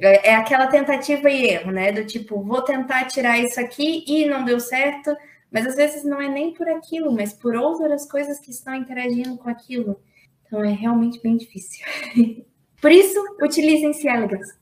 É, 0.02 0.30
é 0.32 0.36
aquela 0.36 0.66
tentativa 0.68 1.30
e 1.30 1.46
erro, 1.46 1.72
né? 1.72 1.92
Do 1.92 2.04
tipo, 2.04 2.42
vou 2.42 2.64
tentar 2.64 3.06
tirar 3.06 3.38
isso 3.38 3.60
aqui 3.60 4.04
e 4.08 4.26
não 4.26 4.44
deu 4.44 4.60
certo, 4.60 5.16
mas 5.52 5.68
às 5.68 5.76
vezes 5.76 6.04
não 6.04 6.20
é 6.20 6.28
nem 6.28 6.54
por 6.54 6.68
aquilo, 6.68 7.12
mas 7.12 7.34
por 7.34 7.56
outras 7.56 8.10
coisas 8.10 8.40
que 8.40 8.50
estão 8.50 8.74
interagindo 8.74 9.38
com 9.38 9.50
aquilo. 9.50 10.02
Então 10.46 10.64
é 10.64 10.72
realmente 10.72 11.22
bem 11.22 11.38
difícil. 11.38 11.86
por 12.82 12.92
isso, 12.92 13.20
utilizem 13.42 13.94
C 13.94 14.10
Elegance. 14.10 14.54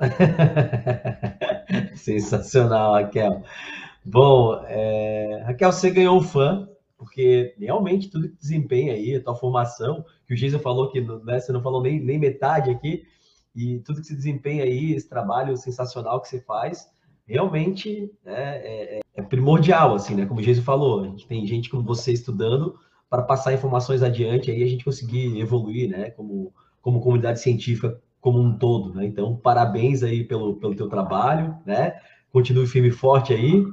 Sensacional, 1.94 2.94
Raquel. 2.94 3.42
Bom, 4.04 4.64
é... 4.66 5.42
Raquel, 5.46 5.70
você 5.70 5.90
ganhou 5.90 6.16
um 6.16 6.22
fã, 6.22 6.66
porque 6.96 7.54
realmente 7.58 8.10
tudo 8.10 8.28
que 8.30 8.36
desempenha 8.36 8.94
aí, 8.94 9.16
a 9.16 9.22
tua 9.22 9.36
formação, 9.36 10.04
que 10.32 10.34
o 10.34 10.36
Jason 10.36 10.58
falou 10.58 10.90
que 10.90 11.00
né, 11.00 11.38
você 11.38 11.52
não 11.52 11.62
falou 11.62 11.82
nem, 11.82 12.00
nem 12.00 12.18
metade 12.18 12.70
aqui, 12.70 13.04
e 13.54 13.80
tudo 13.80 14.00
que 14.00 14.06
se 14.06 14.16
desempenha 14.16 14.64
aí, 14.64 14.92
esse 14.92 15.08
trabalho 15.08 15.56
sensacional 15.56 16.20
que 16.20 16.28
você 16.28 16.40
faz, 16.40 16.88
realmente 17.26 18.10
né, 18.24 18.56
é, 18.58 18.98
é, 18.98 19.00
é, 19.14 19.22
primordial, 19.22 19.94
assim, 19.94 20.14
né? 20.14 20.24
Como 20.24 20.40
o 20.40 20.42
Jason 20.42 20.62
falou, 20.62 21.02
a 21.02 21.06
gente 21.06 21.26
tem 21.26 21.46
gente 21.46 21.68
como 21.68 21.82
você 21.82 22.12
estudando 22.12 22.78
para 23.10 23.22
passar 23.22 23.52
informações 23.52 24.02
adiante 24.02 24.50
aí 24.50 24.62
a 24.62 24.66
gente 24.66 24.84
conseguir 24.84 25.38
evoluir, 25.38 25.90
né? 25.90 26.10
Como, 26.10 26.52
como 26.80 27.00
comunidade 27.00 27.40
científica 27.40 28.00
como 28.20 28.40
um 28.40 28.56
todo, 28.56 28.94
né? 28.94 29.04
Então, 29.04 29.36
parabéns 29.36 30.02
aí 30.02 30.24
pelo, 30.24 30.56
pelo 30.56 30.74
teu 30.74 30.88
trabalho, 30.88 31.56
né? 31.66 32.00
Continue 32.32 32.66
firme 32.66 32.88
e 32.88 32.92
forte 32.92 33.34
aí. 33.34 33.66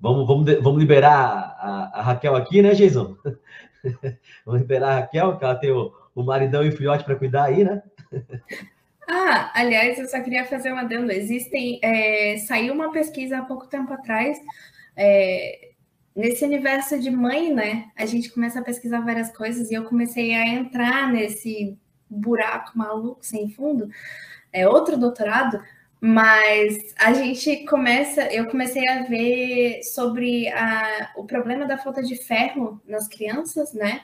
Vamos, 0.00 0.26
vamos, 0.26 0.62
vamos 0.62 0.78
liberar 0.78 1.56
a, 1.58 1.98
a 1.98 2.02
Raquel 2.02 2.34
aqui, 2.34 2.62
né, 2.62 2.74
Jason? 2.74 3.16
vamos 4.46 4.62
liberar 4.62 4.90
a 4.90 5.00
Raquel, 5.00 5.36
que 5.36 5.44
ela 5.44 5.56
tem 5.56 5.70
o, 5.70 5.92
o 6.20 6.24
maridão 6.24 6.64
e 6.64 6.68
o 6.68 6.76
filhote 6.76 7.04
para 7.04 7.16
cuidar 7.16 7.44
aí, 7.44 7.64
né? 7.64 7.82
Ah, 9.10 9.50
aliás, 9.54 9.98
eu 9.98 10.06
só 10.06 10.20
queria 10.20 10.44
fazer 10.44 10.70
uma 10.70 10.82
adendo. 10.82 11.10
Existem, 11.10 11.80
é, 11.82 12.36
saiu 12.46 12.74
uma 12.74 12.92
pesquisa 12.92 13.38
há 13.38 13.42
pouco 13.42 13.66
tempo 13.66 13.90
atrás, 13.90 14.38
é, 14.94 15.70
nesse 16.14 16.44
universo 16.44 16.98
de 17.00 17.10
mãe, 17.10 17.50
né? 17.50 17.90
A 17.96 18.04
gente 18.04 18.30
começa 18.30 18.60
a 18.60 18.62
pesquisar 18.62 19.00
várias 19.00 19.34
coisas 19.34 19.70
e 19.70 19.74
eu 19.74 19.84
comecei 19.84 20.34
a 20.34 20.46
entrar 20.46 21.10
nesse 21.10 21.74
buraco 22.10 22.76
maluco 22.76 23.24
sem 23.24 23.48
fundo, 23.48 23.88
é 24.52 24.68
outro 24.68 24.98
doutorado, 24.98 25.58
mas 26.00 26.94
a 26.98 27.14
gente 27.14 27.64
começa, 27.64 28.22
eu 28.32 28.46
comecei 28.50 28.86
a 28.88 29.04
ver 29.04 29.82
sobre 29.84 30.48
a, 30.48 31.12
o 31.16 31.24
problema 31.24 31.64
da 31.66 31.78
falta 31.78 32.02
de 32.02 32.14
ferro 32.14 32.78
nas 32.86 33.08
crianças, 33.08 33.72
né? 33.72 34.02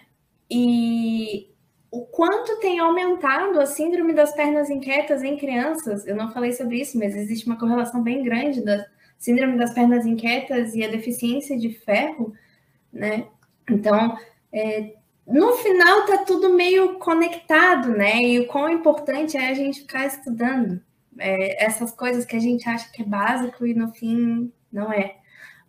E 0.50 1.53
o 1.94 2.06
quanto 2.06 2.58
tem 2.58 2.80
aumentado 2.80 3.60
a 3.60 3.66
síndrome 3.66 4.12
das 4.12 4.32
pernas 4.34 4.68
inquietas 4.68 5.22
em 5.22 5.36
crianças. 5.36 6.04
Eu 6.04 6.16
não 6.16 6.32
falei 6.32 6.52
sobre 6.52 6.80
isso, 6.80 6.98
mas 6.98 7.14
existe 7.14 7.46
uma 7.46 7.56
correlação 7.56 8.02
bem 8.02 8.24
grande 8.24 8.64
da 8.64 8.84
síndrome 9.16 9.56
das 9.56 9.72
pernas 9.72 10.04
inquietas 10.04 10.74
e 10.74 10.82
a 10.82 10.90
deficiência 10.90 11.56
de 11.56 11.70
ferro, 11.70 12.32
né? 12.92 13.28
Então, 13.70 14.18
é, 14.52 14.94
no 15.24 15.52
final 15.58 16.04
tá 16.04 16.18
tudo 16.18 16.54
meio 16.54 16.98
conectado, 16.98 17.90
né? 17.90 18.20
E 18.20 18.40
o 18.40 18.48
quão 18.48 18.68
importante 18.68 19.36
é 19.36 19.50
a 19.50 19.54
gente 19.54 19.82
ficar 19.82 20.04
estudando 20.04 20.82
é, 21.16 21.64
essas 21.64 21.92
coisas 21.92 22.24
que 22.24 22.34
a 22.34 22.40
gente 22.40 22.68
acha 22.68 22.90
que 22.90 23.02
é 23.02 23.04
básico 23.04 23.64
e 23.64 23.72
no 23.72 23.92
fim 23.92 24.52
não 24.72 24.92
é. 24.92 25.14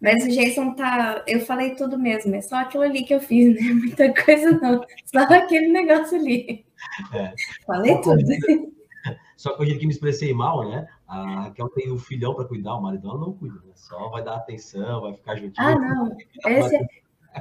Mas 0.01 0.23
o 0.25 0.29
Jason 0.29 0.73
tá. 0.75 1.23
Eu 1.27 1.39
falei 1.41 1.75
tudo 1.75 1.97
mesmo, 1.97 2.35
é 2.35 2.41
só 2.41 2.57
aquilo 2.57 2.83
ali 2.83 3.03
que 3.03 3.13
eu 3.13 3.19
fiz, 3.19 3.55
né? 3.55 3.61
Muita 3.73 4.13
coisa 4.13 4.51
não. 4.51 4.85
Só 5.05 5.19
aquele 5.19 5.69
negócio 5.69 6.17
ali. 6.17 6.65
É. 7.13 7.33
Falei 7.65 7.99
tudo. 8.01 8.21
Só 9.37 9.55
que 9.55 9.63
hoje 9.63 9.77
que 9.77 9.85
me 9.85 9.91
expressei 9.91 10.33
mal, 10.33 10.67
né? 10.67 10.87
A 11.07 11.41
Raquel 11.41 11.69
tem 11.69 11.91
um 11.91 11.99
filhão 11.99 12.33
para 12.33 12.45
cuidar, 12.45 12.75
o 12.75 12.81
maridão 12.81 13.17
não 13.17 13.33
cuida, 13.33 13.59
né? 13.65 13.73
Só 13.75 14.09
vai 14.09 14.23
dar 14.23 14.37
atenção, 14.37 15.01
vai 15.01 15.13
ficar 15.13 15.35
juntinho. 15.35 15.53
Ah, 15.57 15.75
não. 15.77 16.17
Esse, 16.47 16.87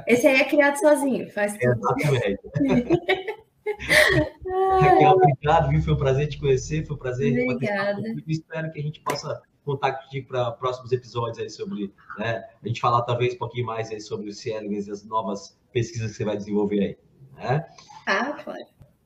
esse 0.05 0.27
aí 0.27 0.41
é 0.41 0.43
criado 0.43 0.75
sozinho, 0.75 1.31
faz 1.31 1.57
tudo. 1.57 1.71
Exatamente. 1.71 2.39
Raquel, 4.81 5.11
obrigado, 5.11 5.69
viu? 5.69 5.81
Foi 5.81 5.93
um 5.93 5.97
prazer 5.97 6.27
te 6.27 6.37
conhecer, 6.37 6.85
foi 6.85 6.95
um 6.95 6.99
prazer. 6.99 7.49
Obrigada. 7.49 8.03
Espero 8.27 8.71
que 8.71 8.79
a 8.79 8.83
gente 8.83 8.99
possa 8.99 9.41
contar 9.65 9.93
contigo 9.93 10.27
para 10.27 10.51
próximos 10.51 10.91
episódios 10.91 11.39
aí 11.39 11.49
sobre, 11.49 11.91
né? 12.17 12.43
A 12.63 12.67
gente 12.67 12.79
falar 12.79 13.01
talvez 13.01 13.33
um 13.33 13.37
pouquinho 13.37 13.65
mais 13.65 13.89
aí 13.91 13.99
sobre 13.99 14.29
o 14.29 14.33
Cielings 14.33 14.87
e 14.87 14.91
as 14.91 15.03
novas 15.03 15.59
pesquisas 15.73 16.11
que 16.11 16.17
você 16.17 16.23
vai 16.23 16.37
desenvolver 16.37 16.79
aí. 16.79 16.97
Né? 17.35 17.65
Ah, 18.07 18.33
claro. 18.43 18.65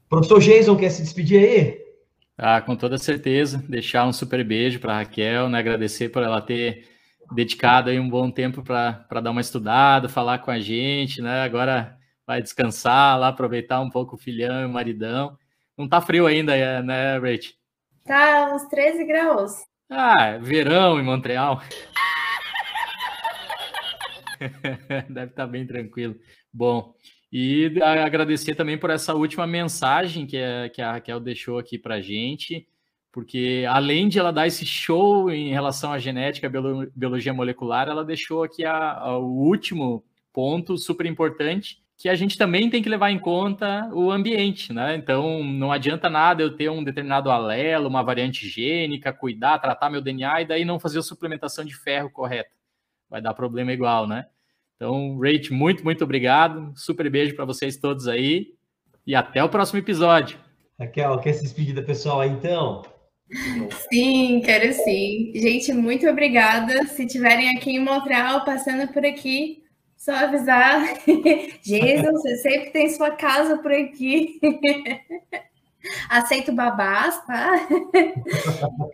Professor 0.10 0.40
Jason, 0.40 0.76
quer 0.76 0.90
se 0.90 1.02
despedir 1.02 1.40
aí? 1.40 1.90
Ah, 2.38 2.62
com 2.62 2.76
toda 2.76 2.98
certeza. 2.98 3.64
Deixar 3.68 4.06
um 4.06 4.14
super 4.14 4.44
beijo 4.44 4.80
para 4.80 4.98
Raquel, 4.98 5.50
né? 5.50 5.60
Agradecer 5.60 6.10
por 6.10 6.24
ela 6.24 6.42
ter 6.42 6.88
dedicado 7.32 7.90
aí 7.90 8.00
um 8.00 8.10
bom 8.10 8.30
tempo 8.30 8.64
para 8.64 9.22
dar 9.22 9.32
uma 9.32 9.42
estudada, 9.42 10.10
falar 10.10 10.40
com 10.40 10.52
a 10.52 10.60
gente, 10.60 11.22
né? 11.22 11.42
Agora 11.42 11.98
vai 12.26 12.42
descansar 12.42 13.20
lá, 13.20 13.30
aproveitar 13.30 13.82
um 13.82 13.90
pouco 13.90 14.16
o 14.16 14.20
filhão 14.20 14.62
e 14.62 14.66
o 14.66 14.70
maridão. 14.70 15.38
Não 15.78 15.88
tá 15.88 16.02
frio 16.02 16.28
ainda, 16.28 16.56
é, 16.56 16.82
né, 16.82 17.18
Rach? 17.18 17.54
Tá 18.06 18.54
uns 18.56 18.68
13 18.70 19.06
graus. 19.06 19.69
Ah, 19.90 20.38
verão 20.38 21.00
em 21.00 21.04
Montreal. 21.04 21.62
Deve 25.10 25.32
estar 25.32 25.46
tá 25.46 25.48
bem 25.48 25.66
tranquilo. 25.66 26.16
Bom, 26.54 26.94
e 27.32 27.72
agradecer 27.82 28.56
também 28.56 28.78
por 28.78 28.90
essa 28.90 29.14
última 29.14 29.48
mensagem 29.48 30.26
que, 30.26 30.38
é, 30.38 30.70
que 30.70 30.82
a 30.82 30.94
Raquel 30.94 31.20
deixou 31.20 31.58
aqui 31.58 31.78
para 31.78 32.02
gente 32.02 32.68
porque 33.12 33.66
além 33.68 34.08
de 34.08 34.20
ela 34.20 34.32
dar 34.32 34.48
esse 34.48 34.66
show 34.66 35.32
em 35.32 35.50
relação 35.50 35.92
à 35.92 35.98
genética, 35.98 36.50
biologia 36.96 37.34
molecular, 37.34 37.88
ela 37.88 38.06
deixou 38.06 38.44
aqui 38.44 38.64
a, 38.64 38.94
a, 38.94 39.18
o 39.18 39.46
último 39.46 40.04
ponto 40.32 40.78
super 40.78 41.06
importante, 41.06 41.82
que 42.00 42.08
a 42.08 42.16
gente 42.16 42.38
também 42.38 42.70
tem 42.70 42.82
que 42.82 42.88
levar 42.88 43.12
em 43.12 43.20
conta 43.20 43.90
o 43.94 44.10
ambiente, 44.10 44.72
né? 44.72 44.96
Então, 44.96 45.44
não 45.44 45.70
adianta 45.70 46.10
nada 46.10 46.42
eu 46.42 46.56
ter 46.56 46.70
um 46.72 46.82
determinado 46.82 47.30
alelo, 47.30 47.90
uma 47.90 48.02
variante 48.02 48.48
gênica, 48.48 49.12
cuidar, 49.12 49.60
tratar 49.60 49.90
meu 49.90 50.02
DNA 50.02 50.42
e 50.42 50.46
daí 50.48 50.64
não 50.64 50.80
fazer 50.80 51.00
a 51.00 51.04
suplementação 51.04 51.66
de 51.66 51.76
ferro 51.76 52.10
correta. 52.10 52.50
Vai 53.10 53.22
dar 53.22 53.34
problema 53.34 53.74
igual, 53.74 54.08
né? 54.08 54.28
Então, 54.78 55.20
Rach, 55.20 55.52
muito, 55.52 55.84
muito 55.84 56.02
obrigado. 56.06 56.72
Super 56.74 57.10
beijo 57.10 57.36
para 57.36 57.44
vocês 57.44 57.76
todos 57.76 58.08
aí 58.08 58.54
e 59.06 59.14
até 59.14 59.44
o 59.44 59.50
próximo 59.50 59.80
episódio. 59.80 60.40
Raquel, 60.80 61.20
quer 61.20 61.34
se 61.34 61.44
despedir 61.44 61.76
da 61.76 61.82
pessoal 61.82 62.22
aí 62.22 62.30
então? 62.30 62.82
Sim, 63.92 64.40
quero 64.40 64.72
sim. 64.72 65.34
Gente, 65.36 65.74
muito 65.74 66.08
obrigada. 66.08 66.86
Se 66.86 67.06
tiverem 67.06 67.58
aqui 67.58 67.72
em 67.72 67.84
Montreal, 67.84 68.46
passando 68.46 68.88
por 68.94 69.06
aqui, 69.06 69.64
só 70.00 70.14
avisar. 70.14 70.82
Jason, 71.62 72.12
você 72.14 72.38
sempre 72.38 72.70
tem 72.72 72.90
sua 72.90 73.12
casa 73.12 73.58
por 73.58 73.72
aqui. 73.72 74.40
Aceito 76.10 76.52
babás, 76.54 77.24
tá? 77.26 77.68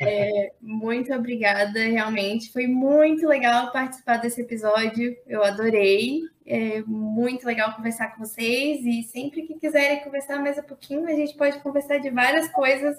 É, 0.01 0.51
muito 0.62 1.14
obrigada, 1.14 1.80
realmente. 1.80 2.51
Foi 2.51 2.68
muito 2.68 3.28
legal 3.28 3.72
participar 3.72 4.18
desse 4.18 4.41
episódio. 4.41 5.16
Eu 5.26 5.43
adorei. 5.43 6.22
É 6.45 6.82
muito 6.84 7.45
legal 7.45 7.74
conversar 7.76 8.10
com 8.10 8.26
vocês. 8.26 8.86
E 8.86 9.03
sempre 9.03 9.43
que 9.43 9.56
quiserem 9.56 10.03
conversar 10.03 10.39
mais 10.39 10.58
um 10.58 10.64
pouquinho, 10.64 11.08
a 11.08 11.14
gente 11.14 11.36
pode 11.36 11.60
conversar 11.60 11.97
de 11.99 12.10
várias 12.10 12.49
coisas. 12.49 12.97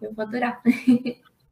Eu 0.00 0.12
vou 0.12 0.24
adorar. 0.24 0.62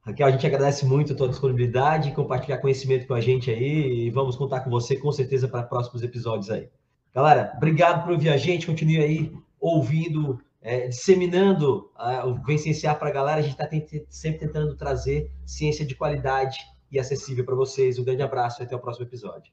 Raquel, 0.04 0.26
a 0.26 0.30
gente 0.30 0.46
agradece 0.46 0.84
muito 0.84 1.14
a 1.14 1.16
tua 1.16 1.28
disponibilidade, 1.28 2.12
compartilhar 2.12 2.58
conhecimento 2.58 3.06
com 3.06 3.14
a 3.14 3.20
gente 3.20 3.50
aí 3.50 4.06
e 4.06 4.10
vamos 4.10 4.36
contar 4.36 4.60
com 4.60 4.68
você 4.68 4.96
com 4.96 5.10
certeza 5.10 5.48
para 5.48 5.62
próximos 5.62 6.02
episódios 6.02 6.50
aí. 6.50 6.68
Galera, 7.14 7.54
obrigado 7.56 8.02
por 8.02 8.12
ouvir 8.12 8.28
a 8.28 8.36
gente, 8.36 8.66
continue 8.66 8.98
aí 8.98 9.32
ouvindo 9.58 10.38
é, 10.60 10.88
disseminando 10.88 11.90
uh, 11.96 12.28
o 12.28 12.34
Vencenciar 12.42 12.98
para 12.98 13.08
a 13.08 13.12
galera. 13.12 13.38
A 13.38 13.42
gente 13.42 13.52
está 13.52 13.68
sempre 14.10 14.40
tentando 14.40 14.76
trazer 14.76 15.30
ciência 15.46 15.86
de 15.86 15.94
qualidade 15.94 16.58
e 16.90 16.98
acessível 16.98 17.44
para 17.44 17.54
vocês. 17.54 17.98
Um 17.98 18.04
grande 18.04 18.22
abraço 18.22 18.62
e 18.62 18.64
até 18.64 18.76
o 18.76 18.80
próximo 18.80 19.06
episódio. 19.06 19.52